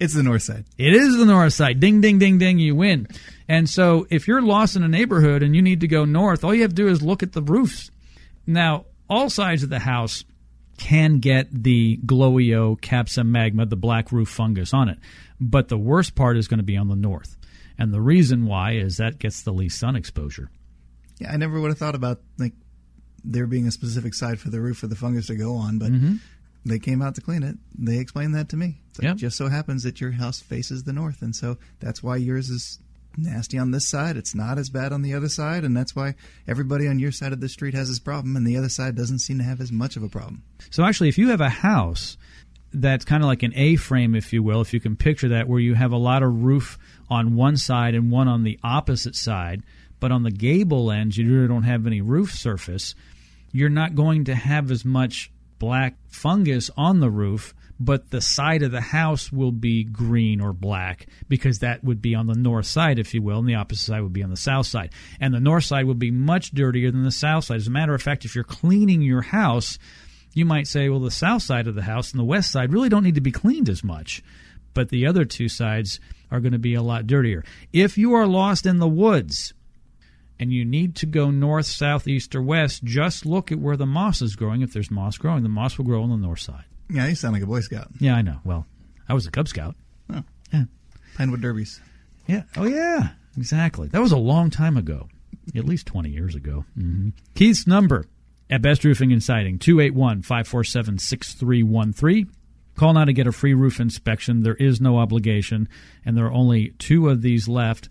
It's 0.00 0.14
the 0.14 0.22
north 0.22 0.42
side. 0.42 0.64
It 0.76 0.94
is 0.94 1.16
the 1.16 1.26
north 1.26 1.52
side. 1.52 1.80
Ding, 1.80 2.00
ding, 2.00 2.18
ding, 2.18 2.38
ding, 2.38 2.60
you 2.60 2.76
win. 2.76 3.08
And 3.48 3.68
so 3.68 4.06
if 4.10 4.28
you're 4.28 4.40
lost 4.42 4.76
in 4.76 4.84
a 4.84 4.88
neighborhood 4.88 5.42
and 5.42 5.56
you 5.56 5.62
need 5.62 5.80
to 5.80 5.88
go 5.88 6.04
north, 6.04 6.44
all 6.44 6.54
you 6.54 6.62
have 6.62 6.70
to 6.70 6.76
do 6.76 6.86
is 6.86 7.02
look 7.02 7.24
at 7.24 7.32
the 7.32 7.42
roofs. 7.42 7.90
Now, 8.46 8.86
all 9.08 9.30
sides 9.30 9.62
of 9.62 9.70
the 9.70 9.78
house 9.80 10.24
can 10.76 11.18
get 11.18 11.48
the 11.50 11.96
Gloeocapsa 12.06 13.26
magma, 13.26 13.66
the 13.66 13.76
black 13.76 14.12
roof 14.12 14.28
fungus 14.28 14.72
on 14.72 14.88
it. 14.88 14.98
But 15.40 15.68
the 15.68 15.78
worst 15.78 16.14
part 16.14 16.36
is 16.36 16.48
going 16.48 16.58
to 16.58 16.64
be 16.64 16.76
on 16.76 16.88
the 16.88 16.96
north. 16.96 17.36
And 17.78 17.92
the 17.92 18.00
reason 18.00 18.46
why 18.46 18.72
is 18.72 18.96
that 18.96 19.18
gets 19.18 19.42
the 19.42 19.52
least 19.52 19.78
sun 19.78 19.96
exposure. 19.96 20.50
Yeah, 21.18 21.32
I 21.32 21.36
never 21.36 21.60
would 21.60 21.68
have 21.68 21.78
thought 21.78 21.94
about 21.94 22.20
like 22.38 22.52
there 23.24 23.46
being 23.46 23.66
a 23.66 23.70
specific 23.72 24.14
side 24.14 24.38
for 24.40 24.50
the 24.50 24.60
roof 24.60 24.78
for 24.78 24.86
the 24.86 24.96
fungus 24.96 25.26
to 25.26 25.34
go 25.36 25.54
on, 25.56 25.78
but 25.78 25.90
Mm-hmm. 25.92 26.16
they 26.64 26.78
came 26.78 27.02
out 27.02 27.14
to 27.16 27.20
clean 27.20 27.42
it. 27.42 27.56
They 27.76 27.98
explained 27.98 28.34
that 28.36 28.48
to 28.50 28.56
me. 28.56 28.78
Like, 28.98 29.04
Yep. 29.04 29.16
just 29.16 29.36
so 29.36 29.48
happens 29.48 29.82
that 29.84 30.00
your 30.00 30.12
house 30.12 30.40
faces 30.40 30.84
the 30.84 30.92
north, 30.92 31.22
and 31.22 31.34
so 31.34 31.56
that's 31.80 32.02
why 32.02 32.16
yours 32.16 32.50
is 32.50 32.78
nasty 33.16 33.58
on 33.58 33.70
this 33.70 33.88
side. 33.88 34.16
It's 34.16 34.34
not 34.34 34.58
as 34.58 34.70
bad 34.70 34.92
on 34.92 35.02
the 35.02 35.14
other 35.14 35.28
side, 35.28 35.64
and 35.64 35.76
that's 35.76 35.96
why 35.96 36.14
everybody 36.46 36.86
on 36.86 36.98
your 36.98 37.12
side 37.12 37.32
of 37.32 37.40
the 37.40 37.48
street 37.48 37.74
has 37.74 37.88
this 37.88 37.98
problem, 37.98 38.36
and 38.36 38.46
the 38.46 38.56
other 38.56 38.68
side 38.68 38.94
doesn't 38.94 39.20
seem 39.20 39.38
to 39.38 39.44
have 39.44 39.60
as 39.60 39.72
much 39.72 39.96
of 39.96 40.02
a 40.02 40.08
problem. 40.08 40.42
So 40.70 40.84
actually, 40.84 41.08
if 41.08 41.18
you 41.18 41.28
have 41.28 41.40
a 41.40 41.48
house 41.48 42.16
that's 42.72 43.04
kind 43.04 43.22
of 43.22 43.28
like 43.28 43.42
an 43.42 43.52
A 43.56 43.76
frame, 43.76 44.14
if 44.14 44.32
you 44.32 44.42
will, 44.42 44.60
if 44.60 44.74
you 44.74 44.80
can 44.80 44.96
picture 44.96 45.28
that, 45.30 45.48
where 45.48 45.60
you 45.60 45.74
have 45.74 45.92
a 45.92 45.96
lot 45.96 46.22
of 46.22 46.44
roof 46.44 46.78
on 47.08 47.34
one 47.34 47.56
side 47.56 47.94
and 47.94 48.10
one 48.10 48.28
on 48.28 48.44
the 48.44 48.58
opposite 48.62 49.16
side, 49.16 49.62
but 50.00 50.12
on 50.12 50.22
the 50.22 50.30
gable 50.30 50.90
ends 50.90 51.16
you 51.16 51.32
really 51.32 51.48
don't 51.48 51.62
have 51.62 51.86
any 51.86 52.00
roof 52.00 52.32
surface, 52.32 52.94
you're 53.52 53.70
not 53.70 53.94
going 53.94 54.24
to 54.24 54.34
have 54.34 54.70
as 54.70 54.84
much 54.84 55.32
black 55.58 55.96
fungus 56.08 56.70
on 56.76 57.00
the 57.00 57.10
roof. 57.10 57.54
But 57.80 58.10
the 58.10 58.20
side 58.20 58.62
of 58.62 58.72
the 58.72 58.80
house 58.80 59.30
will 59.30 59.52
be 59.52 59.84
green 59.84 60.40
or 60.40 60.52
black 60.52 61.06
because 61.28 61.60
that 61.60 61.84
would 61.84 62.02
be 62.02 62.14
on 62.14 62.26
the 62.26 62.34
north 62.34 62.66
side, 62.66 62.98
if 62.98 63.14
you 63.14 63.22
will, 63.22 63.38
and 63.38 63.48
the 63.48 63.54
opposite 63.54 63.84
side 63.84 64.02
would 64.02 64.12
be 64.12 64.24
on 64.24 64.30
the 64.30 64.36
south 64.36 64.66
side. 64.66 64.92
And 65.20 65.32
the 65.32 65.40
north 65.40 65.64
side 65.64 65.86
would 65.86 65.98
be 65.98 66.10
much 66.10 66.50
dirtier 66.50 66.90
than 66.90 67.04
the 67.04 67.12
south 67.12 67.44
side. 67.44 67.58
As 67.58 67.68
a 67.68 67.70
matter 67.70 67.94
of 67.94 68.02
fact, 68.02 68.24
if 68.24 68.34
you're 68.34 68.42
cleaning 68.42 69.00
your 69.00 69.22
house, 69.22 69.78
you 70.34 70.44
might 70.44 70.66
say, 70.66 70.88
well, 70.88 71.00
the 71.00 71.10
south 71.10 71.42
side 71.42 71.68
of 71.68 71.74
the 71.74 71.82
house 71.82 72.10
and 72.10 72.18
the 72.18 72.24
west 72.24 72.50
side 72.50 72.72
really 72.72 72.88
don't 72.88 73.04
need 73.04 73.14
to 73.14 73.20
be 73.20 73.30
cleaned 73.30 73.68
as 73.68 73.84
much, 73.84 74.22
but 74.74 74.88
the 74.88 75.06
other 75.06 75.24
two 75.24 75.48
sides 75.48 76.00
are 76.30 76.40
going 76.40 76.52
to 76.52 76.58
be 76.58 76.74
a 76.74 76.82
lot 76.82 77.06
dirtier. 77.06 77.44
If 77.72 77.96
you 77.96 78.14
are 78.14 78.26
lost 78.26 78.66
in 78.66 78.78
the 78.78 78.88
woods 78.88 79.54
and 80.38 80.52
you 80.52 80.64
need 80.64 80.94
to 80.96 81.06
go 81.06 81.30
north, 81.30 81.66
south, 81.66 82.06
east, 82.06 82.34
or 82.34 82.42
west, 82.42 82.84
just 82.84 83.24
look 83.26 83.50
at 83.50 83.58
where 83.58 83.76
the 83.76 83.86
moss 83.86 84.22
is 84.22 84.36
growing. 84.36 84.62
If 84.62 84.72
there's 84.72 84.90
moss 84.90 85.16
growing, 85.16 85.42
the 85.42 85.48
moss 85.48 85.78
will 85.78 85.84
grow 85.84 86.02
on 86.02 86.10
the 86.10 86.16
north 86.16 86.40
side. 86.40 86.64
Yeah, 86.90 87.06
you 87.06 87.14
sound 87.14 87.34
like 87.34 87.42
a 87.42 87.46
Boy 87.46 87.60
Scout. 87.60 87.88
Yeah, 88.00 88.14
I 88.16 88.22
know. 88.22 88.38
Well, 88.44 88.66
I 89.08 89.14
was 89.14 89.26
a 89.26 89.30
Cub 89.30 89.48
Scout. 89.48 89.74
Oh. 90.12 90.22
Yeah. 90.52 90.64
Pinewood 91.16 91.40
Derbies. 91.40 91.80
Yeah. 92.26 92.42
Oh, 92.56 92.64
yeah. 92.64 93.10
Exactly. 93.36 93.88
That 93.88 94.00
was 94.00 94.12
a 94.12 94.16
long 94.18 94.50
time 94.50 94.76
ago, 94.76 95.08
at 95.54 95.64
least 95.64 95.86
20 95.86 96.10
years 96.10 96.34
ago. 96.34 96.64
hmm 96.74 97.10
Keith's 97.34 97.66
number 97.66 98.06
at 98.50 98.62
Best 98.62 98.84
Roofing 98.84 99.12
and 99.12 99.22
Siding, 99.22 99.58
281 99.58 100.22
547 100.22 100.98
6313. 100.98 102.30
Call 102.76 102.92
now 102.94 103.04
to 103.04 103.12
get 103.12 103.26
a 103.26 103.32
free 103.32 103.54
roof 103.54 103.80
inspection. 103.80 104.42
There 104.42 104.54
is 104.54 104.80
no 104.80 104.98
obligation, 104.98 105.68
and 106.04 106.16
there 106.16 106.26
are 106.26 106.32
only 106.32 106.70
two 106.78 107.08
of 107.08 107.22
these 107.22 107.48
left. 107.48 107.88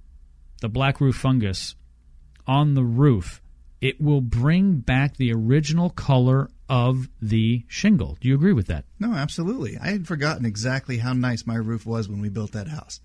the 0.61 0.69
black 0.69 1.01
roof 1.01 1.17
fungus, 1.17 1.75
on 2.47 2.75
the 2.75 2.85
roof, 2.85 3.41
it 3.81 4.01
will 4.01 4.21
bring 4.21 4.77
back 4.77 5.17
the 5.17 5.33
original 5.33 5.91
color 5.91 6.49
of 6.69 7.09
the 7.21 7.65
shingle. 7.69 8.17
Do 8.21 8.29
you 8.29 8.35
agree 8.35 8.53
with 8.53 8.69
that? 8.69 8.85
No, 8.99 9.15
absolutely. 9.15 9.77
I 9.79 9.89
had 9.89 10.07
forgotten 10.07 10.47
exactly 10.47 10.99
how 10.99 11.13
nice 11.13 11.47
my 11.47 11.57
roof 11.57 11.87
was 11.87 12.09
when 12.09 12.21
we 12.21 12.29
built 12.29 12.53
that 12.53 12.69
house. 12.69 13.01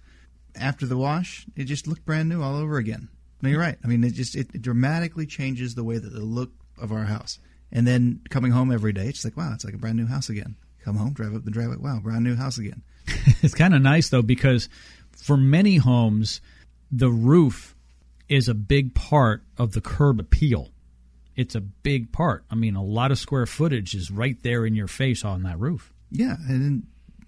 After 0.60 0.86
the 0.86 0.98
wash, 0.98 1.46
it 1.56 1.66
just 1.66 1.88
looked 1.88 2.06
brand 2.06 2.30
new 2.30 2.42
all 2.42 2.56
over 2.56 2.78
again. 2.78 3.10
No, 3.42 3.50
you're 3.50 3.60
right. 3.60 3.78
I 3.84 3.88
mean, 3.88 4.04
it 4.04 4.14
just 4.14 4.36
it 4.36 4.62
dramatically 4.62 5.26
changes 5.26 5.76
the 5.76 5.84
way 5.84 5.98
that 5.98 6.10
the 6.10 6.20
look 6.20 6.52
of 6.78 6.92
our 6.92 7.06
house. 7.06 7.40
And 7.72 7.88
then 7.88 8.22
coming 8.30 8.52
home 8.52 8.72
every 8.72 8.94
day, 8.94 9.08
it's 9.08 9.24
like, 9.24 9.38
wow, 9.38 9.52
it's 9.54 9.64
like 9.64 9.74
a 9.74 9.78
brand 9.78 9.98
new 9.98 10.08
house 10.08 10.30
again. 10.30 10.56
Come 10.84 10.96
home, 10.96 11.14
drive 11.14 11.36
up 11.36 11.46
the 11.46 11.52
driveway, 11.52 11.78
wow, 11.78 12.00
brand 12.02 12.24
new 12.24 12.36
house 12.36 12.58
again. 12.58 12.82
it's 13.42 13.54
kind 13.54 13.76
of 13.76 13.82
nice 13.82 14.10
though 14.10 14.22
because 14.22 14.70
for 15.12 15.38
many 15.38 15.78
homes, 15.78 16.42
the 16.92 17.10
roof 17.10 17.76
is 18.28 18.48
a 18.48 18.54
big 18.54 18.94
part 18.94 19.44
of 19.58 19.74
the 19.74 19.82
curb 19.82 20.20
appeal. 20.20 20.70
It's 21.36 21.56
a 21.56 21.62
big 21.62 22.12
part. 22.12 22.44
I 22.50 22.56
mean, 22.56 22.76
a 22.76 22.84
lot 22.84 23.12
of 23.12 23.20
square 23.20 23.46
footage 23.46 23.96
is 23.96 24.12
right 24.12 24.42
there 24.44 24.66
in 24.66 24.76
your 24.76 24.88
face 24.88 25.24
on 25.24 25.44
that 25.44 25.60
roof. 25.60 25.94
Yeah, 26.12 26.36
and 26.48 26.88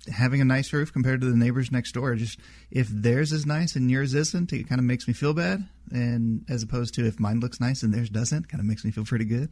having 0.09 0.41
a 0.41 0.45
nice 0.45 0.71
roof 0.73 0.91
compared 0.91 1.21
to 1.21 1.29
the 1.29 1.37
neighbors 1.37 1.71
next 1.71 1.91
door, 1.91 2.15
just 2.15 2.39
if 2.71 2.87
theirs 2.87 3.31
is 3.31 3.45
nice 3.45 3.75
and 3.75 3.89
yours 3.91 4.13
isn't, 4.13 4.51
it 4.53 4.67
kind 4.67 4.79
of 4.79 4.85
makes 4.85 5.07
me 5.07 5.13
feel 5.13 5.33
bad. 5.33 5.67
And 5.91 6.45
as 6.49 6.63
opposed 6.63 6.93
to 6.95 7.05
if 7.05 7.19
mine 7.19 7.39
looks 7.39 7.59
nice 7.59 7.83
and 7.83 7.93
theirs 7.93 8.09
doesn't, 8.09 8.49
kind 8.49 8.59
of 8.59 8.65
makes 8.65 8.83
me 8.83 8.91
feel 8.91 9.05
pretty 9.05 9.25
good. 9.25 9.51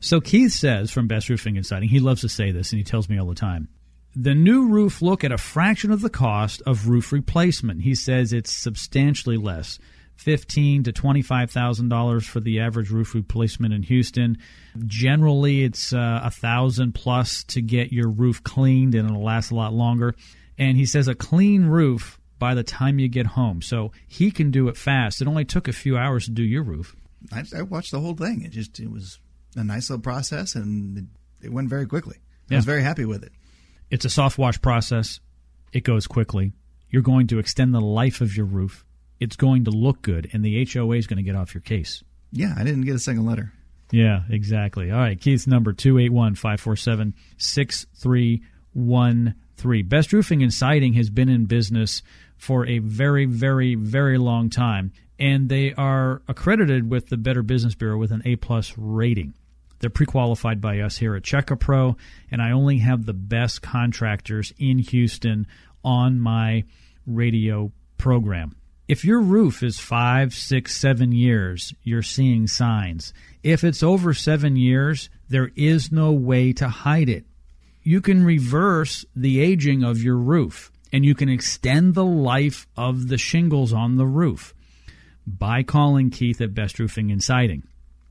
So 0.00 0.20
Keith 0.20 0.52
says 0.52 0.90
from 0.90 1.08
Best 1.08 1.28
Roofing 1.28 1.56
and 1.56 1.64
Siding, 1.64 1.88
he 1.88 2.00
loves 2.00 2.20
to 2.20 2.28
say 2.28 2.52
this, 2.52 2.70
and 2.72 2.78
he 2.78 2.84
tells 2.84 3.08
me 3.08 3.18
all 3.18 3.26
the 3.26 3.34
time. 3.34 3.68
The 4.14 4.34
new 4.34 4.68
roof 4.68 5.02
look 5.02 5.24
at 5.24 5.32
a 5.32 5.38
fraction 5.38 5.90
of 5.90 6.00
the 6.00 6.10
cost 6.10 6.62
of 6.62 6.88
roof 6.88 7.12
replacement. 7.12 7.82
He 7.82 7.94
says 7.94 8.32
it's 8.32 8.54
substantially 8.54 9.36
less, 9.36 9.78
fifteen 10.16 10.82
to 10.84 10.92
twenty 10.92 11.22
five 11.22 11.50
thousand 11.50 11.88
dollars 11.88 12.26
for 12.26 12.40
the 12.40 12.60
average 12.60 12.90
roof 12.90 13.14
replacement 13.14 13.72
in 13.74 13.82
Houston. 13.84 14.38
Generally, 14.86 15.64
it's 15.64 15.92
uh, 15.92 16.20
a 16.22 16.30
thousand 16.30 16.92
plus 16.94 17.44
to 17.44 17.62
get 17.62 17.92
your 17.92 18.08
roof 18.08 18.42
cleaned, 18.42 18.94
and 18.94 19.08
it'll 19.08 19.22
last 19.24 19.50
a 19.50 19.54
lot 19.54 19.72
longer. 19.72 20.14
And 20.58 20.76
he 20.76 20.86
says 20.86 21.06
a 21.08 21.14
clean 21.14 21.66
roof 21.66 22.18
by 22.38 22.54
the 22.54 22.62
time 22.62 22.98
you 22.98 23.08
get 23.08 23.26
home, 23.26 23.62
so 23.62 23.92
he 24.06 24.30
can 24.30 24.50
do 24.50 24.68
it 24.68 24.76
fast. 24.76 25.20
It 25.20 25.28
only 25.28 25.44
took 25.44 25.68
a 25.68 25.72
few 25.72 25.96
hours 25.96 26.26
to 26.26 26.30
do 26.30 26.42
your 26.42 26.62
roof. 26.62 26.96
I, 27.32 27.44
I 27.56 27.62
watched 27.62 27.92
the 27.92 28.00
whole 28.00 28.14
thing. 28.14 28.42
It 28.42 28.52
just 28.52 28.78
it 28.80 28.90
was 28.90 29.18
a 29.54 29.64
nice 29.64 29.90
little 29.90 30.02
process, 30.02 30.54
and 30.54 30.98
it, 30.98 31.04
it 31.46 31.52
went 31.52 31.68
very 31.68 31.86
quickly. 31.86 32.16
I 32.50 32.54
Yeah. 32.54 32.58
was 32.58 32.64
very 32.64 32.82
happy 32.82 33.04
with 33.04 33.22
it. 33.22 33.32
It's 33.90 34.04
a 34.04 34.10
soft 34.10 34.38
wash 34.38 34.60
process. 34.62 35.20
It 35.72 35.84
goes 35.84 36.06
quickly. 36.06 36.52
You're 36.88 37.02
going 37.02 37.26
to 37.28 37.38
extend 37.38 37.74
the 37.74 37.80
life 37.80 38.20
of 38.20 38.36
your 38.36 38.46
roof. 38.46 38.84
It's 39.18 39.36
going 39.36 39.64
to 39.64 39.70
look 39.70 40.02
good, 40.02 40.28
and 40.32 40.44
the 40.44 40.64
HOA 40.64 40.96
is 40.96 41.06
going 41.06 41.18
to 41.18 41.22
get 41.22 41.36
off 41.36 41.54
your 41.54 41.62
case. 41.62 42.02
Yeah, 42.32 42.54
I 42.56 42.64
didn't 42.64 42.82
get 42.82 42.94
a 42.94 42.98
second 42.98 43.24
letter. 43.24 43.52
Yeah, 43.90 44.22
exactly. 44.28 44.90
All 44.90 44.98
right, 44.98 45.20
Keith's 45.20 45.46
number 45.46 45.72
281 45.72 46.34
547 46.34 47.14
6313. 47.38 49.86
Best 49.86 50.12
Roofing 50.12 50.42
and 50.42 50.52
Siding 50.52 50.94
has 50.94 51.08
been 51.08 51.28
in 51.28 51.46
business 51.46 52.02
for 52.36 52.66
a 52.66 52.78
very, 52.78 53.26
very, 53.26 53.74
very 53.74 54.18
long 54.18 54.50
time, 54.50 54.92
and 55.18 55.48
they 55.48 55.72
are 55.74 56.22
accredited 56.28 56.90
with 56.90 57.08
the 57.08 57.16
Better 57.16 57.42
Business 57.42 57.74
Bureau 57.74 57.96
with 57.96 58.12
an 58.12 58.22
A 58.24 58.36
plus 58.36 58.74
rating. 58.76 59.34
They're 59.78 59.90
pre-qualified 59.90 60.60
by 60.60 60.80
us 60.80 60.96
here 60.96 61.14
at 61.14 61.24
Check 61.24 61.50
a 61.50 61.56
Pro, 61.56 61.96
and 62.30 62.42
I 62.42 62.52
only 62.52 62.78
have 62.78 63.04
the 63.04 63.12
best 63.12 63.62
contractors 63.62 64.52
in 64.58 64.78
Houston 64.78 65.46
on 65.84 66.18
my 66.18 66.64
radio 67.06 67.72
program. 67.98 68.56
If 68.88 69.04
your 69.04 69.20
roof 69.20 69.64
is 69.64 69.80
five, 69.80 70.32
six, 70.32 70.76
seven 70.76 71.10
years, 71.10 71.74
you're 71.82 72.02
seeing 72.02 72.46
signs. 72.46 73.12
If 73.42 73.64
it's 73.64 73.82
over 73.82 74.14
seven 74.14 74.54
years, 74.54 75.10
there 75.28 75.50
is 75.56 75.90
no 75.90 76.12
way 76.12 76.52
to 76.52 76.68
hide 76.68 77.08
it. 77.08 77.24
You 77.82 78.00
can 78.00 78.24
reverse 78.24 79.04
the 79.14 79.40
aging 79.40 79.82
of 79.82 80.02
your 80.02 80.16
roof 80.16 80.70
and 80.92 81.04
you 81.04 81.16
can 81.16 81.28
extend 81.28 81.94
the 81.94 82.04
life 82.04 82.68
of 82.76 83.08
the 83.08 83.18
shingles 83.18 83.72
on 83.72 83.96
the 83.96 84.06
roof 84.06 84.54
by 85.26 85.64
calling 85.64 86.10
Keith 86.10 86.40
at 86.40 86.54
Best 86.54 86.78
Roofing 86.78 87.10
and 87.10 87.22
Siding. 87.22 87.64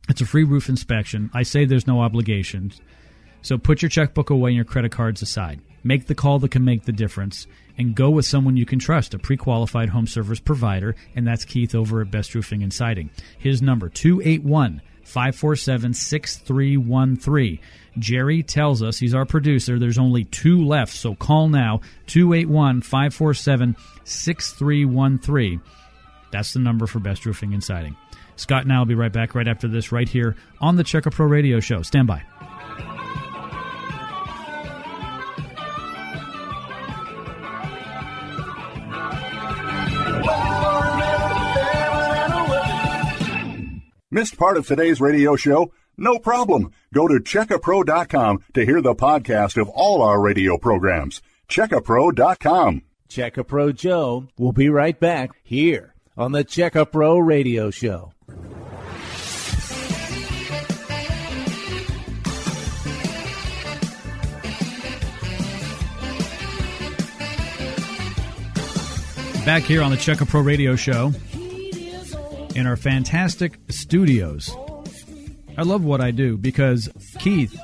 It's 0.10 0.22
a 0.22 0.26
free 0.26 0.44
roof 0.44 0.68
inspection. 0.68 1.30
I 1.34 1.44
say 1.44 1.64
there's 1.64 1.88
no 1.88 2.02
obligations. 2.02 2.82
So 3.42 3.58
put 3.58 3.82
your 3.82 3.90
checkbook 3.90 4.30
away 4.30 4.50
and 4.50 4.56
your 4.56 4.66
credit 4.66 4.92
cards 4.92 5.22
aside. 5.22 5.62
Make 5.84 6.08
the 6.08 6.16
call 6.16 6.40
that 6.40 6.52
can 6.52 6.66
make 6.66 6.84
the 6.84 6.92
difference 6.92 7.48
and 7.78 7.96
go 7.96 8.10
with 8.10 8.26
someone 8.26 8.58
you 8.58 8.66
can 8.66 8.80
trust, 8.80 9.14
a 9.14 9.20
pre 9.20 9.38
qualified 9.38 9.90
home 9.90 10.08
service 10.08 10.40
provider, 10.40 10.96
and 11.16 11.28
that's 11.28 11.46
Keith 11.46 11.76
over 11.76 12.02
at 12.02 12.12
Best 12.12 12.36
Roofing 12.36 12.64
and 12.64 12.74
Siding. 12.74 13.10
His 13.38 13.62
number 13.62 13.90
281 13.90 14.82
547 15.04 15.94
6313. 15.94 17.60
Jerry 17.98 18.44
tells 18.44 18.84
us, 18.84 18.98
he's 18.98 19.14
our 19.14 19.26
producer, 19.26 19.80
there's 19.80 19.98
only 19.98 20.26
two 20.26 20.66
left, 20.66 20.94
so 20.94 21.16
call 21.16 21.48
now 21.48 21.82
281 22.08 22.82
547 22.82 23.76
6313. 24.04 25.62
That's 26.32 26.54
the 26.54 26.60
number 26.60 26.88
for 26.88 27.00
Best 27.00 27.26
Roofing 27.26 27.54
and 27.54 27.64
Siding. 27.64 27.96
Scott 28.36 28.64
and 28.64 28.74
I 28.74 28.80
will 28.80 28.86
be 28.86 28.96
right 28.96 29.14
back 29.14 29.36
right 29.36 29.48
after 29.48 29.68
this, 29.68 29.92
right 29.92 30.10
here 30.10 30.36
on 30.60 30.76
the 30.76 30.84
Check 30.84 31.06
a 31.06 31.12
Pro 31.12 31.28
Radio 31.28 31.62
Show. 31.62 31.82
Stand 31.82 32.08
by. 32.08 32.24
Missed 44.16 44.38
part 44.38 44.56
of 44.56 44.66
today's 44.66 45.02
radio 45.02 45.36
show? 45.36 45.74
No 45.98 46.20
problem. 46.20 46.72
Go 46.94 47.06
to 47.06 47.16
checkapro.com 47.16 48.46
to 48.54 48.66
hear 48.66 48.82
the 48.82 48.96
podcast 48.96 49.62
of 49.62 49.68
all 49.68 50.02
our 50.02 50.22
radio 50.22 50.58
programs. 50.58 51.22
Checkapro.com. 51.50 52.84
Checkapro 53.10 53.76
Joe 53.76 54.30
will 54.38 54.54
be 54.54 54.70
right 54.70 54.98
back 54.98 55.32
here 55.44 55.96
on 56.16 56.32
the 56.32 56.46
Checkapro 56.46 57.28
Radio 57.28 57.70
Show. 57.72 58.14
Back 69.46 69.64
here 69.64 69.82
on 69.82 69.92
the 69.92 69.98
Checkapro 69.98 70.46
Radio 70.46 70.78
Show 70.78 71.12
in 72.56 72.66
our 72.66 72.78
fantastic 72.78 73.60
studios. 73.70 74.56
I 75.58 75.64
love 75.64 75.84
what 75.84 76.02
I 76.02 76.12
do 76.12 76.38
because 76.38 76.90
Keith 77.20 77.58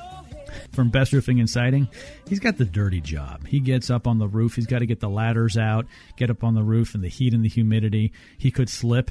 from 0.72 0.90
Best 0.90 1.12
Roofing 1.12 1.40
and 1.40 1.48
Siding, 1.48 1.88
he's 2.28 2.40
got 2.40 2.58
the 2.58 2.64
dirty 2.64 3.00
job. 3.00 3.46
He 3.46 3.60
gets 3.60 3.90
up 3.90 4.06
on 4.06 4.18
the 4.18 4.28
roof. 4.28 4.54
He's 4.54 4.66
got 4.66 4.80
to 4.80 4.86
get 4.86 5.00
the 5.00 5.08
ladders 5.08 5.56
out, 5.56 5.86
get 6.16 6.30
up 6.30 6.44
on 6.44 6.54
the 6.54 6.62
roof, 6.62 6.94
and 6.94 7.02
the 7.02 7.08
heat 7.08 7.34
and 7.34 7.44
the 7.44 7.48
humidity. 7.48 8.12
He 8.38 8.50
could 8.50 8.68
slip, 8.68 9.10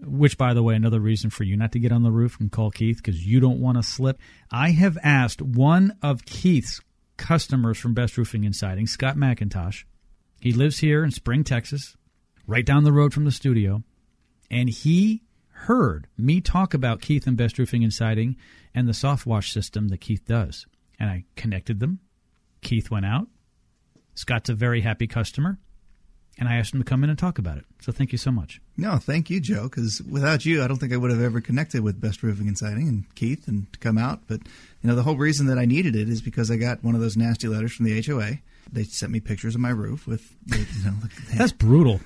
which, 0.00 0.36
by 0.36 0.54
the 0.54 0.62
way, 0.62 0.74
another 0.74 1.00
reason 1.00 1.30
for 1.30 1.44
you 1.44 1.56
not 1.56 1.72
to 1.72 1.78
get 1.78 1.92
on 1.92 2.02
the 2.02 2.10
roof 2.10 2.38
and 2.40 2.50
call 2.50 2.70
Keith 2.70 2.96
because 2.96 3.26
you 3.26 3.40
don't 3.40 3.60
want 3.60 3.76
to 3.76 3.82
slip. 3.82 4.18
I 4.50 4.70
have 4.70 4.98
asked 5.02 5.42
one 5.42 5.96
of 6.02 6.24
Keith's 6.24 6.80
customers 7.16 7.78
from 7.78 7.94
Best 7.94 8.16
Roofing 8.16 8.44
and 8.44 8.56
Siding, 8.56 8.86
Scott 8.86 9.16
McIntosh. 9.16 9.84
He 10.40 10.52
lives 10.52 10.78
here 10.78 11.04
in 11.04 11.10
Spring, 11.10 11.44
Texas, 11.44 11.96
right 12.46 12.64
down 12.64 12.84
the 12.84 12.92
road 12.92 13.12
from 13.12 13.26
the 13.26 13.30
studio, 13.30 13.82
and 14.50 14.68
he 14.68 15.22
heard 15.50 16.06
me 16.16 16.40
talk 16.40 16.74
about 16.74 17.00
Keith 17.00 17.26
and 17.26 17.36
Best 17.36 17.58
Roofing 17.58 17.84
and 17.84 17.92
Siding 17.92 18.36
and 18.74 18.88
the 18.88 18.94
soft 18.94 19.26
wash 19.26 19.52
system 19.52 19.88
that 19.88 20.00
Keith 20.00 20.24
does. 20.26 20.66
And 20.98 21.10
I 21.10 21.24
connected 21.36 21.80
them. 21.80 22.00
Keith 22.62 22.90
went 22.90 23.06
out. 23.06 23.26
Scott's 24.14 24.50
a 24.50 24.54
very 24.54 24.80
happy 24.80 25.06
customer. 25.06 25.58
And 26.38 26.48
I 26.48 26.56
asked 26.56 26.72
him 26.72 26.80
to 26.80 26.88
come 26.88 27.04
in 27.04 27.10
and 27.10 27.18
talk 27.18 27.38
about 27.38 27.58
it. 27.58 27.64
So 27.82 27.92
thank 27.92 28.12
you 28.12 28.18
so 28.18 28.30
much. 28.30 28.62
No, 28.76 28.96
thank 28.96 29.28
you, 29.28 29.40
Joe, 29.40 29.64
because 29.64 30.00
without 30.02 30.46
you, 30.46 30.62
I 30.62 30.68
don't 30.68 30.78
think 30.78 30.92
I 30.92 30.96
would 30.96 31.10
have 31.10 31.20
ever 31.20 31.40
connected 31.40 31.82
with 31.82 32.00
Best 32.00 32.22
Roofing 32.22 32.48
and 32.48 32.56
Siding 32.56 32.88
and 32.88 33.14
Keith 33.14 33.46
and 33.46 33.70
to 33.74 33.78
come 33.78 33.98
out. 33.98 34.22
But, 34.26 34.40
you 34.80 34.88
know, 34.88 34.94
the 34.94 35.02
whole 35.02 35.16
reason 35.16 35.48
that 35.48 35.58
I 35.58 35.66
needed 35.66 35.94
it 35.94 36.08
is 36.08 36.22
because 36.22 36.50
I 36.50 36.56
got 36.56 36.82
one 36.82 36.94
of 36.94 37.02
those 37.02 37.16
nasty 37.16 37.48
letters 37.48 37.72
from 37.72 37.86
the 37.86 38.00
HOA. 38.00 38.38
They 38.72 38.84
sent 38.84 39.12
me 39.12 39.20
pictures 39.20 39.54
of 39.54 39.60
my 39.60 39.70
roof 39.70 40.06
with, 40.06 40.34
you 40.46 40.84
know, 40.84 40.96
That's 41.34 41.52
brutal. 41.52 42.00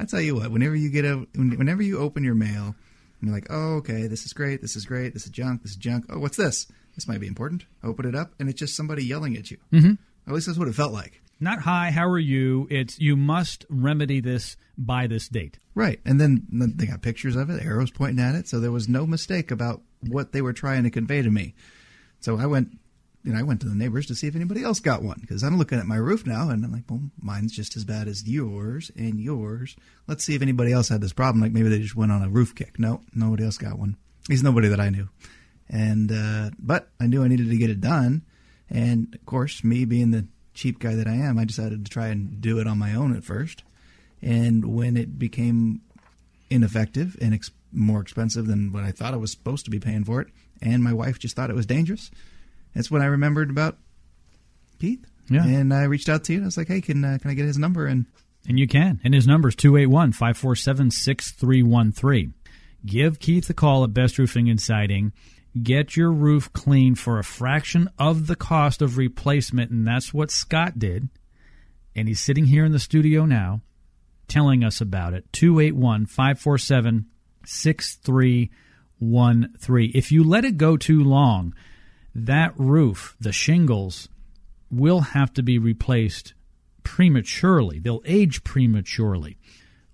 I 0.00 0.06
tell 0.06 0.20
you 0.20 0.34
what, 0.34 0.50
whenever 0.50 0.74
you 0.74 0.88
get 0.88 1.04
a, 1.04 1.26
whenever 1.34 1.82
you 1.82 1.98
open 1.98 2.24
your 2.24 2.34
mail, 2.34 2.74
and 3.20 3.28
you're 3.28 3.34
like, 3.34 3.48
oh, 3.50 3.74
okay, 3.76 4.06
this 4.06 4.24
is 4.24 4.32
great, 4.32 4.62
this 4.62 4.74
is 4.74 4.86
great, 4.86 5.12
this 5.12 5.26
is 5.26 5.30
junk, 5.30 5.62
this 5.62 5.72
is 5.72 5.76
junk. 5.76 6.06
Oh, 6.08 6.18
what's 6.18 6.38
this? 6.38 6.66
This 6.94 7.06
might 7.06 7.20
be 7.20 7.26
important. 7.26 7.66
Open 7.84 8.06
it 8.06 8.14
up, 8.14 8.32
and 8.40 8.48
it's 8.48 8.58
just 8.58 8.74
somebody 8.74 9.04
yelling 9.04 9.36
at 9.36 9.50
you. 9.50 9.58
Mm-hmm. 9.70 9.92
At 10.26 10.32
least 10.32 10.46
that's 10.46 10.58
what 10.58 10.68
it 10.68 10.74
felt 10.74 10.94
like. 10.94 11.20
Not 11.38 11.60
hi, 11.60 11.90
how 11.90 12.08
are 12.08 12.18
you? 12.18 12.66
It's 12.70 12.98
you 12.98 13.14
must 13.14 13.66
remedy 13.68 14.20
this 14.20 14.56
by 14.78 15.06
this 15.06 15.28
date. 15.28 15.58
Right, 15.74 16.00
and 16.06 16.18
then 16.18 16.46
they 16.50 16.86
got 16.86 17.02
pictures 17.02 17.36
of 17.36 17.50
it, 17.50 17.62
arrows 17.62 17.90
pointing 17.90 18.24
at 18.24 18.34
it, 18.34 18.48
so 18.48 18.58
there 18.58 18.72
was 18.72 18.88
no 18.88 19.06
mistake 19.06 19.50
about 19.50 19.82
what 20.00 20.32
they 20.32 20.40
were 20.40 20.54
trying 20.54 20.84
to 20.84 20.90
convey 20.90 21.20
to 21.20 21.30
me. 21.30 21.54
So 22.20 22.38
I 22.38 22.46
went 22.46 22.78
you 23.22 23.32
know, 23.32 23.38
I 23.38 23.42
went 23.42 23.60
to 23.60 23.68
the 23.68 23.74
neighbors 23.74 24.06
to 24.06 24.14
see 24.14 24.26
if 24.26 24.36
anybody 24.36 24.62
else 24.62 24.80
got 24.80 25.02
one 25.02 25.18
because 25.20 25.42
I'm 25.42 25.58
looking 25.58 25.78
at 25.78 25.86
my 25.86 25.96
roof 25.96 26.26
now 26.26 26.48
and 26.48 26.64
I'm 26.64 26.72
like, 26.72 26.84
well, 26.88 27.02
mine's 27.20 27.52
just 27.52 27.76
as 27.76 27.84
bad 27.84 28.08
as 28.08 28.26
yours 28.26 28.90
and 28.96 29.20
yours. 29.20 29.76
Let's 30.06 30.24
see 30.24 30.34
if 30.34 30.42
anybody 30.42 30.72
else 30.72 30.88
had 30.88 31.02
this 31.02 31.12
problem. 31.12 31.42
Like 31.42 31.52
maybe 31.52 31.68
they 31.68 31.80
just 31.80 31.96
went 31.96 32.12
on 32.12 32.22
a 32.22 32.30
roof 32.30 32.54
kick. 32.54 32.78
No, 32.78 33.02
nobody 33.14 33.44
else 33.44 33.58
got 33.58 33.78
one. 33.78 33.96
Least 34.28 34.42
nobody 34.42 34.68
that 34.68 34.80
I 34.80 34.88
knew. 34.88 35.08
And 35.68 36.10
uh, 36.10 36.50
but 36.58 36.88
I 36.98 37.06
knew 37.06 37.22
I 37.22 37.28
needed 37.28 37.50
to 37.50 37.56
get 37.56 37.70
it 37.70 37.80
done, 37.80 38.22
and 38.68 39.14
of 39.14 39.24
course, 39.24 39.62
me 39.62 39.84
being 39.84 40.10
the 40.10 40.26
cheap 40.52 40.80
guy 40.80 40.96
that 40.96 41.06
I 41.06 41.14
am, 41.14 41.38
I 41.38 41.44
decided 41.44 41.84
to 41.84 41.90
try 41.90 42.08
and 42.08 42.40
do 42.40 42.58
it 42.58 42.66
on 42.66 42.76
my 42.76 42.92
own 42.92 43.16
at 43.16 43.22
first. 43.22 43.62
And 44.20 44.74
when 44.74 44.96
it 44.96 45.16
became 45.16 45.80
ineffective 46.50 47.16
and 47.20 47.32
ex- 47.32 47.52
more 47.72 48.00
expensive 48.00 48.48
than 48.48 48.72
what 48.72 48.82
I 48.82 48.90
thought 48.90 49.14
I 49.14 49.18
was 49.18 49.30
supposed 49.30 49.64
to 49.66 49.70
be 49.70 49.78
paying 49.78 50.02
for 50.02 50.20
it, 50.20 50.28
and 50.60 50.82
my 50.82 50.92
wife 50.92 51.20
just 51.20 51.36
thought 51.36 51.50
it 51.50 51.56
was 51.56 51.66
dangerous 51.66 52.10
that's 52.74 52.90
when 52.90 53.02
I 53.02 53.06
remembered 53.06 53.50
about 53.50 53.78
Keith. 54.78 55.04
Yeah. 55.28 55.44
And 55.44 55.72
I 55.72 55.84
reached 55.84 56.08
out 56.08 56.24
to 56.24 56.32
you. 56.32 56.38
And 56.38 56.46
I 56.46 56.48
was 56.48 56.56
like, 56.56 56.68
hey, 56.68 56.80
can 56.80 57.04
uh, 57.04 57.18
can 57.20 57.30
I 57.30 57.34
get 57.34 57.46
his 57.46 57.58
number? 57.58 57.86
And 57.86 58.06
and 58.48 58.58
you 58.58 58.66
can. 58.66 59.00
And 59.04 59.14
his 59.14 59.26
number 59.26 59.48
is 59.48 59.54
281 59.54 60.12
547 60.12 60.90
6313. 60.90 62.34
Give 62.84 63.18
Keith 63.18 63.48
a 63.50 63.54
call 63.54 63.84
at 63.84 63.94
Best 63.94 64.18
Roofing 64.18 64.48
and 64.48 64.60
Siding. 64.60 65.12
Get 65.62 65.96
your 65.96 66.12
roof 66.12 66.52
clean 66.52 66.94
for 66.94 67.18
a 67.18 67.24
fraction 67.24 67.90
of 67.98 68.26
the 68.26 68.36
cost 68.36 68.82
of 68.82 68.96
replacement. 68.96 69.70
And 69.70 69.86
that's 69.86 70.14
what 70.14 70.30
Scott 70.30 70.78
did. 70.78 71.08
And 71.94 72.08
he's 72.08 72.20
sitting 72.20 72.46
here 72.46 72.64
in 72.64 72.72
the 72.72 72.78
studio 72.78 73.26
now 73.26 73.60
telling 74.28 74.64
us 74.64 74.80
about 74.80 75.12
it. 75.12 75.30
281 75.32 76.06
547 76.06 77.06
6313. 77.44 79.92
If 79.94 80.12
you 80.12 80.24
let 80.24 80.44
it 80.44 80.56
go 80.56 80.76
too 80.76 81.02
long, 81.04 81.54
that 82.14 82.52
roof, 82.58 83.16
the 83.20 83.32
shingles, 83.32 84.08
will 84.70 85.00
have 85.00 85.32
to 85.34 85.42
be 85.42 85.58
replaced 85.58 86.34
prematurely. 86.82 87.78
They'll 87.78 88.02
age 88.04 88.44
prematurely. 88.44 89.36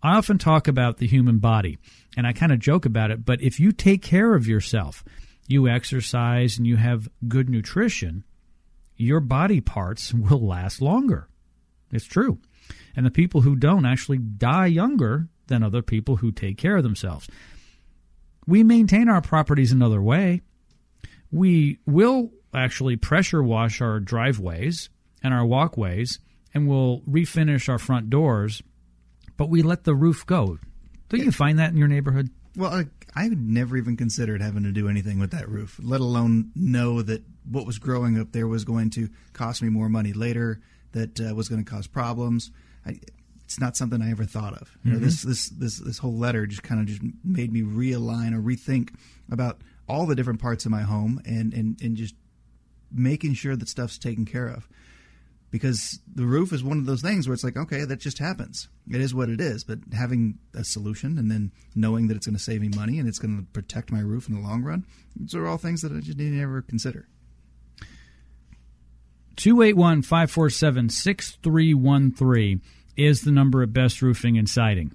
I 0.02 0.16
often 0.16 0.38
talk 0.38 0.68
about 0.68 0.98
the 0.98 1.06
human 1.06 1.38
body, 1.38 1.78
and 2.16 2.26
I 2.26 2.32
kind 2.32 2.52
of 2.52 2.58
joke 2.58 2.86
about 2.86 3.10
it, 3.10 3.24
but 3.24 3.42
if 3.42 3.58
you 3.58 3.72
take 3.72 4.02
care 4.02 4.34
of 4.34 4.46
yourself, 4.46 5.04
you 5.48 5.68
exercise, 5.68 6.58
and 6.58 6.66
you 6.66 6.76
have 6.76 7.08
good 7.26 7.48
nutrition, 7.48 8.24
your 8.96 9.20
body 9.20 9.60
parts 9.60 10.12
will 10.14 10.46
last 10.46 10.80
longer. 10.80 11.28
It's 11.92 12.04
true. 12.04 12.38
And 12.94 13.06
the 13.06 13.10
people 13.10 13.42
who 13.42 13.56
don't 13.56 13.86
actually 13.86 14.18
die 14.18 14.66
younger 14.66 15.28
than 15.46 15.62
other 15.62 15.82
people 15.82 16.16
who 16.16 16.32
take 16.32 16.58
care 16.58 16.76
of 16.76 16.82
themselves. 16.82 17.28
We 18.46 18.62
maintain 18.64 19.08
our 19.08 19.20
properties 19.20 19.72
another 19.72 20.02
way 20.02 20.42
we 21.36 21.78
will 21.86 22.30
actually 22.54 22.96
pressure 22.96 23.42
wash 23.42 23.80
our 23.80 24.00
driveways 24.00 24.88
and 25.22 25.34
our 25.34 25.44
walkways 25.44 26.18
and 26.54 26.66
we'll 26.66 27.00
refinish 27.02 27.68
our 27.68 27.78
front 27.78 28.08
doors, 28.08 28.62
but 29.36 29.50
we 29.50 29.62
let 29.62 29.84
the 29.84 29.94
roof 29.94 30.24
go. 30.24 30.58
Don't 31.10 31.22
you 31.22 31.32
find 31.32 31.58
that 31.58 31.70
in 31.70 31.76
your 31.76 31.88
neighborhood? 31.88 32.30
Well, 32.56 32.72
I, 32.72 32.86
I 33.14 33.28
never 33.28 33.76
even 33.76 33.96
considered 33.96 34.40
having 34.40 34.62
to 34.62 34.72
do 34.72 34.88
anything 34.88 35.18
with 35.18 35.32
that 35.32 35.48
roof, 35.48 35.78
let 35.82 36.00
alone 36.00 36.52
know 36.54 37.02
that 37.02 37.22
what 37.44 37.66
was 37.66 37.78
growing 37.78 38.18
up 38.18 38.32
there 38.32 38.48
was 38.48 38.64
going 38.64 38.90
to 38.90 39.10
cost 39.34 39.62
me 39.62 39.68
more 39.68 39.90
money 39.90 40.14
later, 40.14 40.60
that 40.92 41.20
uh, 41.20 41.34
was 41.34 41.48
going 41.48 41.62
to 41.62 41.70
cause 41.70 41.86
problems. 41.86 42.50
I, 42.86 42.98
it's 43.44 43.60
not 43.60 43.76
something 43.76 44.00
I 44.00 44.10
ever 44.10 44.24
thought 44.24 44.54
of. 44.54 44.76
You 44.82 44.92
know, 44.92 44.96
mm-hmm. 44.96 45.04
this 45.04 45.22
this 45.22 45.48
this 45.50 45.78
this 45.78 45.98
whole 45.98 46.16
letter 46.16 46.46
just 46.46 46.62
kind 46.62 46.80
of 46.80 46.86
just 46.86 47.02
made 47.22 47.52
me 47.52 47.62
realign 47.62 48.34
or 48.34 48.40
rethink 48.40 48.94
about 49.30 49.60
all 49.88 50.06
the 50.06 50.14
different 50.14 50.40
parts 50.40 50.64
of 50.64 50.70
my 50.70 50.82
home 50.82 51.20
and, 51.24 51.52
and, 51.52 51.80
and 51.80 51.96
just 51.96 52.14
making 52.92 53.34
sure 53.34 53.56
that 53.56 53.68
stuff's 53.68 53.98
taken 53.98 54.24
care 54.24 54.48
of. 54.48 54.68
Because 55.50 56.00
the 56.12 56.26
roof 56.26 56.52
is 56.52 56.64
one 56.64 56.78
of 56.78 56.86
those 56.86 57.02
things 57.02 57.26
where 57.26 57.32
it's 57.32 57.44
like, 57.44 57.56
okay, 57.56 57.84
that 57.84 58.00
just 58.00 58.18
happens. 58.18 58.68
It 58.90 59.00
is 59.00 59.14
what 59.14 59.28
it 59.28 59.40
is. 59.40 59.62
But 59.64 59.78
having 59.96 60.38
a 60.54 60.64
solution 60.64 61.18
and 61.18 61.30
then 61.30 61.52
knowing 61.74 62.08
that 62.08 62.16
it's 62.16 62.26
going 62.26 62.36
to 62.36 62.42
save 62.42 62.60
me 62.60 62.68
money 62.68 62.98
and 62.98 63.08
it's 63.08 63.20
going 63.20 63.38
to 63.38 63.44
protect 63.52 63.92
my 63.92 64.00
roof 64.00 64.28
in 64.28 64.34
the 64.34 64.40
long 64.40 64.62
run, 64.62 64.84
these 65.14 65.34
are 65.34 65.46
all 65.46 65.56
things 65.56 65.82
that 65.82 65.92
I 65.92 66.00
just 66.00 66.18
didn't 66.18 66.40
ever 66.40 66.62
consider. 66.62 67.08
281 69.36 70.02
547 70.02 70.88
6313 70.88 72.62
is 72.96 73.20
the 73.20 73.30
number 73.30 73.62
of 73.62 73.72
Best 73.72 74.02
Roofing 74.02 74.38
and 74.38 74.48
Siding. 74.48 74.94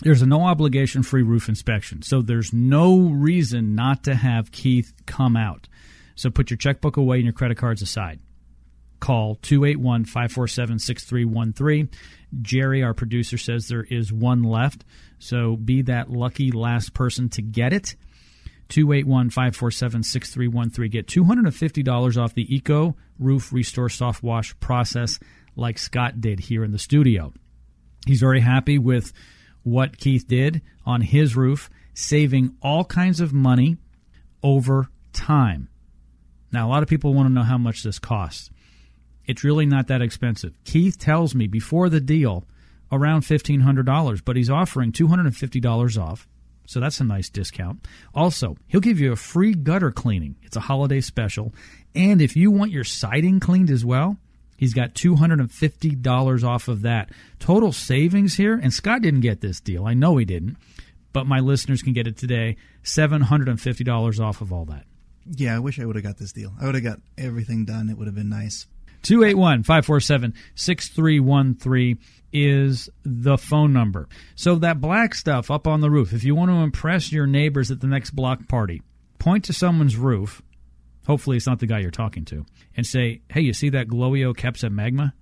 There's 0.00 0.22
a 0.22 0.26
no 0.26 0.42
obligation 0.42 1.02
free 1.02 1.22
roof 1.22 1.48
inspection. 1.48 2.02
So 2.02 2.20
there's 2.22 2.52
no 2.52 2.98
reason 2.98 3.74
not 3.74 4.04
to 4.04 4.14
have 4.14 4.52
Keith 4.52 4.92
come 5.06 5.36
out. 5.36 5.68
So 6.14 6.30
put 6.30 6.50
your 6.50 6.58
checkbook 6.58 6.96
away 6.96 7.16
and 7.16 7.24
your 7.24 7.32
credit 7.32 7.56
cards 7.56 7.82
aside. 7.82 8.20
call 9.00 9.36
281 9.36 10.04
547 10.04 10.78
6313. 10.78 11.90
Jerry, 12.42 12.82
our 12.82 12.94
producer, 12.94 13.38
says 13.38 13.68
there 13.68 13.84
is 13.84 14.12
one 14.12 14.42
left. 14.42 14.84
So 15.18 15.56
be 15.56 15.82
that 15.82 16.10
lucky 16.10 16.50
last 16.50 16.92
person 16.92 17.28
to 17.30 17.42
get 17.42 17.72
it. 17.72 17.96
281 18.68 19.30
547 19.30 20.02
6313. 20.02 20.90
Get 20.90 21.06
$250 21.06 22.22
off 22.22 22.34
the 22.34 22.54
Eco 22.54 22.96
Roof 23.18 23.52
Restore 23.52 23.88
Soft 23.88 24.22
Wash 24.22 24.58
process 24.60 25.18
like 25.54 25.78
Scott 25.78 26.20
did 26.20 26.40
here 26.40 26.64
in 26.64 26.72
the 26.72 26.78
studio. 26.78 27.32
He's 28.06 28.20
very 28.20 28.40
happy 28.40 28.78
with 28.78 29.12
what 29.66 29.98
Keith 29.98 30.28
did 30.28 30.62
on 30.84 31.00
his 31.00 31.34
roof, 31.34 31.68
saving 31.92 32.54
all 32.62 32.84
kinds 32.84 33.20
of 33.20 33.32
money 33.32 33.76
over 34.40 34.88
time. 35.12 35.68
Now, 36.52 36.68
a 36.68 36.70
lot 36.70 36.84
of 36.84 36.88
people 36.88 37.12
want 37.12 37.28
to 37.28 37.32
know 37.32 37.42
how 37.42 37.58
much 37.58 37.82
this 37.82 37.98
costs. 37.98 38.48
It's 39.26 39.42
really 39.42 39.66
not 39.66 39.88
that 39.88 40.02
expensive. 40.02 40.54
Keith 40.62 40.96
tells 40.98 41.34
me 41.34 41.48
before 41.48 41.88
the 41.88 42.00
deal 42.00 42.46
around 42.92 43.22
$1,500, 43.22 44.24
but 44.24 44.36
he's 44.36 44.48
offering 44.48 44.92
$250 44.92 46.00
off. 46.00 46.28
So 46.66 46.78
that's 46.78 47.00
a 47.00 47.04
nice 47.04 47.28
discount. 47.28 47.84
Also, 48.14 48.56
he'll 48.68 48.80
give 48.80 49.00
you 49.00 49.10
a 49.10 49.16
free 49.16 49.52
gutter 49.52 49.90
cleaning. 49.90 50.36
It's 50.42 50.56
a 50.56 50.60
holiday 50.60 51.00
special. 51.00 51.52
And 51.92 52.22
if 52.22 52.36
you 52.36 52.52
want 52.52 52.70
your 52.70 52.84
siding 52.84 53.40
cleaned 53.40 53.70
as 53.70 53.84
well, 53.84 54.16
he's 54.56 54.74
got 54.74 54.94
$250 54.94 56.44
off 56.44 56.68
of 56.68 56.82
that. 56.82 57.10
Total 57.38 57.72
savings 57.72 58.36
here, 58.36 58.54
and 58.54 58.72
Scott 58.72 59.02
didn't 59.02 59.20
get 59.20 59.40
this 59.40 59.60
deal. 59.60 59.86
I 59.86 59.94
know 59.94 60.16
he 60.16 60.24
didn't, 60.24 60.56
but 61.12 61.26
my 61.26 61.40
listeners 61.40 61.82
can 61.82 61.92
get 61.92 62.06
it 62.06 62.16
today 62.16 62.56
$750 62.84 64.20
off 64.20 64.40
of 64.40 64.52
all 64.52 64.64
that. 64.66 64.84
Yeah, 65.28 65.56
I 65.56 65.58
wish 65.58 65.80
I 65.80 65.84
would 65.84 65.96
have 65.96 66.04
got 66.04 66.18
this 66.18 66.32
deal. 66.32 66.52
I 66.60 66.66
would 66.66 66.74
have 66.74 66.84
got 66.84 67.00
everything 67.18 67.64
done. 67.64 67.88
It 67.88 67.98
would 67.98 68.06
have 68.06 68.14
been 68.14 68.28
nice. 68.28 68.66
281 69.02 69.62
547 69.62 70.34
6313 70.54 71.98
is 72.32 72.90
the 73.04 73.38
phone 73.38 73.72
number. 73.72 74.08
So, 74.34 74.56
that 74.56 74.80
black 74.80 75.14
stuff 75.14 75.50
up 75.50 75.66
on 75.66 75.80
the 75.80 75.90
roof, 75.90 76.12
if 76.12 76.24
you 76.24 76.34
want 76.34 76.50
to 76.50 76.56
impress 76.56 77.12
your 77.12 77.26
neighbors 77.26 77.70
at 77.70 77.80
the 77.80 77.86
next 77.86 78.10
block 78.10 78.48
party, 78.48 78.82
point 79.18 79.44
to 79.44 79.52
someone's 79.52 79.96
roof. 79.96 80.42
Hopefully, 81.06 81.36
it's 81.36 81.46
not 81.46 81.60
the 81.60 81.66
guy 81.66 81.78
you're 81.78 81.90
talking 81.90 82.24
to, 82.26 82.44
and 82.76 82.86
say, 82.86 83.22
Hey, 83.30 83.40
you 83.40 83.52
see 83.52 83.68
that 83.70 83.88
Gloeocapsa 83.88 84.70
magma? 84.70 85.14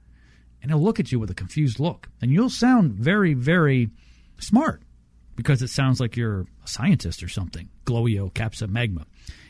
And 0.62 0.70
he'll 0.70 0.82
look 0.82 0.98
at 0.98 1.12
you 1.12 1.20
with 1.20 1.30
a 1.30 1.34
confused 1.34 1.78
look. 1.78 2.08
And 2.22 2.30
you'll 2.30 2.48
sound 2.48 2.94
very, 2.94 3.34
very 3.34 3.90
smart 4.38 4.82
because 5.36 5.60
it 5.60 5.68
sounds 5.68 6.00
like 6.00 6.16
you're 6.16 6.46
a 6.64 6.68
scientist 6.68 7.22
or 7.22 7.28
something. 7.28 7.68
Gloeocapsa 7.84 8.68
magma. 8.68 9.04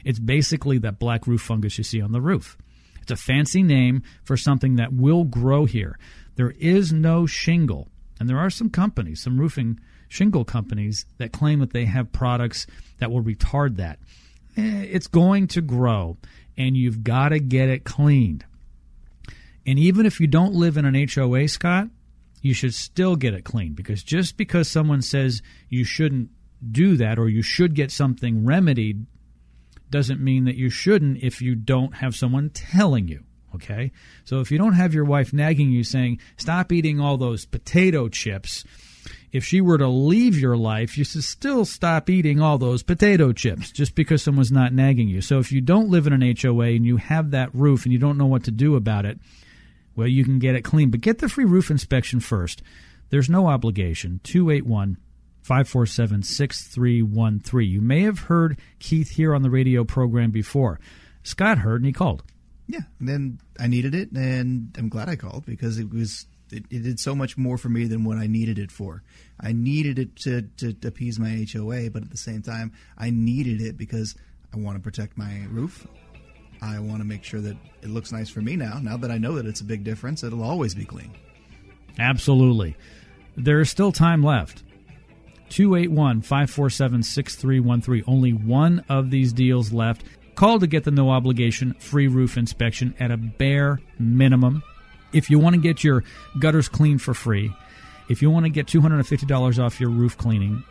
It's 0.05 0.19
basically 0.19 0.79
that 0.79 0.99
black 0.99 1.27
roof 1.27 1.43
fungus 1.43 1.79
you 1.79 1.85
see 1.85 2.01
on 2.01 2.13
the 2.13 2.21
roof. 2.21 2.59
It's 3.01 3.13
a 3.13 3.17
fancy 3.17 3.63
name 3.63 4.03
for 4.25 4.37
something 4.37 4.77
that 4.77 4.93
will 4.93 5.25
grow 5.25 5.67
here. 5.67 5.99
There 6.37 6.55
is 6.59 6.93
no 6.93 7.27
shingle, 7.27 7.89
and 8.19 8.29
there 8.29 8.39
are 8.39 8.51
some 8.51 8.71
companies, 8.71 9.23
some 9.23 9.39
roofing 9.39 9.79
shingle 10.09 10.45
companies, 10.45 11.07
that 11.19 11.33
claim 11.33 11.61
that 11.61 11.73
they 11.73 11.85
have 11.85 12.13
products 12.13 12.67
that 12.99 13.11
will 13.11 13.23
retard 13.23 13.77
that. 13.77 13.99
Eh, 14.57 14.87
it's 14.91 15.07
going 15.07 15.49
to 15.49 15.61
grow, 15.61 16.17
and 16.57 16.77
you've 16.77 17.03
got 17.03 17.31
to 17.31 17.41
get 17.41 17.69
it 17.69 17.85
cleaned. 17.85 18.45
And 19.67 19.79
even 19.79 20.07
if 20.07 20.21
you 20.21 20.27
don't 20.27 20.55
live 20.55 20.77
in 20.77 20.85
an 20.85 21.09
HOA, 21.09 21.49
Scott, 21.49 21.89
you 22.43 22.53
should 22.53 22.75
still 22.75 23.17
get 23.17 23.33
it 23.33 23.45
cleaned 23.45 23.75
because 23.75 24.03
just 24.03 24.37
because 24.37 24.69
someone 24.69 25.01
says 25.01 25.41
you 25.71 25.83
shouldn't 25.83 26.29
do 26.71 26.97
that 26.99 27.19
or 27.19 27.29
you 27.29 27.43
should 27.43 27.75
get 27.75 27.91
something 27.91 28.45
remedied 28.45 29.07
doesn't 29.91 30.21
mean 30.21 30.45
that 30.45 30.57
you 30.57 30.69
shouldn't 30.69 31.23
if 31.23 31.41
you 31.41 31.55
don't 31.55 31.97
have 31.97 32.15
someone 32.15 32.51
telling 32.51 33.09
you. 33.09 33.25
Okay? 33.55 33.93
So 34.25 34.41
if 34.41 34.51
you 34.51 34.59
don't 34.59 34.75
have 34.75 34.93
your 34.93 35.05
wife 35.05 35.33
nagging 35.33 35.71
you 35.71 35.85
saying, 35.85 36.21
stop 36.37 36.73
eating 36.73 37.01
all 37.01 37.17
those 37.17 37.47
potato 37.47 38.09
chips, 38.09 38.65
if 39.35 39.45
she 39.45 39.61
were 39.61 39.77
to 39.77 39.89
leave 39.89 40.39
your 40.39 40.57
life, 40.57 40.97
you 40.97 41.03
should 41.03 41.25
still 41.25 41.65
stop 41.65 42.09
eating 42.09 42.41
all 42.41 42.57
those 42.57 42.85
potato 42.85 43.33
chips 43.33 43.73
just 43.73 43.97
because 43.97 44.23
someone's 44.23 44.53
not 44.53 44.73
nagging 44.73 45.09
you. 45.09 45.21
So 45.21 45.41
if 45.41 45.51
you 45.51 45.61
don't 45.61 45.91
live 45.91 46.07
in 46.07 46.13
an 46.13 46.37
HOA 46.41 46.67
and 46.67 46.87
you 46.87 46.99
have 46.99 47.33
that 47.33 47.53
roof 47.53 47.83
and 47.83 47.93
you 47.93 47.99
don't 47.99 48.17
know 48.17 48.27
what 48.27 48.45
to 48.45 48.53
do 48.53 48.77
about 48.77 49.05
it, 49.05 49.19
well, 49.97 50.07
you 50.07 50.23
can 50.23 50.39
get 50.39 50.55
it 50.55 50.63
clean. 50.63 50.93
But 50.93 51.01
get 51.01 51.19
the 51.19 51.29
free 51.29 51.45
roof 51.45 51.69
inspection 51.69 52.21
first. 52.21 52.63
There's 53.11 53.29
no 53.29 53.49
obligation. 53.49 54.21
281 54.23 54.99
547 55.43 56.23
6313. 56.23 57.69
You 57.69 57.81
may 57.81 58.03
have 58.03 58.21
heard 58.21 58.57
Keith 58.79 59.11
here 59.11 59.35
on 59.35 59.43
the 59.43 59.51
radio 59.51 59.83
program 59.83 60.31
before. 60.31 60.79
Scott 61.25 61.59
heard 61.59 61.81
and 61.81 61.87
he 61.87 61.93
called. 61.93 62.23
Yeah, 62.69 62.83
and 63.01 63.09
then 63.09 63.41
I 63.59 63.67
needed 63.67 63.97
it, 63.97 64.13
and 64.13 64.75
I'm 64.79 64.89
glad 64.89 65.09
I 65.09 65.17
called 65.17 65.45
because 65.45 65.81
it 65.81 65.93
was 65.93 66.27
it, 66.51 66.65
it, 66.71 66.83
did 66.83 67.01
so 67.01 67.15
much 67.15 67.37
more 67.37 67.59
for 67.59 67.69
me 67.69 67.87
than 67.87 68.05
what 68.05 68.19
I 68.19 68.27
needed 68.27 68.59
it 68.59 68.71
for. 68.71 69.03
I 69.41 69.53
needed 69.53 69.99
it 69.99 70.17
to, 70.23 70.43
to 70.59 70.77
appease 70.87 71.19
my 71.19 71.47
HOA, 71.53 71.91
but 71.91 72.03
at 72.03 72.11
the 72.11 72.17
same 72.17 72.43
time, 72.43 72.73
I 72.97 73.11
needed 73.11 73.61
it 73.61 73.77
because 73.77 74.15
I 74.53 74.59
want 74.59 74.77
to 74.77 74.83
protect 74.83 75.17
my 75.17 75.47
roof. 75.51 75.87
I 76.63 76.79
want 76.79 76.99
to 76.99 77.05
make 77.05 77.25
sure 77.25 77.41
that 77.41 77.57
it 77.83 77.91
looks 77.91 78.13
nice 78.13 78.31
for 78.31 78.41
me 78.41 78.57
now. 78.57 78.79
Now 78.81 78.97
that 78.97 79.11
I 79.11 79.19
know 79.19 79.35
that 79.35 79.47
it's 79.47 79.61
a 79.61 79.65
big 79.65 79.85
difference, 79.85 80.23
it'll 80.23 80.43
always 80.43 80.75
be 80.75 80.85
clean. 80.85 81.13
Absolutely. 81.99 82.77
There 83.37 83.61
is 83.61 83.71
still 83.71 83.93
time 83.93 84.23
left. 84.23 84.63
281 85.51 86.23
547 86.23 87.03
6313. 87.03 88.05
Only 88.07 88.33
one 88.33 88.85
of 88.89 89.11
these 89.11 89.33
deals 89.33 89.73
left. 89.73 90.05
Call 90.35 90.59
to 90.59 90.67
get 90.67 90.85
the 90.85 90.91
no 90.91 91.11
obligation 91.11 91.75
free 91.75 92.09
roof 92.09 92.37
inspection 92.37 92.95
at 92.99 93.11
a 93.11 93.17
bare 93.17 93.81
minimum. 93.99 94.63
If 95.15 95.31
you 95.31 95.39
want 95.39 95.55
to 95.55 95.61
get 95.61 95.85
your 95.85 96.03
gutters 96.39 96.69
cleaned 96.69 97.01
for 97.01 97.15
free, 97.15 97.55
if 98.09 98.21
you 98.21 98.31
want 98.31 98.47
to 98.47 98.51
get 98.51 98.67
$250 98.67 99.65
off 99.65 99.81
your 99.81 99.91
roof 99.91 100.19
cleaning 100.19 100.65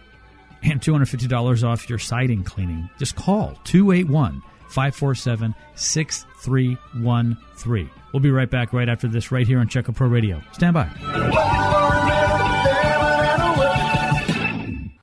and 0.62 0.82
$250 0.82 1.64
off 1.64 1.90
your 1.90 1.98
siding 1.98 2.44
cleaning, 2.44 2.90
just 3.00 3.16
call 3.16 3.58
281 3.64 4.42
547 4.68 5.56
6313. 5.76 7.90
We'll 8.12 8.20
be 8.20 8.32
right 8.32 8.50
back 8.50 8.74
right 8.74 8.90
after 8.90 9.08
this, 9.08 9.32
right 9.32 9.48
here 9.48 9.60
on 9.60 9.70
Check 9.70 9.86
Pro 9.96 10.08
Radio. 10.08 10.42
Stand 10.52 10.74
by. 10.74 10.90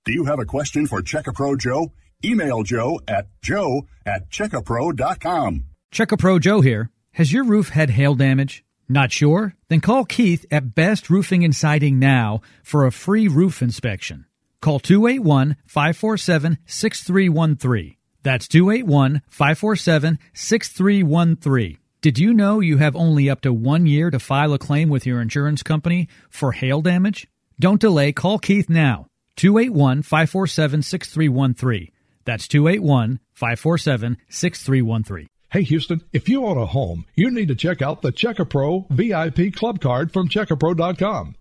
Do 0.05 0.13
you 0.13 0.25
have 0.25 0.39
a 0.39 0.45
question 0.45 0.87
for 0.87 1.01
Checkapro 1.01 1.59
Joe? 1.59 1.93
Email 2.25 2.63
Joe 2.63 3.01
at 3.09 3.29
joe 3.43 3.87
at 4.05 4.31
checkapro.com. 4.31 5.65
Checkapro 5.93 6.41
Joe 6.41 6.61
here. 6.61 6.91
Has 7.13 7.33
your 7.33 7.45
roof 7.45 7.71
had 7.71 7.91
hail 7.91 8.15
damage? 8.15 8.65
Not 8.91 9.13
sure? 9.13 9.55
Then 9.69 9.81
call 9.81 10.05
Keith 10.05 10.45
at 10.51 10.75
Best 10.75 11.11
Roofing 11.11 11.45
and 11.45 11.55
Siding 11.55 12.01
now 12.01 12.41
for 12.65 12.85
a 12.85 12.91
free 12.91 13.29
roof 13.29 13.63
inspection. 13.63 14.27
Call 14.61 14.81
281 14.81 15.57
547 15.65 16.59
6313. 16.67 17.95
That's 18.25 18.49
281 18.49 19.23
547 19.29 20.19
6313. 20.35 21.79
Did 22.01 22.19
you 22.19 22.35
know 22.35 22.59
you 22.59 22.79
have 22.79 22.97
only 22.97 23.31
up 23.31 23.43
to 23.43 23.53
one 23.53 23.87
year 23.87 24.11
to 24.11 24.19
file 24.19 24.53
a 24.55 24.59
claim 24.59 24.89
with 24.89 25.07
your 25.07 25.21
insurance 25.21 25.63
company 25.63 26.09
for 26.29 26.51
hail 26.51 26.83
damage? 26.83 27.29
Don't 27.61 27.81
delay. 27.81 28.11
Call 28.13 28.41
Keith 28.41 28.69
now. 28.69 29.07
281 29.37 30.03
547 30.03 30.83
6313. 30.83 31.93
That's 32.25 32.49
281 32.49 33.21
547 33.35 34.17
6313. 34.29 35.30
Hey 35.53 35.63
Houston, 35.65 36.03
if 36.13 36.29
you 36.29 36.47
own 36.47 36.59
a 36.59 36.67
home, 36.67 37.07
you 37.17 37.29
need 37.29 37.49
to 37.49 37.57
check 37.57 37.83
out 37.83 38.03
the 38.03 38.13
Checkapro 38.13 38.89
VIP 38.89 39.53
Club 39.53 39.81
Card 39.81 40.13
from 40.13 40.29
Checkapro.com. 40.29 41.35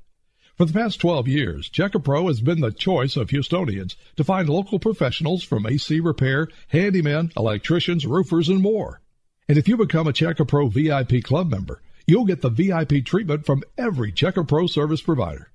For 0.57 0.65
the 0.65 0.73
past 0.73 0.99
12 0.99 1.27
years, 1.27 1.69
Checkapro 1.69 2.27
has 2.27 2.41
been 2.41 2.59
the 2.59 2.71
choice 2.71 3.15
of 3.15 3.27
Houstonians 3.27 3.95
to 4.15 4.23
find 4.23 4.49
local 4.49 4.79
professionals 4.79 5.43
from 5.43 5.67
AC 5.67 5.99
repair, 5.99 6.47
handymen, 6.73 7.31
electricians, 7.37 8.07
roofers, 8.07 8.49
and 8.49 8.63
more. 8.63 8.99
And 9.47 9.59
if 9.59 9.67
you 9.67 9.77
become 9.77 10.07
a 10.07 10.11
Checkapro 10.11 10.71
VIP 10.71 11.23
Club 11.23 11.51
member, 11.51 11.83
you'll 12.07 12.25
get 12.25 12.41
the 12.41 12.49
VIP 12.49 13.05
treatment 13.05 13.45
from 13.45 13.63
every 13.77 14.11
Checkapro 14.11 14.67
service 14.67 15.01
provider. 15.01 15.51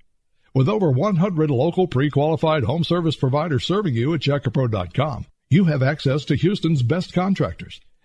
With 0.53 0.69
over 0.69 0.89
100 0.89 1.51
local 1.51 1.87
pre-qualified 1.87 2.63
home 2.63 2.85
service 2.85 3.17
providers 3.17 3.67
serving 3.67 3.95
you 3.95 4.13
at 4.13 4.21
checkapro.com, 4.21 5.25
you 5.49 5.65
have 5.65 5.83
access 5.83 6.23
to 6.25 6.37
Houston's 6.37 6.83
best 6.83 7.13
contractors, 7.13 7.81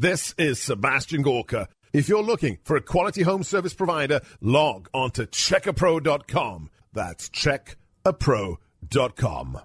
This 0.00 0.32
is 0.38 0.62
Sebastian 0.62 1.22
Gorka. 1.22 1.66
If 1.92 2.08
you're 2.08 2.22
looking 2.22 2.58
for 2.62 2.76
a 2.76 2.80
quality 2.80 3.22
home 3.22 3.42
service 3.42 3.74
provider, 3.74 4.20
log 4.40 4.88
on 4.94 5.10
to 5.12 5.26
checkapro.com. 5.26 6.70
That's 6.92 7.28
checkapro.com. 7.28 9.58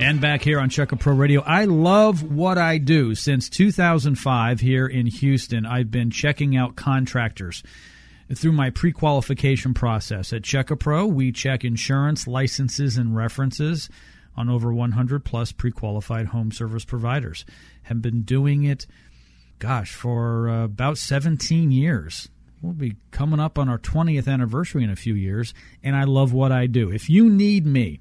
And 0.00 0.18
back 0.18 0.40
here 0.40 0.58
on 0.58 0.70
Check 0.70 0.98
Pro 0.98 1.12
Radio, 1.12 1.42
I 1.42 1.66
love 1.66 2.22
what 2.22 2.56
I 2.56 2.78
do. 2.78 3.14
Since 3.14 3.50
2005 3.50 4.60
here 4.60 4.86
in 4.86 5.04
Houston, 5.04 5.66
I've 5.66 5.90
been 5.90 6.10
checking 6.10 6.56
out 6.56 6.74
contractors 6.74 7.62
through 8.34 8.52
my 8.52 8.70
pre-qualification 8.70 9.74
process. 9.74 10.32
At 10.32 10.42
Check-A-Pro, 10.42 11.06
we 11.06 11.32
check 11.32 11.66
insurance, 11.66 12.26
licenses, 12.26 12.96
and 12.96 13.14
references 13.14 13.90
on 14.34 14.48
over 14.48 14.72
100 14.72 15.22
plus 15.22 15.52
pre-qualified 15.52 16.28
home 16.28 16.50
service 16.50 16.86
providers. 16.86 17.44
Have 17.82 18.00
been 18.00 18.22
doing 18.22 18.64
it, 18.64 18.86
gosh, 19.58 19.92
for 19.92 20.48
uh, 20.48 20.64
about 20.64 20.96
17 20.96 21.72
years. 21.72 22.30
We'll 22.62 22.72
be 22.72 22.96
coming 23.10 23.38
up 23.38 23.58
on 23.58 23.68
our 23.68 23.78
20th 23.78 24.28
anniversary 24.28 24.82
in 24.82 24.88
a 24.88 24.96
few 24.96 25.14
years, 25.14 25.52
and 25.82 25.94
I 25.94 26.04
love 26.04 26.32
what 26.32 26.52
I 26.52 26.68
do. 26.68 26.90
If 26.90 27.10
you 27.10 27.28
need 27.28 27.66
me, 27.66 28.00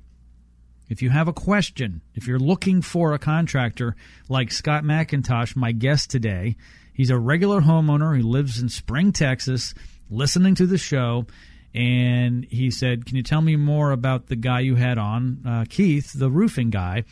if 0.90 1.04
you 1.04 1.12
have 1.12 1.28
a 1.28 1.34
question, 1.34 2.02
if 2.16 2.28
you're 2.28 2.40
looking 2.40 2.82
for 2.82 3.14
a 3.14 3.20
contractor 3.20 3.96
like 4.28 4.52
Scott 4.52 4.84
McIntosh, 4.84 5.56
my 5.56 5.72
guest 5.72 6.10
today, 6.10 6.56
he's 6.94 7.12
a 7.12 7.18
regular 7.18 7.62
homeowner. 7.62 8.18
He 8.18 8.24
lives 8.24 8.60
in 8.60 8.70
Spring, 8.70 9.12
Texas, 9.12 9.76
listening 10.10 10.56
to 10.56 10.66
the 10.66 10.80
show. 10.80 11.28
And 11.76 12.46
he 12.50 12.72
said, 12.72 13.06
Can 13.06 13.16
you 13.16 13.22
tell 13.22 13.42
me 13.42 13.56
more 13.56 13.92
about 13.92 14.26
the 14.28 14.36
guy 14.36 14.62
you 14.62 14.76
had 14.76 14.98
on, 14.98 15.44
uh, 15.48 15.66
Keith, 15.70 16.12
the 16.14 16.32
roofing 16.32 16.72
guy? 16.72 17.04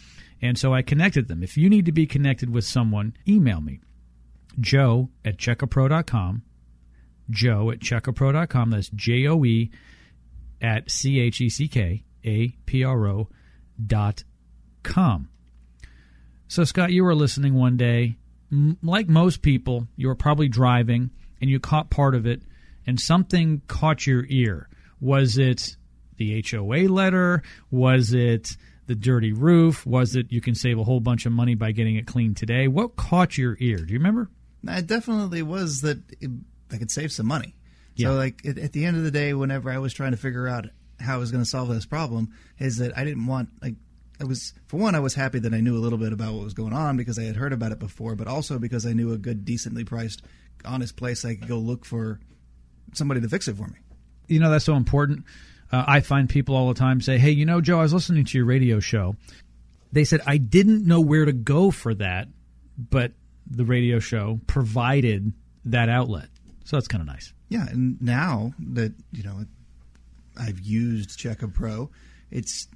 And 0.42 0.58
so 0.58 0.74
I 0.74 0.82
connected 0.82 1.28
them. 1.28 1.44
If 1.44 1.56
you 1.56 1.70
need 1.70 1.86
to 1.86 1.92
be 1.92 2.08
connected 2.08 2.50
with 2.50 2.66
someone, 2.66 3.16
email 3.28 3.62
me. 3.62 3.80
Joe 4.60 5.10
at 5.24 5.38
checkapro.com. 5.38 6.42
Joe 7.30 7.70
at 7.70 7.80
checkapro.com. 7.80 8.72
That's 8.72 8.90
J 8.90 9.28
O 9.28 9.46
E 9.46 9.70
at 10.60 10.90
C 10.90 11.20
H 11.20 11.42
E 11.42 11.50
C 11.50 11.68
K 11.68 12.04
A 12.26 12.50
P 12.66 12.84
R 12.84 13.08
O 13.08 13.30
com. 14.84 15.30
So, 16.48 16.64
Scott, 16.64 16.92
you 16.92 17.04
were 17.04 17.16
listening 17.16 17.54
one 17.54 17.78
day. 17.78 18.18
Like 18.82 19.10
most 19.10 19.42
people, 19.42 19.88
you 19.98 20.08
were 20.08 20.16
probably 20.16 20.48
driving 20.48 21.12
and 21.42 21.50
you 21.50 21.60
caught 21.60 21.90
part 21.90 22.16
of 22.16 22.26
it, 22.26 22.42
and 22.86 23.00
something 23.00 23.62
caught 23.68 24.08
your 24.08 24.26
ear. 24.30 24.70
Was 25.00 25.38
it 25.38 25.76
the 26.16 26.44
HOA 26.50 26.88
letter? 26.88 27.44
Was 27.70 28.14
it 28.14 28.58
the 28.88 28.96
dirty 28.96 29.34
roof? 29.34 29.86
Was 29.86 30.16
it 30.16 30.32
you 30.32 30.42
can 30.42 30.56
save 30.56 30.80
a 30.80 30.84
whole 30.84 31.00
bunch 31.00 31.26
of 31.26 31.32
money 31.34 31.56
by 31.56 31.72
getting 31.72 31.98
it 31.98 32.08
cleaned 32.08 32.38
today? 32.38 32.68
What 32.68 32.96
caught 32.96 33.38
your 33.38 33.58
ear? 33.60 33.78
Do 33.78 33.94
you 33.94 34.00
remember? 34.00 34.30
It 34.68 34.88
definitely 34.88 35.44
was 35.44 35.82
that 35.82 36.00
it, 36.20 36.32
I 36.72 36.78
could 36.78 36.90
save 36.90 37.12
some 37.12 37.28
money. 37.28 37.56
Yeah. 37.96 38.10
So, 38.10 38.16
like 38.16 38.46
at, 38.46 38.58
at 38.58 38.74
the 38.74 38.86
end 38.86 38.98
of 38.98 39.04
the 39.04 39.12
day, 39.12 39.34
whenever 39.34 39.70
I 39.70 39.78
was 39.78 39.94
trying 39.94 40.12
to 40.12 40.18
figure 40.18 40.48
out 40.48 40.68
how 41.00 41.16
I 41.16 41.18
was 41.18 41.32
going 41.32 41.44
to 41.44 41.50
solve 41.50 41.70
this 41.70 41.86
problem, 41.86 42.34
is 42.60 42.78
that 42.78 42.98
I 42.98 43.04
didn't 43.04 43.26
want 43.26 43.50
like 43.62 43.76
I 44.20 44.26
was 44.26 44.54
for 44.68 44.78
one 44.78 44.96
I 44.96 45.00
was 45.00 45.14
happy 45.14 45.40
that 45.40 45.54
I 45.54 45.60
knew 45.60 45.78
a 45.78 45.80
little 45.80 45.98
bit 45.98 46.14
about 46.14 46.34
what 46.34 46.44
was 46.44 46.54
going 46.54 46.74
on 46.74 46.98
because 46.98 47.20
I 47.20 47.24
had 47.24 47.36
heard 47.36 47.54
about 47.54 47.72
it 47.72 47.80
before, 47.80 48.16
but 48.16 48.28
also 48.28 48.60
because 48.60 48.86
I 48.86 48.94
knew 48.94 49.14
a 49.14 49.18
good, 49.18 49.46
decently 49.46 49.84
priced, 49.84 50.24
honest 50.66 50.96
place 50.96 51.24
I 51.24 51.36
could 51.36 51.48
go 51.48 51.58
look 51.58 51.86
for 51.86 52.20
somebody 52.94 53.22
to 53.22 53.30
fix 53.30 53.48
it 53.48 53.58
for 53.58 53.68
me. 53.68 53.80
You 54.28 54.40
know, 54.40 54.50
that's 54.50 54.66
so 54.66 54.76
important. 54.76 55.26
Uh, 55.72 55.84
I 55.88 56.00
find 56.00 56.30
people 56.30 56.56
all 56.56 56.70
the 56.70 56.80
time 56.80 57.02
say, 57.02 57.18
Hey, 57.18 57.32
you 57.32 57.46
know, 57.46 57.62
Joe, 57.62 57.80
I 57.80 57.84
was 57.84 57.94
listening 57.94 58.26
to 58.26 58.38
your 58.38 58.46
radio 58.46 58.80
show. 58.80 59.16
They 59.92 60.04
said, 60.04 60.22
I 60.26 60.38
didn't 60.38 60.86
know 60.86 61.02
where 61.02 61.26
to 61.26 61.34
go 61.34 61.72
for 61.72 61.94
that, 61.96 62.28
but 62.78 63.14
the 63.50 63.66
radio 63.66 64.00
show 64.00 64.40
provided 64.48 65.34
that 65.66 65.90
outlet. 65.90 66.30
So 66.66 66.76
that's 66.76 66.88
kind 66.88 67.02
of 67.02 67.08
nice. 67.08 67.34
Yeah, 67.50 67.66
and 67.70 68.02
now 68.02 68.54
that 68.60 68.94
you 69.14 69.24
know 69.24 69.46
I've 70.40 70.60
used 70.60 71.18
Check 71.18 71.42
a 71.42 71.48
Pro, 71.48 71.90
it's 72.32 72.68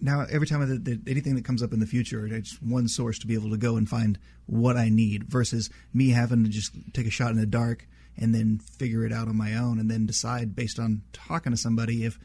now 0.00 0.26
every 0.30 0.46
time 0.46 0.66
that, 0.68 0.84
that 0.84 1.08
anything 1.08 1.34
that 1.36 1.44
comes 1.44 1.62
up 1.62 1.72
in 1.72 1.80
the 1.80 1.86
future, 1.86 2.26
it's 2.26 2.60
one 2.60 2.88
source 2.88 3.18
to 3.20 3.26
be 3.26 3.34
able 3.34 3.50
to 3.50 3.56
go 3.56 3.76
and 3.76 3.88
find 3.88 4.18
what 4.46 4.76
I 4.76 4.88
need 4.88 5.24
versus 5.24 5.70
me 5.92 6.10
having 6.10 6.44
to 6.44 6.50
just 6.50 6.72
take 6.92 7.06
a 7.06 7.10
shot 7.10 7.30
in 7.30 7.38
the 7.38 7.46
dark 7.46 7.86
and 8.16 8.34
then 8.34 8.58
figure 8.58 9.04
it 9.04 9.12
out 9.12 9.28
on 9.28 9.36
my 9.36 9.54
own 9.54 9.78
and 9.78 9.90
then 9.90 10.06
decide 10.06 10.54
based 10.54 10.78
on 10.78 11.02
talking 11.12 11.52
to 11.52 11.56
somebody 11.56 12.04
if 12.04 12.18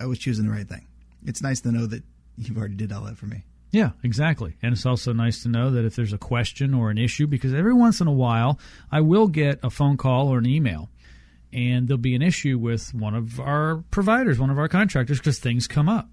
I 0.00 0.06
was 0.06 0.18
choosing 0.18 0.46
the 0.46 0.52
right 0.52 0.68
thing. 0.68 0.86
It's 1.24 1.42
nice 1.42 1.60
to 1.60 1.72
know 1.72 1.86
that 1.86 2.02
you've 2.36 2.56
already 2.56 2.74
did 2.74 2.92
all 2.92 3.04
that 3.04 3.16
for 3.16 3.26
me. 3.26 3.44
Yeah, 3.70 3.90
exactly. 4.02 4.56
And 4.62 4.74
it's 4.74 4.84
also 4.84 5.12
nice 5.14 5.42
to 5.44 5.48
know 5.48 5.70
that 5.70 5.84
if 5.86 5.96
there's 5.96 6.12
a 6.12 6.18
question 6.18 6.74
or 6.74 6.90
an 6.90 6.98
issue, 6.98 7.26
because 7.26 7.54
every 7.54 7.72
once 7.72 8.00
in 8.00 8.06
a 8.06 8.12
while 8.12 8.58
I 8.90 9.00
will 9.00 9.28
get 9.28 9.60
a 9.62 9.70
phone 9.70 9.96
call 9.96 10.28
or 10.28 10.38
an 10.38 10.46
email 10.46 10.90
and 11.52 11.86
there'll 11.86 11.98
be 11.98 12.14
an 12.14 12.22
issue 12.22 12.58
with 12.58 12.94
one 12.94 13.14
of 13.14 13.38
our 13.38 13.84
providers, 13.90 14.38
one 14.38 14.50
of 14.50 14.58
our 14.58 14.68
contractors, 14.68 15.18
because 15.18 15.38
things 15.38 15.66
come 15.66 15.88
up. 15.88 16.08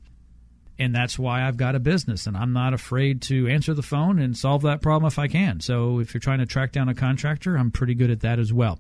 And 0.78 0.96
that's 0.96 1.20
why 1.20 1.46
I've 1.46 1.58
got 1.58 1.76
a 1.76 1.80
business, 1.80 2.26
and 2.26 2.38
I'm 2.38 2.54
not 2.54 2.74
afraid 2.74 3.22
to 3.24 3.48
answer 3.48 3.74
the 3.74 3.82
phone 3.82 4.18
and 4.18 4.38
solve 4.38 4.62
that 4.62 4.82
problem 4.82 5.08
if 5.08 5.20
I 5.20 5.28
can. 5.28 5.60
So 5.60 6.00
if 6.00 6.14
you're 6.14 6.22
trying 6.22 6.40
to 6.40 6.46
track 6.46 6.72
down 6.72 6.88
a 6.88 6.96
contractor, 6.96 7.58
I'm 7.58 7.70
pretty 7.70 7.96
good 7.96 8.10
at 8.10 8.22
that 8.22 8.40
as 8.40 8.54
well. 8.54 8.80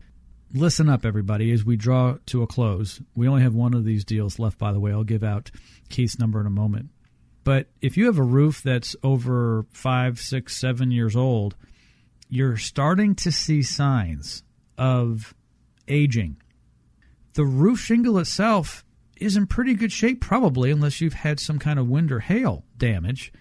Listen 0.53 0.89
up, 0.89 1.05
everybody, 1.05 1.51
as 1.51 1.65
we 1.65 1.75
draw 1.75 2.17
to 2.27 2.41
a 2.41 2.47
close. 2.47 3.01
We 3.15 3.27
only 3.27 3.43
have 3.43 3.53
one 3.53 3.73
of 3.73 3.83
these 3.83 4.05
deals 4.05 4.39
left, 4.39 4.57
by 4.57 4.71
the 4.71 4.79
way. 4.79 4.91
I'll 4.91 5.03
give 5.03 5.23
out 5.23 5.51
Keith's 5.89 6.17
number 6.17 6.39
in 6.39 6.47
a 6.47 6.51
moment. 6.51 6.89
But 7.43 7.67
if 7.81 7.97
you 7.97 8.05
have 8.05 8.17
a 8.17 8.23
roof 8.23 8.63
that's 8.63 8.95
over 9.03 9.65
five, 9.71 10.19
six, 10.19 10.57
seven 10.57 10.91
years 10.91 11.15
old, 11.15 11.55
you're 12.29 12.57
starting 12.57 13.15
to 13.15 13.31
see 13.31 13.61
signs 13.61 14.43
of 14.77 15.33
aging. 15.87 16.37
The 17.39 17.45
roof 17.45 17.79
shingle 17.79 18.17
itself 18.17 18.83
is 19.15 19.37
in 19.37 19.47
pretty 19.47 19.73
good 19.73 19.93
shape, 19.93 20.19
probably, 20.19 20.71
unless 20.71 20.99
you've 20.99 21.13
had 21.13 21.39
some 21.39 21.57
kind 21.57 21.79
of 21.79 21.87
wind 21.87 22.11
or 22.11 22.19
hail 22.19 22.65
damage, 22.77 23.31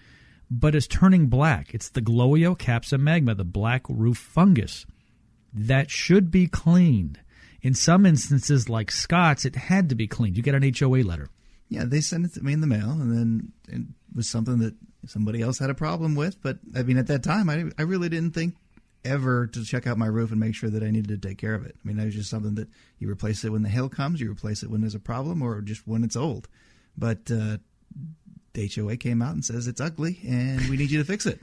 but 0.49 0.73
it's 0.73 0.87
turning 0.87 1.27
black. 1.27 1.73
It's 1.73 1.89
the 1.89 2.01
Gloeocapsa 2.01 2.97
magma, 2.97 3.35
the 3.35 3.43
black 3.43 3.83
roof 3.89 4.17
fungus. 4.17 4.85
That 5.51 5.91
should 5.91 6.31
be 6.31 6.47
cleaned. 6.47 7.19
In 7.61 7.73
some 7.73 8.05
instances, 8.05 8.69
like 8.69 8.89
Scott's, 8.89 9.43
it 9.43 9.57
had 9.57 9.89
to 9.89 9.95
be 9.95 10.07
cleaned. 10.07 10.37
You 10.37 10.43
get 10.43 10.55
an 10.55 10.73
HOA 10.79 11.03
letter. 11.03 11.27
Yeah, 11.67 11.83
they 11.83 11.99
sent 11.99 12.25
it 12.25 12.33
to 12.35 12.41
me 12.41 12.53
in 12.53 12.61
the 12.61 12.67
mail, 12.67 12.91
and 12.91 13.11
then 13.11 13.51
it 13.67 13.81
was 14.15 14.29
something 14.29 14.59
that 14.59 14.75
somebody 15.07 15.41
else 15.41 15.59
had 15.59 15.69
a 15.69 15.75
problem 15.75 16.15
with. 16.15 16.41
But 16.41 16.59
I 16.73 16.83
mean, 16.83 16.97
at 16.97 17.07
that 17.07 17.21
time, 17.21 17.49
I, 17.49 17.65
I 17.77 17.81
really 17.81 18.07
didn't 18.07 18.33
think 18.33 18.55
ever 19.05 19.47
to 19.47 19.63
check 19.63 19.87
out 19.87 19.97
my 19.97 20.05
roof 20.05 20.31
and 20.31 20.39
make 20.39 20.55
sure 20.55 20.69
that 20.69 20.83
I 20.83 20.91
needed 20.91 21.21
to 21.21 21.27
take 21.27 21.37
care 21.37 21.55
of 21.55 21.65
it. 21.65 21.75
I 21.75 21.87
mean, 21.87 21.97
that 21.97 22.05
was 22.05 22.15
just 22.15 22.29
something 22.29 22.55
that 22.55 22.67
you 22.97 23.09
replace 23.09 23.43
it 23.43 23.49
when 23.49 23.63
the 23.63 23.69
hail 23.69 23.89
comes, 23.89 24.19
you 24.19 24.31
replace 24.31 24.63
it 24.63 24.69
when 24.69 24.81
there's 24.81 24.95
a 24.95 24.99
problem, 24.99 25.41
or 25.41 25.61
just 25.61 25.87
when 25.87 26.03
it's 26.03 26.15
old. 26.15 26.47
But 26.97 27.31
uh, 27.31 27.57
the 28.53 28.71
HOA 28.75 28.97
came 28.97 29.21
out 29.21 29.33
and 29.33 29.45
says 29.45 29.67
it's 29.67 29.81
ugly 29.81 30.19
and 30.27 30.67
we 30.69 30.77
need 30.77 30.91
you 30.91 30.99
to 30.99 31.05
fix 31.05 31.25
it. 31.25 31.39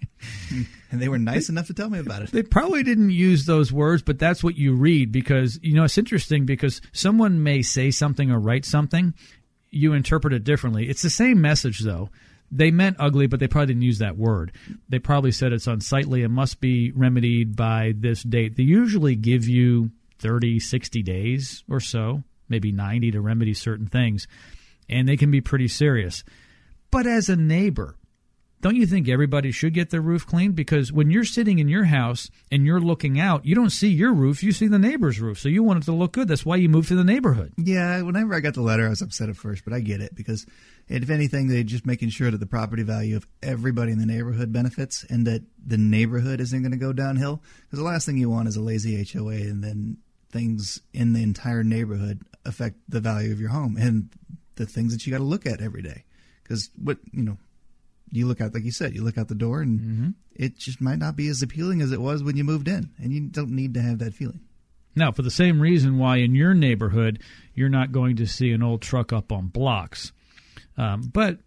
and 0.90 1.00
they 1.00 1.08
were 1.08 1.18
nice 1.18 1.48
enough 1.48 1.66
to 1.66 1.74
tell 1.74 1.90
me 1.90 1.98
about 1.98 2.22
it. 2.22 2.30
They 2.30 2.42
probably 2.42 2.82
didn't 2.82 3.10
use 3.10 3.46
those 3.46 3.72
words, 3.72 4.02
but 4.02 4.18
that's 4.18 4.44
what 4.44 4.56
you 4.56 4.74
read 4.74 5.10
because, 5.10 5.58
you 5.62 5.74
know, 5.74 5.84
it's 5.84 5.98
interesting 5.98 6.46
because 6.46 6.80
someone 6.92 7.42
may 7.42 7.62
say 7.62 7.90
something 7.90 8.30
or 8.30 8.38
write 8.38 8.64
something, 8.64 9.14
you 9.70 9.94
interpret 9.94 10.34
it 10.34 10.44
differently. 10.44 10.88
It's 10.88 11.02
the 11.02 11.10
same 11.10 11.40
message, 11.40 11.80
though. 11.80 12.10
They 12.54 12.70
meant 12.70 12.98
ugly, 13.00 13.26
but 13.26 13.40
they 13.40 13.48
probably 13.48 13.68
didn't 13.68 13.82
use 13.82 13.98
that 13.98 14.18
word. 14.18 14.52
They 14.88 14.98
probably 14.98 15.32
said 15.32 15.52
it's 15.54 15.66
unsightly 15.66 16.22
and 16.22 16.34
must 16.34 16.60
be 16.60 16.92
remedied 16.92 17.56
by 17.56 17.94
this 17.96 18.22
date. 18.22 18.56
They 18.56 18.62
usually 18.62 19.16
give 19.16 19.48
you 19.48 19.90
30, 20.18 20.60
60 20.60 21.02
days 21.02 21.64
or 21.68 21.80
so, 21.80 22.22
maybe 22.50 22.70
90 22.70 23.12
to 23.12 23.20
remedy 23.22 23.54
certain 23.54 23.86
things, 23.86 24.28
and 24.88 25.08
they 25.08 25.16
can 25.16 25.30
be 25.30 25.40
pretty 25.40 25.66
serious. 25.66 26.24
But 26.90 27.06
as 27.06 27.30
a 27.30 27.36
neighbor, 27.36 27.96
don't 28.60 28.76
you 28.76 28.86
think 28.86 29.08
everybody 29.08 29.50
should 29.50 29.74
get 29.74 29.90
their 29.90 30.00
roof 30.00 30.24
cleaned? 30.24 30.54
Because 30.54 30.92
when 30.92 31.10
you're 31.10 31.24
sitting 31.24 31.58
in 31.58 31.68
your 31.68 31.84
house 31.84 32.30
and 32.50 32.64
you're 32.64 32.80
looking 32.80 33.18
out, 33.18 33.44
you 33.44 33.54
don't 33.56 33.70
see 33.70 33.88
your 33.88 34.12
roof, 34.12 34.42
you 34.42 34.52
see 34.52 34.68
the 34.68 34.78
neighbor's 34.78 35.20
roof. 35.20 35.40
So 35.40 35.48
you 35.48 35.64
want 35.64 35.82
it 35.82 35.86
to 35.86 35.92
look 35.92 36.12
good. 36.12 36.28
That's 36.28 36.46
why 36.46 36.56
you 36.56 36.68
moved 36.68 36.88
to 36.88 36.94
the 36.94 37.02
neighborhood. 37.02 37.54
Yeah, 37.56 38.02
whenever 38.02 38.34
I 38.34 38.40
got 38.40 38.54
the 38.54 38.62
letter, 38.62 38.86
I 38.86 38.90
was 38.90 39.02
upset 39.02 39.28
at 39.28 39.36
first, 39.36 39.64
but 39.64 39.72
I 39.72 39.80
get 39.80 40.00
it 40.00 40.14
because 40.14 40.46
if 40.88 41.08
anything, 41.10 41.48
they're 41.48 41.62
just 41.62 41.86
making 41.86 42.10
sure 42.10 42.30
that 42.30 42.38
the 42.38 42.46
property 42.46 42.82
value 42.82 43.16
of 43.16 43.26
everybody 43.42 43.92
in 43.92 43.98
the 43.98 44.06
neighborhood 44.06 44.52
benefits 44.52 45.04
and 45.08 45.26
that 45.26 45.42
the 45.64 45.78
neighborhood 45.78 46.40
isn't 46.40 46.60
going 46.62 46.72
to 46.72 46.78
go 46.78 46.92
downhill. 46.92 47.42
Because 47.64 47.78
the 47.78 47.84
last 47.84 48.06
thing 48.06 48.16
you 48.18 48.28
want 48.30 48.48
is 48.48 48.56
a 48.56 48.60
lazy 48.60 49.02
HOA 49.12 49.32
and 49.34 49.62
then 49.64 49.98
things 50.30 50.80
in 50.92 51.12
the 51.12 51.22
entire 51.22 51.62
neighborhood 51.64 52.22
affect 52.44 52.76
the 52.88 53.00
value 53.00 53.32
of 53.32 53.40
your 53.40 53.50
home 53.50 53.76
and 53.78 54.10
the 54.56 54.66
things 54.66 54.92
that 54.92 55.06
you 55.06 55.12
got 55.12 55.18
to 55.18 55.24
look 55.24 55.46
at 55.46 55.60
every 55.60 55.82
day. 55.82 56.04
Because 56.42 56.70
what, 56.76 56.98
you 57.12 57.22
know, 57.22 57.38
you 58.10 58.26
look 58.26 58.40
out, 58.42 58.52
like 58.52 58.64
you 58.64 58.72
said, 58.72 58.94
you 58.94 59.02
look 59.02 59.16
out 59.16 59.28
the 59.28 59.34
door, 59.34 59.62
and 59.62 59.80
Mm-hmm. 59.80 60.08
it 60.34 60.58
just 60.58 60.80
might 60.82 60.98
not 60.98 61.16
be 61.16 61.28
as 61.28 61.40
appealing 61.42 61.80
as 61.80 61.92
it 61.92 62.00
was 62.00 62.22
when 62.22 62.36
you 62.36 62.44
moved 62.44 62.68
in, 62.68 62.90
and 62.98 63.10
you 63.12 63.20
don't 63.28 63.50
need 63.52 63.72
to 63.74 63.80
have 63.80 64.00
that 64.00 64.12
feeling. 64.12 64.40
Now, 64.94 65.12
for 65.12 65.22
the 65.22 65.30
same 65.30 65.60
reason 65.60 65.96
why 65.96 66.16
in 66.18 66.34
your 66.34 66.52
neighborhood 66.52 67.20
you're 67.54 67.70
not 67.70 67.92
going 67.92 68.16
to 68.16 68.26
see 68.26 68.50
an 68.52 68.62
old 68.62 68.82
truck 68.82 69.10
up 69.14 69.32
on 69.32 69.46
blocks, 69.46 70.12
um, 70.76 71.10
but 71.12 71.38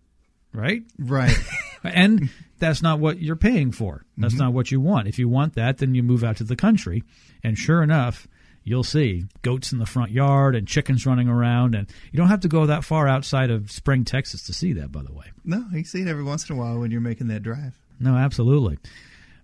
right, 0.54 0.84
Right. 1.00 1.36
and 1.84 2.30
that's 2.60 2.82
not 2.82 3.00
what 3.00 3.20
you're 3.20 3.36
paying 3.36 3.72
for. 3.72 4.06
That's 4.18 4.36
not 4.36 4.54
what 4.54 4.72
you 4.72 4.80
want. 4.80 5.08
If 5.08 5.20
you 5.20 5.28
want 5.28 5.56
that, 5.56 5.78
then 5.80 5.94
you 5.94 6.04
move 6.04 6.24
out 6.24 6.38
to 6.38 6.44
the 6.44 6.56
country, 6.56 7.04
and 7.44 7.58
sure 7.58 7.84
enough, 7.84 8.28
you'll 8.64 8.84
see 8.84 9.26
goats 9.42 9.72
in 9.72 9.78
the 9.80 9.86
front 9.86 10.12
yard 10.12 10.56
and 10.56 10.68
chickens 10.68 11.06
running 11.06 11.28
around, 11.28 11.76
and 11.76 11.88
you 12.12 12.18
don't 12.18 12.30
have 12.30 12.40
to 12.42 12.48
go 12.48 12.66
that 12.66 12.84
far 12.84 13.08
outside 13.08 13.52
of 13.52 13.72
Spring, 13.72 14.06
Texas, 14.06 14.44
to 14.44 14.54
see 14.54 14.74
that. 14.74 14.92
By 14.92 15.04
the 15.04 15.14
way. 15.14 15.26
no, 15.44 15.66
you 15.72 15.84
see 15.84 16.02
it 16.02 16.08
every 16.08 16.24
once 16.24 16.50
in 16.50 16.56
a 16.56 16.60
while 16.60 16.80
when 16.80 16.92
you're 16.92 17.02
making 17.02 17.28
that 17.28 17.44
drive. 17.44 17.78
No, 18.00 18.16
absolutely. 18.16 18.78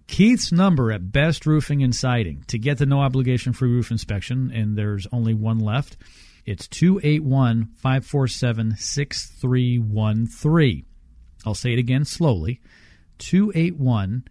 Keith's 0.07 0.51
number 0.51 0.91
at 0.91 1.11
Best 1.11 1.45
Roofing 1.45 1.83
and 1.83 1.95
Siding 1.95 2.43
to 2.47 2.57
get 2.57 2.77
the 2.79 2.85
no 2.85 2.99
obligation 2.99 3.53
free 3.53 3.69
roof 3.69 3.91
inspection, 3.91 4.51
and 4.51 4.77
there's 4.77 5.07
only 5.13 5.33
one 5.33 5.59
left. 5.59 5.95
It's 6.45 6.67
281 6.67 7.69
547 7.77 8.75
6313. 8.77 10.85
I'll 11.45 11.55
say 11.55 11.73
it 11.73 11.79
again 11.79 12.05
slowly 12.05 12.61
281 13.19 14.23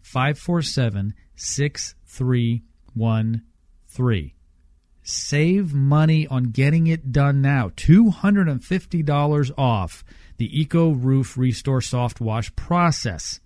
547 0.00 1.14
6313. 1.36 4.32
Save 5.04 5.74
money 5.74 6.28
on 6.28 6.44
getting 6.44 6.86
it 6.86 7.10
done 7.10 7.42
now. 7.42 7.70
$250 7.70 9.50
off 9.58 10.04
the 10.36 10.60
Eco 10.60 10.92
Roof 10.92 11.36
Restore 11.36 11.80
Soft 11.80 12.20
Wash 12.20 12.54
process. 12.54 13.40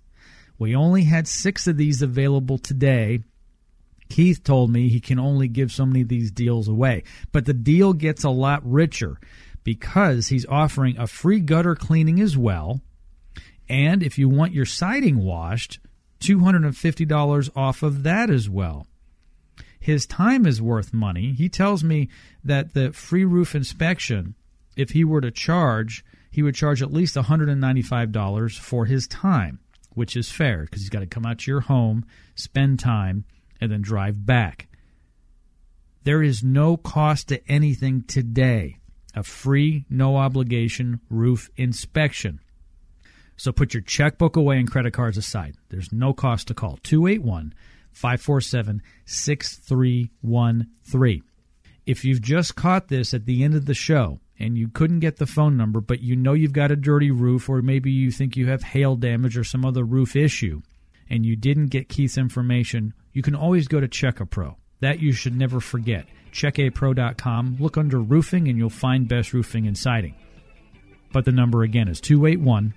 We 0.58 0.74
only 0.74 1.04
had 1.04 1.28
six 1.28 1.66
of 1.66 1.76
these 1.76 2.02
available 2.02 2.58
today. 2.58 3.20
Keith 4.08 4.42
told 4.44 4.70
me 4.70 4.88
he 4.88 5.00
can 5.00 5.18
only 5.18 5.48
give 5.48 5.72
so 5.72 5.84
many 5.84 6.02
of 6.02 6.08
these 6.08 6.30
deals 6.30 6.68
away. 6.68 7.02
But 7.32 7.44
the 7.44 7.54
deal 7.54 7.92
gets 7.92 8.24
a 8.24 8.30
lot 8.30 8.60
richer 8.64 9.18
because 9.64 10.28
he's 10.28 10.46
offering 10.46 10.96
a 10.98 11.06
free 11.06 11.40
gutter 11.40 11.74
cleaning 11.74 12.20
as 12.20 12.36
well. 12.36 12.80
And 13.68 14.02
if 14.02 14.16
you 14.16 14.28
want 14.28 14.52
your 14.52 14.64
siding 14.64 15.18
washed, 15.18 15.80
$250 16.20 17.50
off 17.56 17.82
of 17.82 18.02
that 18.04 18.30
as 18.30 18.48
well. 18.48 18.86
His 19.78 20.06
time 20.06 20.46
is 20.46 20.62
worth 20.62 20.92
money. 20.92 21.32
He 21.32 21.48
tells 21.48 21.84
me 21.84 22.08
that 22.44 22.74
the 22.74 22.92
free 22.92 23.24
roof 23.24 23.54
inspection, 23.54 24.34
if 24.76 24.90
he 24.90 25.04
were 25.04 25.20
to 25.20 25.30
charge, 25.30 26.04
he 26.30 26.42
would 26.42 26.54
charge 26.54 26.82
at 26.82 26.92
least 26.92 27.16
$195 27.16 28.58
for 28.58 28.86
his 28.86 29.06
time, 29.06 29.60
which 29.94 30.16
is 30.16 30.30
fair 30.30 30.62
because 30.62 30.82
he's 30.82 30.90
got 30.90 31.00
to 31.00 31.06
come 31.06 31.24
out 31.24 31.38
to 31.38 31.50
your 31.50 31.60
home, 31.60 32.04
spend 32.34 32.78
time, 32.78 33.24
and 33.60 33.70
then 33.70 33.82
drive 33.82 34.24
back. 34.24 34.68
There 36.04 36.22
is 36.22 36.42
no 36.42 36.76
cost 36.76 37.28
to 37.28 37.50
anything 37.50 38.02
today. 38.02 38.76
A 39.14 39.22
free, 39.22 39.84
no 39.90 40.16
obligation 40.16 41.00
roof 41.10 41.50
inspection. 41.56 42.40
So 43.36 43.52
put 43.52 43.74
your 43.74 43.82
checkbook 43.82 44.36
away 44.36 44.58
and 44.58 44.70
credit 44.70 44.92
cards 44.92 45.18
aside. 45.18 45.56
There's 45.68 45.92
no 45.92 46.12
cost 46.12 46.48
to 46.48 46.54
call. 46.54 46.78
281 46.82 47.54
547 47.92 48.82
6313. 49.04 51.22
If 51.86 52.04
you've 52.04 52.22
just 52.22 52.56
caught 52.56 52.88
this 52.88 53.14
at 53.14 53.26
the 53.26 53.42
end 53.42 53.54
of 53.54 53.66
the 53.66 53.74
show 53.74 54.20
and 54.38 54.58
you 54.58 54.68
couldn't 54.68 55.00
get 55.00 55.16
the 55.16 55.26
phone 55.26 55.56
number, 55.56 55.80
but 55.80 56.02
you 56.02 56.16
know 56.16 56.32
you've 56.32 56.52
got 56.52 56.70
a 56.70 56.76
dirty 56.76 57.10
roof, 57.10 57.48
or 57.48 57.62
maybe 57.62 57.90
you 57.90 58.10
think 58.10 58.36
you 58.36 58.48
have 58.48 58.62
hail 58.62 58.96
damage 58.96 59.38
or 59.38 59.44
some 59.44 59.64
other 59.64 59.84
roof 59.84 60.14
issue, 60.14 60.60
and 61.08 61.24
you 61.24 61.36
didn't 61.36 61.66
get 61.66 61.88
Keith's 61.88 62.18
information, 62.18 62.92
you 63.16 63.22
can 63.22 63.34
always 63.34 63.66
go 63.66 63.80
to 63.80 63.88
Check 63.88 64.20
a 64.20 64.26
Pro. 64.26 64.58
That 64.80 65.00
you 65.00 65.12
should 65.12 65.34
never 65.34 65.58
forget. 65.58 66.04
CheckAPro.com. 66.32 67.56
Look 67.58 67.78
under 67.78 67.98
roofing 67.98 68.46
and 68.46 68.58
you'll 68.58 68.68
find 68.68 69.08
best 69.08 69.32
roofing 69.32 69.66
and 69.66 69.76
siding. 69.76 70.14
But 71.14 71.24
the 71.24 71.32
number 71.32 71.62
again 71.62 71.88
is 71.88 71.98
281 72.02 72.74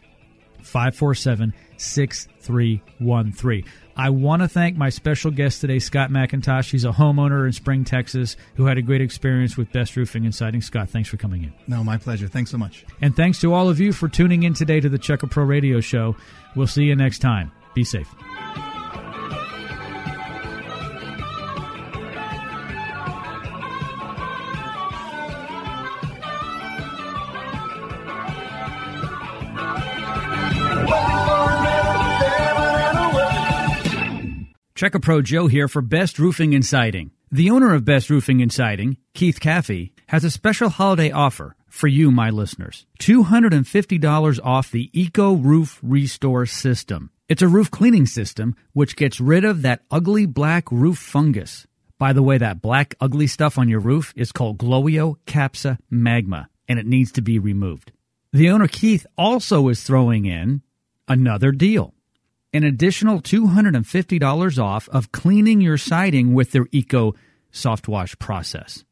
547 0.64 1.54
6313. 1.76 3.66
I 3.98 4.12
want 4.12 4.42
to 4.42 4.48
thank 4.48 4.78
my 4.78 4.88
special 4.88 5.30
guest 5.30 5.60
today, 5.60 5.80
Scott 5.80 6.10
McIntosh. 6.10 6.72
He's 6.72 6.86
a 6.86 6.92
homeowner 6.92 7.46
in 7.46 7.52
Spring, 7.52 7.84
Texas, 7.84 8.38
who 8.56 8.66
had 8.66 8.78
a 8.78 8.82
great 8.82 9.02
experience 9.02 9.58
with 9.58 9.70
Best 9.74 9.98
Roofing 9.98 10.24
and 10.24 10.34
Siding. 10.34 10.62
Scott, 10.62 10.90
thanks 10.90 11.10
for 11.10 11.18
coming 11.18 11.44
in. 11.44 11.54
No, 11.68 11.84
my 11.84 11.98
pleasure. 11.98 12.30
Thanks 12.30 12.50
so 12.50 12.58
much. 12.58 12.86
And 13.02 13.14
thanks 13.14 13.42
to 13.42 13.54
all 13.54 13.68
of 13.68 13.82
you 13.82 13.92
for 13.92 14.08
tuning 14.08 14.44
in 14.44 14.54
today 14.54 14.80
to 14.80 14.88
the 14.88 14.98
Check 14.98 15.24
a 15.24 15.28
Pro 15.28 15.44
Radio 15.44 15.82
Show. 15.82 16.16
We'll 16.56 16.68
see 16.68 16.84
you 16.84 16.96
next 16.96 17.20
time. 17.20 17.52
Be 17.74 17.84
safe. 17.84 18.08
Check 34.80 34.96
a 34.96 35.00
Pro 35.02 35.22
Joe 35.22 35.48
here 35.48 35.68
for 35.68 35.82
Best 35.82 36.20
Roofing 36.20 36.56
and 36.56 36.66
Siding. 36.66 37.12
The 37.30 37.50
owner 37.50 37.74
of 37.74 37.84
Best 37.84 38.10
Roofing 38.10 38.42
and 38.42 38.50
Siding, 38.50 38.96
Keith 39.14 39.42
Caffey, 39.42 39.92
has 40.08 40.24
a 40.24 40.32
special 40.32 40.70
holiday 40.70 41.12
offer 41.12 41.58
for 41.68 41.88
you, 41.88 42.12
my 42.12 42.30
listeners. 42.30 42.86
$250 43.02 44.40
off 44.42 44.72
the 44.72 44.90
Eco 44.94 45.34
Roof 45.34 45.82
Restore 45.84 46.46
System. 46.46 47.10
It's 47.28 47.42
a 47.42 47.48
roof 47.50 47.70
cleaning 47.70 48.06
system 48.06 48.56
which 48.72 48.96
gets 48.96 49.20
rid 49.20 49.44
of 49.44 49.64
that 49.64 49.82
ugly 49.92 50.26
black 50.26 50.72
roof 50.72 50.98
fungus. 50.98 51.68
By 51.98 52.14
the 52.14 52.24
way, 52.24 52.38
that 52.38 52.62
black 52.62 52.96
ugly 53.02 53.28
stuff 53.28 53.58
on 53.58 53.68
your 53.68 53.82
roof 53.82 54.14
is 54.16 54.32
called 54.32 54.60
Glowio 54.60 55.18
Capsa 55.26 55.78
Magma, 55.90 56.48
and 56.70 56.80
it 56.80 56.88
needs 56.88 57.12
to 57.12 57.22
be 57.22 57.38
removed. 57.38 57.92
The 58.32 58.50
owner, 58.50 58.70
Keith, 58.70 59.06
also 59.18 59.68
is 59.68 59.84
throwing 59.84 60.24
in 60.24 60.62
another 61.10 61.52
deal 61.52 61.96
an 62.54 62.64
additional 62.64 63.22
$250 63.22 64.64
off 64.64 64.90
of 64.90 65.12
cleaning 65.12 65.62
your 65.62 65.78
siding 65.78 66.34
with 66.34 66.52
their 66.52 66.68
Eco 66.72 67.16
Soft 67.52 67.88
Wash 67.88 68.18
process. 68.20 68.84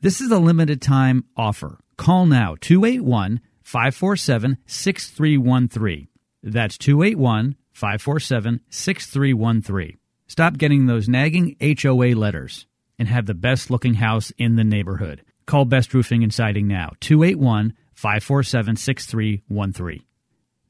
This 0.00 0.20
is 0.20 0.30
a 0.30 0.38
limited 0.38 0.82
time 0.82 1.24
offer. 1.36 1.78
Call 1.96 2.26
now 2.26 2.56
281 2.60 3.40
547 3.62 4.58
6313. 4.66 6.08
That's 6.42 6.78
281 6.78 7.56
547 7.72 8.60
6313. 8.68 9.98
Stop 10.26 10.58
getting 10.58 10.86
those 10.86 11.08
nagging 11.08 11.56
HOA 11.60 12.16
letters 12.16 12.66
and 12.98 13.08
have 13.08 13.26
the 13.26 13.34
best 13.34 13.70
looking 13.70 13.94
house 13.94 14.32
in 14.38 14.56
the 14.56 14.64
neighborhood. 14.64 15.22
Call 15.46 15.64
Best 15.64 15.92
Roofing 15.92 16.22
and 16.22 16.32
Siding 16.32 16.68
now 16.68 16.92
281 17.00 17.74
547 17.94 18.76
6313. 18.76 20.02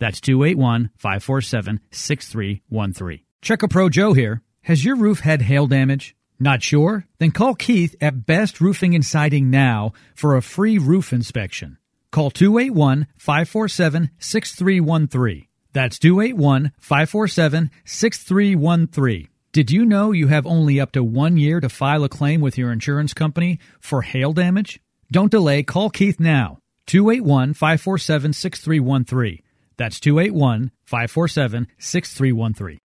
That's 0.03 0.20
281 0.20 0.90
547 0.96 1.78
6313. 1.92 3.20
Check 3.40 3.62
a 3.62 3.68
Pro 3.68 3.88
Joe 3.88 4.14
here. 4.14 4.42
Has 4.62 4.84
your 4.84 4.96
roof 4.96 5.20
had 5.20 5.42
hail 5.42 5.68
damage? 5.68 6.16
Not 6.40 6.61
sure? 6.61 7.07
Then 7.20 7.30
call 7.30 7.55
Keith 7.55 7.94
at 8.00 8.26
Best 8.26 8.61
Roofing 8.61 8.96
and 8.96 9.05
Siding 9.05 9.48
now 9.48 9.92
for 10.16 10.34
a 10.34 10.42
free 10.42 10.76
roof 10.76 11.12
inspection. 11.12 11.78
Call 12.11 12.32
281 12.32 13.07
547 13.16 14.11
6313. 14.18 15.46
That's 15.72 16.00
281 16.00 16.72
547 16.80 17.70
6313. 17.84 19.28
Did 19.53 19.70
you 19.70 19.84
know 19.86 20.11
you 20.11 20.26
have 20.26 20.48
only 20.48 20.80
up 20.80 20.90
to 20.92 21.05
one 21.05 21.36
year 21.36 21.61
to 21.61 21.68
file 21.68 22.03
a 22.03 22.09
claim 22.09 22.40
with 22.40 22.59
your 22.59 22.72
insurance 22.72 23.14
company 23.14 23.61
for 23.78 24.03
hail 24.03 24.32
damage? 24.32 24.80
Don't 25.12 25.30
delay. 25.30 25.62
Call 25.62 25.90
Keith 25.90 26.18
now. 26.18 26.59
281 26.88 27.55
547 27.55 28.32
6313. 28.32 29.42
That's 29.77 30.01
281 30.01 30.70
547 30.85 31.68
6313. 31.79 32.81